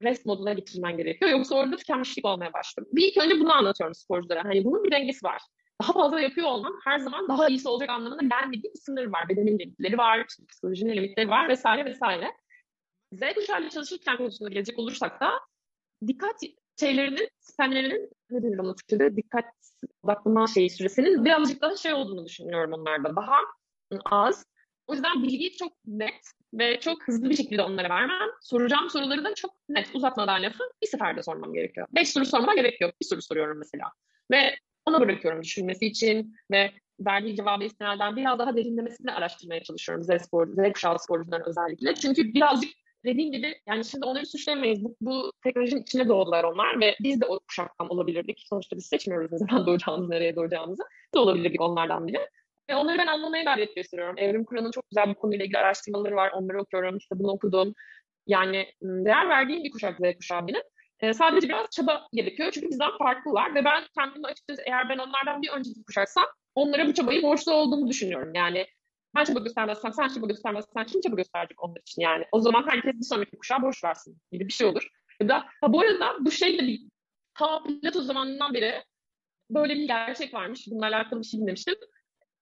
rest 0.02 0.26
moduna 0.26 0.52
getirmen 0.52 0.96
gerekiyor. 0.96 1.30
Yoksa 1.30 1.54
orada 1.54 1.76
tükenmişlik 1.76 2.24
olmaya 2.24 2.52
başlıyor. 2.52 2.88
Bir 2.92 3.08
ilk 3.08 3.16
önce 3.16 3.40
bunu 3.40 3.52
anlatıyorum 3.54 3.94
sporculara. 3.94 4.44
Hani 4.44 4.64
bunun 4.64 4.84
bir 4.84 4.90
dengesi 4.90 5.24
var. 5.26 5.42
Daha 5.82 5.92
fazla 5.92 6.20
yapıyor 6.20 6.46
olman 6.46 6.80
her 6.84 6.98
zaman 6.98 7.28
daha 7.28 7.48
iyisi 7.48 7.68
olacak 7.68 7.90
anlamına 7.90 8.22
gelmediği 8.22 8.72
bir 8.74 8.78
sınır 8.78 9.06
var. 9.06 9.28
Bedenin 9.28 9.58
limitleri 9.58 9.98
var, 9.98 10.26
psikolojinin 10.48 10.96
limitleri 10.96 11.28
var 11.28 11.48
vesaire 11.48 11.84
vesaire. 11.84 12.32
Z 13.12 13.20
kuşağıyla 13.34 13.70
çalışırken 13.70 14.16
konusunda 14.16 14.50
gelecek 14.50 14.78
olursak 14.78 15.20
da 15.20 15.30
dikkat 16.06 16.40
şeylerinin, 16.80 17.28
spenlerinin 17.38 18.10
ne 18.30 18.42
denir 18.42 18.58
ona 18.58 18.74
Türkçe'de 18.74 19.16
dikkat 19.16 19.44
odaklama 20.02 20.46
şeyi 20.46 20.70
süresinin 20.70 21.24
birazcık 21.24 21.62
daha 21.62 21.76
şey 21.76 21.94
olduğunu 21.94 22.26
düşünüyorum 22.26 22.72
onlarda. 22.72 23.16
Daha 23.16 23.36
az. 24.04 24.46
O 24.86 24.94
yüzden 24.94 25.22
bilgiyi 25.22 25.52
çok 25.56 25.72
net 25.86 26.24
ve 26.54 26.80
çok 26.80 27.08
hızlı 27.08 27.30
bir 27.30 27.36
şekilde 27.36 27.62
onlara 27.62 27.88
vermem. 27.88 28.28
Soracağım 28.42 28.90
soruları 28.90 29.24
da 29.24 29.34
çok 29.34 29.54
net 29.68 29.90
uzatmadan 29.94 30.42
lafı 30.42 30.64
bir 30.82 30.86
seferde 30.86 31.22
sormam 31.22 31.54
gerekiyor. 31.54 31.86
Beş 31.94 32.10
soru 32.12 32.24
sormama 32.24 32.54
gerek 32.54 32.80
yok. 32.80 32.94
Bir 33.00 33.06
soru 33.06 33.22
soruyorum 33.22 33.58
mesela. 33.58 33.84
Ve 34.30 34.56
ona 34.86 35.00
bırakıyorum 35.00 35.42
düşünmesi 35.42 35.86
için 35.86 36.34
ve 36.50 36.70
verdiği 37.00 37.36
cevabı 37.36 37.64
istinaden 37.64 38.16
biraz 38.16 38.38
daha 38.38 38.56
derinlemesine 38.56 39.12
araştırmaya 39.12 39.62
çalışıyorum 39.62 40.04
Z, 40.04 40.22
spor, 40.22 40.48
Z 40.48 40.72
kuşağı 40.72 40.98
sporcuların 40.98 41.48
özellikle. 41.48 41.94
Çünkü 41.94 42.34
birazcık 42.34 42.70
dediğim 43.04 43.32
gibi 43.32 43.54
yani 43.66 43.84
şimdi 43.84 44.06
onları 44.06 44.26
suçlayamayız. 44.26 44.84
Bu, 44.84 44.96
bu 45.00 45.32
teknolojinin 45.44 45.82
içine 45.82 46.08
doğdular 46.08 46.44
onlar 46.44 46.80
ve 46.80 46.96
biz 47.00 47.20
de 47.20 47.26
o 47.26 47.40
kuşaktan 47.48 47.88
olabilirdik. 47.88 48.42
Sonuçta 48.48 48.76
biz 48.76 48.86
seçmiyoruz 48.86 49.32
ne 49.32 49.38
zaman 49.38 49.66
doğacağımızı, 49.66 50.10
nereye 50.10 50.36
doğacağımızı. 50.36 50.82
de 51.14 51.18
olabilirdik 51.18 51.60
onlardan 51.60 52.06
biri. 52.06 52.18
Ve 52.70 52.76
onları 52.76 52.98
ben 52.98 53.06
anlamaya 53.06 53.44
gayret 53.44 53.76
gösteriyorum. 53.76 54.18
Evrim 54.18 54.44
Kur'an'ın 54.44 54.70
çok 54.70 54.90
güzel 54.90 55.08
bir 55.08 55.14
konuyla 55.14 55.44
ilgili 55.44 55.58
araştırmaları 55.58 56.16
var. 56.16 56.30
Onları 56.34 56.60
okuyorum, 56.60 56.98
kitabını 56.98 57.30
okudum. 57.32 57.74
Yani 58.26 58.66
değer 58.82 59.28
verdiğim 59.28 59.64
bir 59.64 59.70
kuşak 59.70 59.96
Z 59.96 60.16
kuşağı 60.16 60.48
benim. 60.48 60.62
E, 61.02 61.14
sadece 61.14 61.48
biraz 61.48 61.70
çaba 61.70 62.08
gerekiyor 62.12 62.50
çünkü 62.52 62.68
bizden 62.68 62.98
farklılar 62.98 63.54
ve 63.54 63.64
ben 63.64 63.84
kendimi 63.98 64.26
açıkçası 64.26 64.62
eğer 64.66 64.88
ben 64.88 64.98
onlardan 64.98 65.42
bir 65.42 65.48
önceki 65.48 65.84
kuşaksam 65.84 66.26
onlara 66.54 66.86
bu 66.86 66.94
çabayı 66.94 67.22
borçlu 67.22 67.52
olduğumu 67.52 67.88
düşünüyorum. 67.88 68.34
Yani 68.34 68.66
ben 69.16 69.24
çaba 69.24 69.40
göstermezsem, 69.40 69.92
sen 69.92 70.08
çaba 70.08 70.26
göstermezsen 70.26 70.84
kim 70.84 71.00
çaba 71.00 71.16
gösterecek 71.16 71.62
onlar 71.62 71.80
için 71.80 72.02
yani? 72.02 72.24
O 72.32 72.40
zaman 72.40 72.64
herkes 72.68 72.94
bir 72.94 73.04
sonraki 73.04 73.38
kuşağa 73.38 73.62
borç 73.62 73.84
versin 73.84 74.18
gibi 74.32 74.48
bir 74.48 74.52
şey 74.52 74.66
olur. 74.66 74.88
Ya 75.20 75.28
da 75.28 75.46
ha, 75.60 75.72
bu 75.72 75.80
arada 75.80 76.16
bu 76.20 76.30
şey 76.30 76.58
de 76.58 76.62
bir 76.62 76.80
ta 77.34 77.62
Plato 77.62 78.02
zamanından 78.02 78.54
beri 78.54 78.82
böyle 79.50 79.74
bir 79.74 79.86
gerçek 79.86 80.34
varmış. 80.34 80.66
Bununla 80.70 80.86
alakalı 80.86 81.20
bir 81.20 81.26
şey 81.26 81.40
dinlemiştim. 81.40 81.74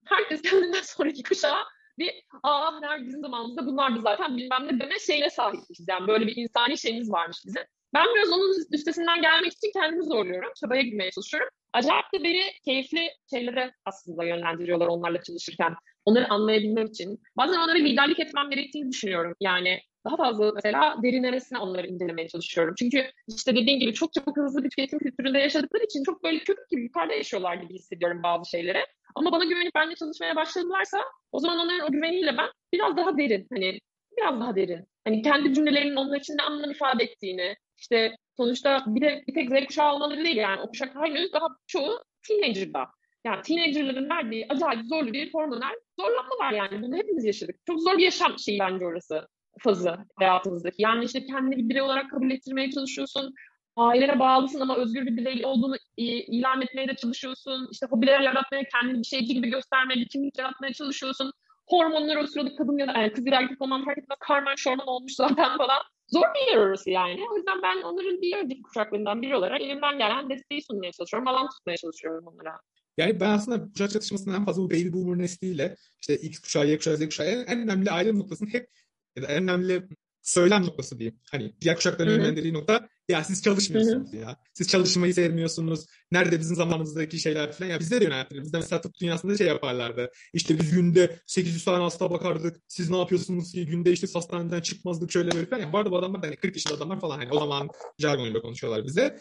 Herkes 0.05 0.43
kendinden 0.43 0.83
sonraki 0.83 1.23
kuşağa 1.23 1.65
bir 1.99 2.11
aa 2.43 2.83
her 2.83 3.07
bizim 3.07 3.21
zamanımızda 3.21 3.67
bunlardı 3.67 4.01
zaten 4.01 4.37
bilmem 4.37 4.67
ne 4.67 4.81
deme 4.81 4.99
şeyine 4.99 5.31
sahipmişiz. 5.31 5.87
Yani 5.89 6.09
böyle 6.09 6.27
bir 6.27 6.37
insani 6.37 6.79
şeyimiz 6.79 7.13
varmış 7.13 7.39
bizim. 7.47 7.63
Ben 7.95 8.07
biraz 8.15 8.33
onun 8.33 8.55
üstesinden 8.73 9.23
gelmek 9.23 9.53
için 9.53 9.71
kendimi 9.73 10.05
zorluyorum. 10.05 10.53
Çabaya 10.61 10.83
girmeye 10.83 11.11
çalışıyorum. 11.11 11.49
Acayip 11.73 12.05
de 12.15 12.25
beni 12.25 12.43
keyifli 12.65 13.11
şeylere 13.31 13.73
aslında 13.85 14.25
yönlendiriyorlar 14.25 14.87
onlarla 14.87 15.23
çalışırken. 15.23 15.75
Onları 16.05 16.31
anlayabilmem 16.31 16.87
için. 16.87 17.23
Bazen 17.37 17.57
onlara 17.57 17.79
liderlik 17.79 18.21
etmem 18.21 18.51
gerektiğini 18.51 18.93
düşünüyorum. 18.93 19.35
Yani 19.41 19.81
daha 20.05 20.17
fazla 20.17 20.53
mesela 20.55 20.97
derinlemesine 21.03 21.59
onları 21.59 21.87
incelemeye 21.87 22.29
çalışıyorum. 22.29 22.75
Çünkü 22.79 23.11
işte 23.29 23.57
dediğim 23.57 23.81
gibi 23.81 23.95
çok 23.95 24.13
çok 24.13 24.37
hızlı 24.37 24.65
bir 24.65 24.71
tüketim 24.71 24.99
kültüründe 24.99 25.39
yaşadıkları 25.39 25.85
için 25.85 26.05
çok 26.05 26.25
böyle 26.25 26.39
köpük 26.39 26.71
gibi 26.71 26.83
yukarıda 26.83 27.15
yaşıyorlar 27.15 27.55
gibi 27.55 27.75
hissediyorum 27.75 28.23
bazı 28.23 28.51
şeylere. 28.51 28.87
Ama 29.15 29.33
bana 29.33 29.45
güvenip 29.45 29.75
benimle 29.75 29.95
çalışmaya 29.95 30.37
başladılarsa 30.37 30.99
o 31.33 31.39
zaman 31.39 31.59
onların 31.59 31.89
o 31.89 31.93
güveniyle 31.93 32.37
ben 32.39 32.49
biraz 32.73 32.97
daha 32.97 33.19
derin 33.19 33.47
hani 33.53 33.79
biraz 34.19 34.41
daha 34.41 34.57
derin. 34.57 34.87
Hani 35.05 35.23
kendi 35.23 35.55
cümlelerinin 35.55 35.97
onlar 35.97 36.21
için 36.21 36.37
ne 36.37 36.43
anlam 36.43 36.71
ifade 36.71 37.05
ettiğini, 37.05 37.57
işte 37.81 38.17
sonuçta 38.37 38.85
bir 38.87 39.01
de 39.01 39.25
bir 39.29 39.35
tek 39.35 39.51
Z 39.51 39.67
kuşağı 39.67 39.95
olmaları 39.95 40.25
değil 40.25 40.37
yani 40.37 40.61
o 40.61 40.69
kuşak 40.69 40.95
henüz 40.95 41.33
daha 41.33 41.47
çoğu 41.67 42.03
teenager'da. 42.29 42.87
Yani 43.25 43.43
teenager'ların 43.43 44.11
verdiği 44.11 44.47
acayip 44.49 44.87
zorlu 44.87 45.13
bir 45.13 45.33
hormonal 45.33 45.75
zorlanma 46.01 46.39
var 46.41 46.53
yani. 46.53 46.83
Bunu 46.83 46.97
hepimiz 46.97 47.25
yaşadık. 47.25 47.57
Çok 47.67 47.81
zor 47.81 47.99
bir 47.99 48.03
yaşam 48.03 48.39
şeyi 48.39 48.59
bence 48.59 48.87
orası 48.87 49.29
fazı 49.59 49.97
hayatımızdaki. 50.17 50.83
Yani 50.83 51.05
işte 51.05 51.27
kendini 51.27 51.57
bir 51.57 51.69
birey 51.69 51.83
olarak 51.83 52.11
kabul 52.11 52.31
ettirmeye 52.31 52.71
çalışıyorsun. 52.71 53.35
Ailene 53.77 54.19
bağlısın 54.19 54.61
ama 54.61 54.77
özgür 54.77 55.07
bir 55.07 55.17
birey 55.17 55.45
olduğunu 55.45 55.77
ilan 55.97 56.63
etmeye 56.63 56.89
de 56.89 56.97
çalışıyorsun. 56.97 57.69
İşte 57.73 57.87
hobiler 57.87 58.21
yaratmaya, 58.21 58.65
kendini 58.65 58.99
bir 58.99 59.07
şeyci 59.07 59.35
gibi 59.35 59.51
göstermeye, 59.51 60.01
bir 60.01 60.09
kimlik 60.09 60.39
yaratmaya 60.39 60.73
çalışıyorsun. 60.73 61.33
Hormonlar 61.67 62.17
o 62.17 62.27
sırada 62.27 62.57
kadın 62.57 62.79
ya 62.79 62.89
da 62.89 62.93
yani 62.99 63.13
kız 63.13 63.27
bir 63.27 63.33
erkek 63.33 63.63
olman 63.63 63.85
fark 63.85 63.99
etmez. 63.99 64.19
Karman 64.21 64.55
şorman 64.55 64.87
olmuş 64.87 65.13
zaten 65.13 65.57
falan 65.57 65.83
zor 66.13 66.27
bir 66.35 66.53
yer 66.53 66.57
orası 66.57 66.91
yani. 66.91 67.21
O 67.33 67.37
yüzden 67.37 67.63
ben 67.63 67.83
onların 67.83 68.43
önceki 68.45 68.63
kuşaklarından 68.63 69.23
biri 69.23 69.37
olarak 69.37 69.61
elimden 69.61 69.99
gelen 69.99 70.31
desteği 70.31 70.63
sunmaya 70.63 70.93
çalışıyorum. 70.93 71.29
Alan 71.29 71.49
tutmaya 71.49 71.77
çalışıyorum 71.77 72.27
onlara. 72.27 72.61
Yani 72.99 73.21
ben 73.21 73.31
aslında 73.31 73.73
kuşak 73.73 73.91
çatışmasının 73.91 74.35
en 74.35 74.45
fazla 74.45 74.63
bu 74.63 74.71
baby 74.71 74.93
boomer 74.93 75.19
nesliyle 75.19 75.77
işte 76.01 76.17
X 76.17 76.39
kuşağı, 76.39 76.67
Y 76.67 76.77
kuşağı, 76.77 76.97
Z 76.97 77.05
kuşağı 77.05 77.27
en, 77.27 77.59
önemli 77.59 77.91
ayrım 77.91 78.19
noktasının 78.19 78.51
hep 78.51 78.69
ya 79.17 79.23
da 79.23 79.27
en 79.27 79.43
önemli 79.43 79.89
söylem 80.23 80.67
noktası 80.67 80.99
diyeyim. 80.99 81.19
Hani 81.31 81.55
diğer 81.61 81.77
kuşakların 81.77 82.11
yönlendirdiği 82.11 82.55
nokta 82.55 82.89
ya 83.09 83.25
siz 83.25 83.43
çalışmıyorsunuz 83.43 84.15
ya. 84.15 84.37
Siz 84.55 84.69
çalışmayı 84.69 85.15
sevmiyorsunuz. 85.15 85.87
Nerede 86.13 86.41
bizim 86.41 86.57
zamanımızdaki 86.57 87.19
şeyler 87.19 87.53
falan. 87.53 87.71
Ya 87.71 87.81
bizde 87.81 88.01
de 88.01 88.05
yöneltilir. 88.05 88.43
Bizde 88.43 88.57
mesela 88.57 88.81
tıp 88.81 89.01
dünyasında 89.01 89.37
şey 89.37 89.47
yaparlardı. 89.47 90.11
İşte 90.33 90.59
biz 90.59 90.71
günde 90.71 91.19
800 91.27 91.65
tane 91.65 91.83
hasta 91.83 92.11
bakardık. 92.11 92.57
Siz 92.69 92.91
ne 92.91 92.99
yapıyorsunuz 92.99 93.53
ki? 93.53 93.67
Günde 93.67 93.93
işte 93.93 94.07
hastaneden 94.15 94.61
çıkmazdık 94.61 95.13
şöyle 95.13 95.33
böyle 95.33 95.47
falan. 95.47 95.61
Yani 95.61 95.73
vardı 95.73 95.91
bu 95.91 95.99
adamlar 95.99 96.23
da 96.23 96.27
hani 96.27 96.37
40 96.37 96.57
yaşında 96.57 96.75
adamlar 96.75 97.01
falan. 97.01 97.19
Hani 97.19 97.31
o 97.33 97.39
zaman 97.39 97.69
jargonuyla 97.99 98.41
konuşuyorlar 98.41 98.85
bize. 98.87 99.19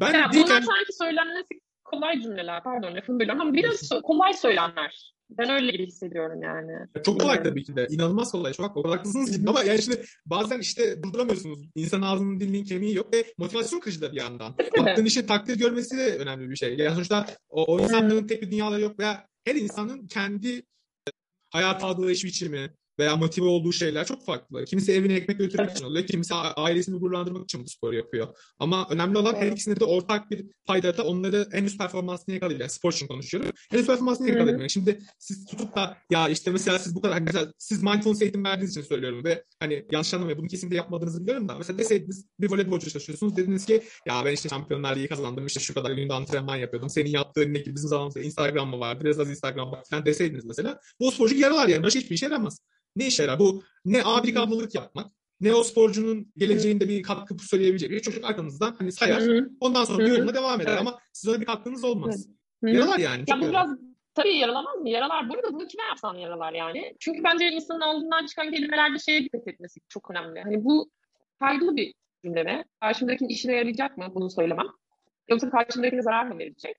Ben 0.00 0.12
ya, 0.12 0.30
bunlar 0.34 0.62
sanki 0.62 0.92
söylenmesi 0.98 1.60
kolay 1.84 2.20
cümleler. 2.20 2.62
Pardon 2.62 2.94
lafını 2.94 3.20
bölüyorum 3.20 3.40
ama 3.40 3.54
biraz 3.54 3.88
kolay 4.02 4.32
söylenler. 4.32 5.14
Ben 5.30 5.50
öyle 5.50 5.72
gibi 5.72 5.86
hissediyorum 5.86 6.42
yani. 6.42 6.72
Çok 7.04 7.20
kolay 7.20 7.42
tabii 7.42 7.64
ki 7.64 7.76
de. 7.76 7.86
İnanılmaz 7.90 8.32
kolay. 8.32 8.52
Çok 8.52 8.74
kolay 8.74 8.96
haklısınız 8.96 9.38
gibi. 9.38 9.50
Ama 9.50 9.62
yani 9.62 9.82
şimdi 9.82 10.04
bazen 10.26 10.58
işte 10.58 11.02
durduramıyorsunuz. 11.02 11.58
İnsan 11.74 12.02
ağzının 12.02 12.40
dilinin 12.40 12.64
kemiği 12.64 12.96
yok 12.96 13.14
ve 13.14 13.24
motivasyon 13.38 13.80
kırıcı 13.80 14.02
da 14.02 14.12
bir 14.12 14.16
yandan. 14.16 14.54
Yaptığın 14.76 15.04
işi 15.04 15.26
takdir 15.26 15.58
görmesi 15.58 15.96
de 15.96 16.18
önemli 16.18 16.50
bir 16.50 16.56
şey. 16.56 16.76
Yani 16.76 16.94
sonuçta 16.94 17.26
o, 17.48 17.64
o 17.74 17.80
insanların 17.80 18.26
tek 18.26 18.42
bir 18.42 18.50
dünyaları 18.50 18.80
yok 18.80 18.98
veya 18.98 19.26
her 19.44 19.54
insanın 19.54 20.06
kendi 20.06 20.62
hayat 21.50 21.84
aldığı 21.84 22.10
iş 22.10 22.24
biçimi, 22.24 22.70
veya 22.98 23.16
motive 23.16 23.46
olduğu 23.46 23.72
şeyler 23.72 24.06
çok 24.06 24.24
farklı. 24.24 24.64
Kimisi 24.64 24.92
evine 24.92 25.14
ekmek 25.14 25.38
götürmek 25.38 25.70
için 25.70 25.84
oluyor, 25.84 26.06
kimisi 26.06 26.34
ailesini 26.34 26.98
gururlandırmak 26.98 27.44
için 27.44 27.64
bu 27.64 27.68
sporu 27.68 27.94
yapıyor. 27.94 28.28
Ama 28.58 28.86
önemli 28.90 29.18
olan 29.18 29.34
her 29.34 29.52
ikisinde 29.52 29.80
de 29.80 29.84
ortak 29.84 30.30
bir 30.30 30.46
paydada 30.64 31.04
onları 31.04 31.48
en 31.52 31.64
üst 31.64 31.78
performansını 31.78 32.34
yakalayabilmek. 32.34 32.72
Spor 32.72 32.92
için 32.92 33.06
konuşuyorum. 33.06 33.50
En 33.72 33.78
üst 33.78 33.86
performansını 33.86 34.28
yakalayabilmek. 34.28 34.70
Şimdi 34.70 34.98
siz 35.18 35.46
tutup 35.46 35.76
da 35.76 35.96
ya 36.10 36.28
işte 36.28 36.50
mesela 36.50 36.78
siz 36.78 36.94
bu 36.94 37.00
kadar 37.00 37.20
mesela 37.20 37.52
siz 37.58 37.82
mindfulness 37.82 38.22
eğitim 38.22 38.44
verdiğiniz 38.44 38.70
için 38.70 38.88
söylüyorum 38.88 39.24
ve 39.24 39.44
hani 39.60 39.86
yanlış 39.92 40.14
anlamayın 40.14 40.38
bunu 40.38 40.46
kesinlikle 40.46 40.76
yapmadığınızı 40.76 41.22
biliyorum 41.22 41.48
da 41.48 41.58
mesela 41.58 41.78
deseydiniz 41.78 42.26
bir 42.40 42.50
voleybolcu 42.50 42.90
çalışıyorsunuz 42.90 43.36
dediniz 43.36 43.66
ki 43.66 43.82
ya 44.06 44.24
ben 44.24 44.32
işte 44.32 44.48
şampiyonlar 44.48 44.96
ligi 44.96 45.08
kazandım 45.08 45.46
işte 45.46 45.60
şu 45.60 45.74
kadar 45.74 45.90
günde 45.90 46.12
antrenman 46.12 46.56
yapıyordum. 46.56 46.90
Senin 46.90 47.10
yaptığın 47.10 47.54
ne 47.54 47.62
ki 47.62 47.74
bizim 47.74 47.88
zamanımızda 47.88 48.20
Instagram 48.20 48.68
mı 48.68 48.80
vardı 48.80 49.04
biraz 49.04 49.20
az 49.20 49.30
Instagram 49.30 49.72
var 49.72 49.84
falan 49.90 50.06
deseydiniz 50.06 50.44
mesela 50.44 50.80
bu 51.00 51.10
sporcu 51.10 51.36
yaralar 51.36 51.68
yani 51.68 51.82
başka 51.82 52.00
hiçbir 52.00 52.14
işe 52.14 52.26
yaramaz 52.26 52.58
ne 52.96 53.06
işe 53.06 53.22
yarar? 53.22 53.38
Bu 53.38 53.62
ne 53.84 54.04
abilik 54.04 54.36
ablalık 54.36 54.74
yapmak, 54.74 55.06
ne 55.40 55.54
o 55.54 55.62
sporcunun 55.62 56.32
geleceğinde 56.36 56.88
bir 56.88 57.02
katkı 57.02 57.38
söyleyebilecek 57.38 57.90
bir 57.90 58.00
çocuk 58.00 58.24
arkanızdan 58.24 58.76
hani 58.78 58.92
sayar. 58.92 59.22
Ondan 59.60 59.84
sonra 59.84 60.08
yoluna 60.08 60.34
devam 60.34 60.60
eder 60.60 60.76
ama 60.76 60.98
siz 61.12 61.30
öyle 61.30 61.40
bir 61.40 61.46
katkınız 61.46 61.84
olmaz. 61.84 62.28
Yaralar 62.62 62.98
yani. 62.98 63.24
Ya 63.28 63.40
bu 63.40 63.48
biraz 63.48 63.70
Tabii 64.14 64.36
yaralamaz 64.36 64.76
mı? 64.80 64.88
Yaralar. 64.88 65.28
Bu 65.28 65.34
arada 65.34 65.52
bunu 65.52 65.66
kime 65.66 65.84
yapsan 65.84 66.14
yaralar 66.14 66.52
yani. 66.52 66.94
Çünkü 67.00 67.24
bence 67.24 67.48
insanın 67.48 67.80
ağzından 67.80 68.26
çıkan 68.26 68.50
kelimelerde 68.50 68.98
şeye 68.98 69.24
dikkat 69.24 69.48
etmesi 69.48 69.80
çok 69.88 70.10
önemli. 70.10 70.42
Hani 70.42 70.64
bu 70.64 70.90
faydalı 71.38 71.76
bir 71.76 71.94
cümle 72.24 72.42
mi? 72.42 72.64
Karşımdakinin 72.80 73.28
işine 73.28 73.52
yarayacak 73.52 73.98
mı 73.98 74.06
bunu 74.14 74.30
söylemem? 74.30 74.66
Yoksa 75.28 75.50
karşımdakine 75.50 76.02
zarar 76.02 76.26
mı 76.26 76.38
verecek? 76.38 76.76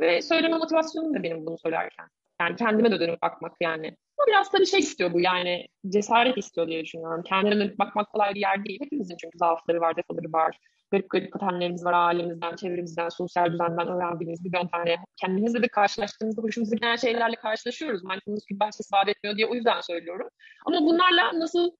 Ve 0.00 0.22
söyleme 0.22 0.58
motivasyonum 0.58 1.14
da 1.14 1.22
benim 1.22 1.46
bunu 1.46 1.58
söylerken. 1.58 2.06
Yani 2.40 2.56
kendime 2.56 2.90
de 2.90 3.00
dönüp 3.00 3.22
bakmak 3.22 3.52
yani. 3.60 3.96
Biraz 4.28 4.50
tabii 4.50 4.66
şey 4.66 4.80
istiyor 4.80 5.12
bu 5.12 5.20
yani 5.20 5.68
cesaret 5.88 6.38
istiyor 6.38 6.68
diye 6.68 6.84
düşünüyorum. 6.84 7.22
Kendine 7.22 7.78
bakmak 7.78 8.12
kolay 8.12 8.34
bir 8.34 8.40
yer 8.40 8.64
değil. 8.64 8.80
Hepimizin 8.82 9.16
çünkü 9.16 9.38
zaafları 9.38 9.80
var, 9.80 9.96
defoları 9.96 10.32
var. 10.32 10.58
Garip 10.90 11.10
garip 11.10 11.32
patenlerimiz 11.32 11.84
var 11.84 11.92
ailemizden, 11.92 12.56
çevremizden, 12.56 13.08
sosyal 13.08 13.52
düzenden 13.52 13.88
öğrendiğimiz 13.88 14.44
bir 14.44 14.52
tane. 14.52 14.96
Kendimizle 15.16 15.62
de 15.62 15.68
karşılaştığımızda 15.68 16.42
hoşumuza 16.42 16.76
giden 16.76 16.96
şeylerle 16.96 17.36
karşılaşıyoruz. 17.36 18.04
Mindfulness 18.04 18.50
bir 18.50 18.60
başkası 18.60 18.96
vaat 18.96 19.08
etmiyor 19.08 19.36
diye 19.36 19.46
o 19.46 19.54
yüzden 19.54 19.80
söylüyorum. 19.80 20.28
Ama 20.66 20.80
bunlarla 20.80 21.40
nasıl 21.40 21.70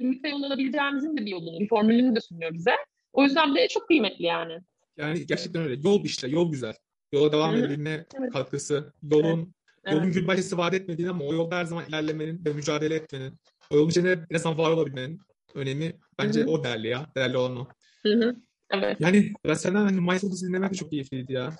birlikte 0.00 0.28
yol 0.28 0.42
alabileceğimizin 0.42 1.16
de 1.16 1.26
bir 1.26 1.30
yolunu, 1.30 1.60
bir 1.60 1.68
formülünü 1.68 2.16
de 2.16 2.20
sunuyor 2.20 2.54
bize. 2.54 2.76
O 3.12 3.22
yüzden 3.22 3.54
de 3.54 3.68
çok 3.68 3.86
kıymetli 3.88 4.24
yani. 4.24 4.58
Yani 4.96 5.26
gerçekten 5.26 5.62
öyle. 5.62 5.88
Yol 5.88 6.04
işte, 6.04 6.28
yol 6.28 6.52
güzel. 6.52 6.74
Yola 7.12 7.32
devam 7.32 7.54
edildiğine 7.56 8.06
evet. 8.20 8.32
katkısı, 8.32 8.92
yolun 9.02 9.54
evet. 9.84 9.96
yolun 9.96 10.12
gül 10.12 10.26
başlısı 10.26 10.58
vaat 10.58 10.74
etmediğini 10.74 11.10
ama 11.10 11.24
o 11.24 11.34
yolda 11.34 11.56
her 11.56 11.64
zaman 11.64 11.84
ilerlemenin 11.88 12.44
ve 12.44 12.52
mücadele 12.52 12.94
etmenin, 12.94 13.38
o 13.70 13.76
yolun 13.76 13.90
içinde 13.90 14.26
en 14.30 14.36
azından 14.36 14.58
var 14.58 14.70
olabilmenin 14.70 15.20
önemi 15.54 15.92
bence 16.18 16.40
Hı-hı. 16.40 16.50
o 16.50 16.64
değerli 16.64 16.88
ya. 16.88 17.06
Değerli 17.16 17.36
olan 17.36 17.56
o. 17.56 17.66
Hı-hı. 18.02 18.36
Evet. 18.70 18.96
Yani 19.00 19.32
ben 19.44 19.54
senden 19.54 19.80
hani 19.80 20.00
Mindfulness 20.00 20.42
dinlemek 20.42 20.70
de 20.70 20.74
çok 20.74 20.90
keyifliydi 20.90 21.32
ya. 21.32 21.52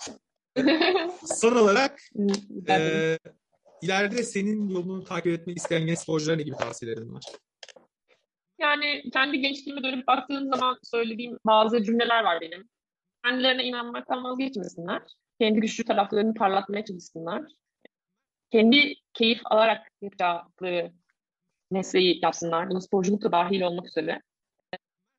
Son 1.24 1.56
olarak 1.56 2.00
e, 2.68 3.18
ileride 3.82 4.22
senin 4.22 4.68
yolunu 4.68 5.04
takip 5.04 5.32
etmek 5.32 5.56
isteyen 5.56 5.86
genç 5.86 5.98
sporculara 5.98 6.36
ne 6.36 6.42
gibi 6.42 6.56
tavsiyelerin 6.56 7.14
var? 7.14 7.22
Yani 8.60 9.02
kendi 9.12 9.40
gençliğime 9.40 9.82
dönüp 9.82 10.06
baktığım 10.06 10.52
zaman 10.52 10.78
söylediğim 10.82 11.38
bazı 11.46 11.84
cümleler 11.84 12.24
var 12.24 12.40
benim. 12.40 12.68
Kendilerine 13.24 13.64
inanmaktan 13.64 14.24
vazgeçmesinler. 14.24 15.02
Kendi 15.40 15.60
güçlü 15.60 15.84
taraflarını 15.84 16.34
parlatmaya 16.34 16.84
çalışsınlar. 16.84 17.42
Kendi 18.50 18.94
keyif 19.14 19.40
alarak 19.44 19.90
yapacakları 20.02 20.92
mesleği 21.70 22.20
yapsınlar. 22.22 22.70
Bunu 22.70 22.80
sporculuk 22.80 23.22
da 23.22 23.32
dahil 23.32 23.60
olmak 23.60 23.86
üzere. 23.86 24.22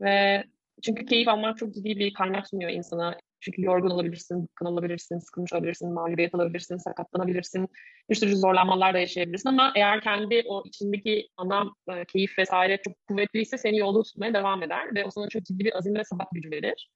Ve 0.02 0.44
çünkü 0.82 1.06
keyif 1.06 1.28
almak 1.28 1.58
çok 1.58 1.74
ciddi 1.74 2.00
bir 2.00 2.14
kaynak 2.14 2.50
sunuyor 2.50 2.72
insana. 2.72 3.18
Çünkü 3.40 3.62
yorgun 3.62 3.90
olabilirsin, 3.90 4.44
bıkkın 4.44 4.66
olabilirsin, 4.66 5.20
sıkılmış 5.20 5.54
olabilirsin, 5.54 5.94
mağlubiyet 5.94 6.36
alabilirsin, 6.36 6.78
sakatlanabilirsin. 6.78 7.68
Bir 8.10 8.16
sürü 8.16 8.36
zorlanmalar 8.36 8.94
da 8.94 9.00
yaşayabilirsin 9.00 9.50
ama 9.50 9.74
eğer 9.76 10.02
kendi 10.02 10.44
o 10.48 10.64
içindeki 10.66 11.28
ana 11.38 11.66
e, 11.90 12.06
keyif 12.06 12.40
vesaire 12.40 12.82
çok 12.84 13.08
kuvvetliyse 13.08 13.58
seni 13.58 13.78
yolda 13.78 14.04
tutmaya 14.04 14.34
devam 14.34 14.64
eder 14.64 14.96
ve 14.96 15.06
o 15.06 15.12
sana 15.12 15.28
çok 15.28 15.46
ciddi 15.46 15.66
bir 15.66 15.78
azim 15.78 15.96
ve 15.96 16.04
sabah 16.04 16.26
gücü 16.32 16.52
verir. 16.52 16.90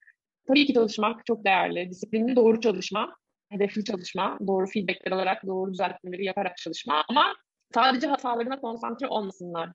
Tabii 0.47 0.65
ki 0.65 0.73
çalışmak 0.73 1.25
çok 1.25 1.45
değerli. 1.45 1.89
Disiplinli 1.89 2.36
doğru 2.36 2.61
çalışma, 2.61 3.15
hedefli 3.50 3.84
çalışma, 3.84 4.38
doğru 4.48 4.68
feedbackler 4.68 5.12
alarak, 5.12 5.46
doğru 5.48 5.74
düzeltmeleri 5.74 6.26
yaparak 6.26 6.58
çalışma 6.58 7.04
ama 7.10 7.34
sadece 7.74 8.08
hatalarına 8.08 8.60
konsantre 8.60 9.08
olmasınlar. 9.08 9.70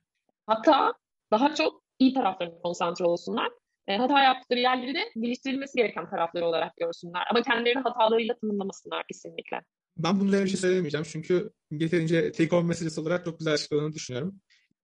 Hatta 0.47 0.93
daha 1.31 1.55
çok 1.55 1.83
iyi 1.99 2.13
taraflarına 2.13 2.61
konsantre 2.61 3.05
olsunlar 3.05 3.51
e, 3.87 3.97
hata 3.97 4.23
yaptıkları 4.23 4.59
yerleri 4.59 4.93
de 4.93 4.99
geliştirilmesi 5.19 5.77
gereken 5.77 6.09
tarafları 6.09 6.45
olarak 6.45 6.77
görsünler. 6.77 7.21
Ama 7.29 7.41
kendilerini 7.41 7.81
hatalarıyla 7.81 8.35
tanımlamasınlar 8.41 9.03
kesinlikle. 9.07 9.61
Ben 9.97 10.19
bunlara 10.19 10.43
bir 10.43 10.49
şey 10.49 10.59
söylemeyeceğim 10.59 11.05
çünkü 11.09 11.51
yeterince 11.71 12.31
take 12.31 12.49
home 12.49 12.67
meselesi 12.67 13.01
olarak 13.01 13.25
çok 13.25 13.39
güzel 13.39 13.53
açıkladığını 13.53 13.93
düşünüyorum. 13.93 14.35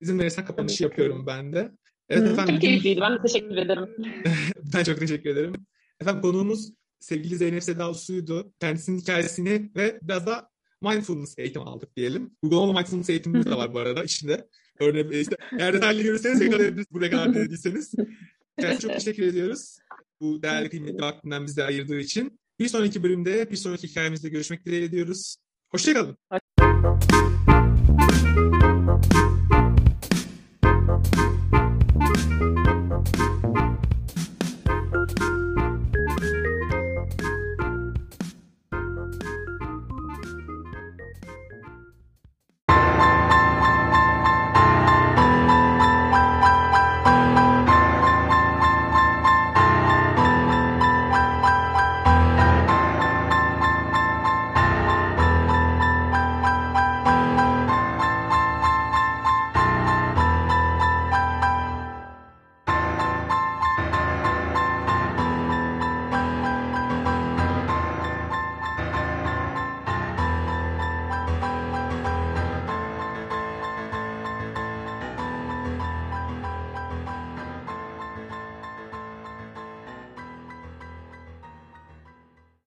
İzin 0.02 0.20
verirsen 0.20 0.46
kapanışı 0.46 0.84
yapıyorum 0.84 1.28
ben 1.28 1.54
de. 1.54 1.72
Evet 2.10 2.24
Hı, 2.24 2.32
efendim. 2.34 2.54
Çok 2.54 2.62
keyifliydi. 2.62 3.02
Ben 3.02 3.14
de 3.14 3.22
teşekkür 3.22 3.58
ederim. 3.58 3.96
ben 4.74 4.84
çok 4.84 5.00
teşekkür 5.00 5.30
ederim. 5.30 5.54
Efendim 6.02 6.22
konuğumuz 6.22 6.74
sevgili 7.00 7.36
Zeynep 7.36 7.64
Seda 7.64 7.94
Su'ydu. 7.94 8.54
Kendisinin 8.60 9.00
hikayesini 9.00 9.72
ve 9.76 10.00
biraz 10.02 10.26
da 10.26 10.50
mindfulness 10.82 11.36
eğitimi 11.38 11.66
aldık 11.66 11.96
diyelim. 11.96 12.32
Google 12.44 12.58
Home 12.58 12.80
mindfulness 12.80 13.10
eğitimimiz 13.10 13.46
de 13.46 13.56
var 13.56 13.74
bu 13.74 13.80
arada 13.80 14.04
içinde. 14.04 14.48
Örneğin 14.80 15.12
e, 15.12 15.20
işte 15.20 15.36
eğer 15.60 15.74
detaylı 15.74 16.04
görürseniz 16.04 16.42
ne 16.42 16.86
buraya 16.92 17.10
kadar 17.10 17.36
dediyseniz. 17.36 17.94
Yani 18.62 18.80
çok 18.80 18.94
teşekkür 18.94 19.24
ediyoruz. 19.24 19.78
Bu 20.22 20.42
değerli 20.42 20.70
kıymetli 20.70 21.02
vaktinden 21.02 21.46
bize 21.46 21.64
ayırdığı 21.64 22.00
için. 22.00 22.40
Bir 22.60 22.68
sonraki 22.68 23.04
bölümde, 23.04 23.52
bir 23.52 23.56
sonraki 23.56 23.88
hikayemizde 23.88 24.30
görüşmek 24.30 24.66
dileğiyle 24.66 24.92
diyoruz. 24.92 25.38
Hoşçakalın. 25.70 26.18
Hoşçakalın. 26.32 26.98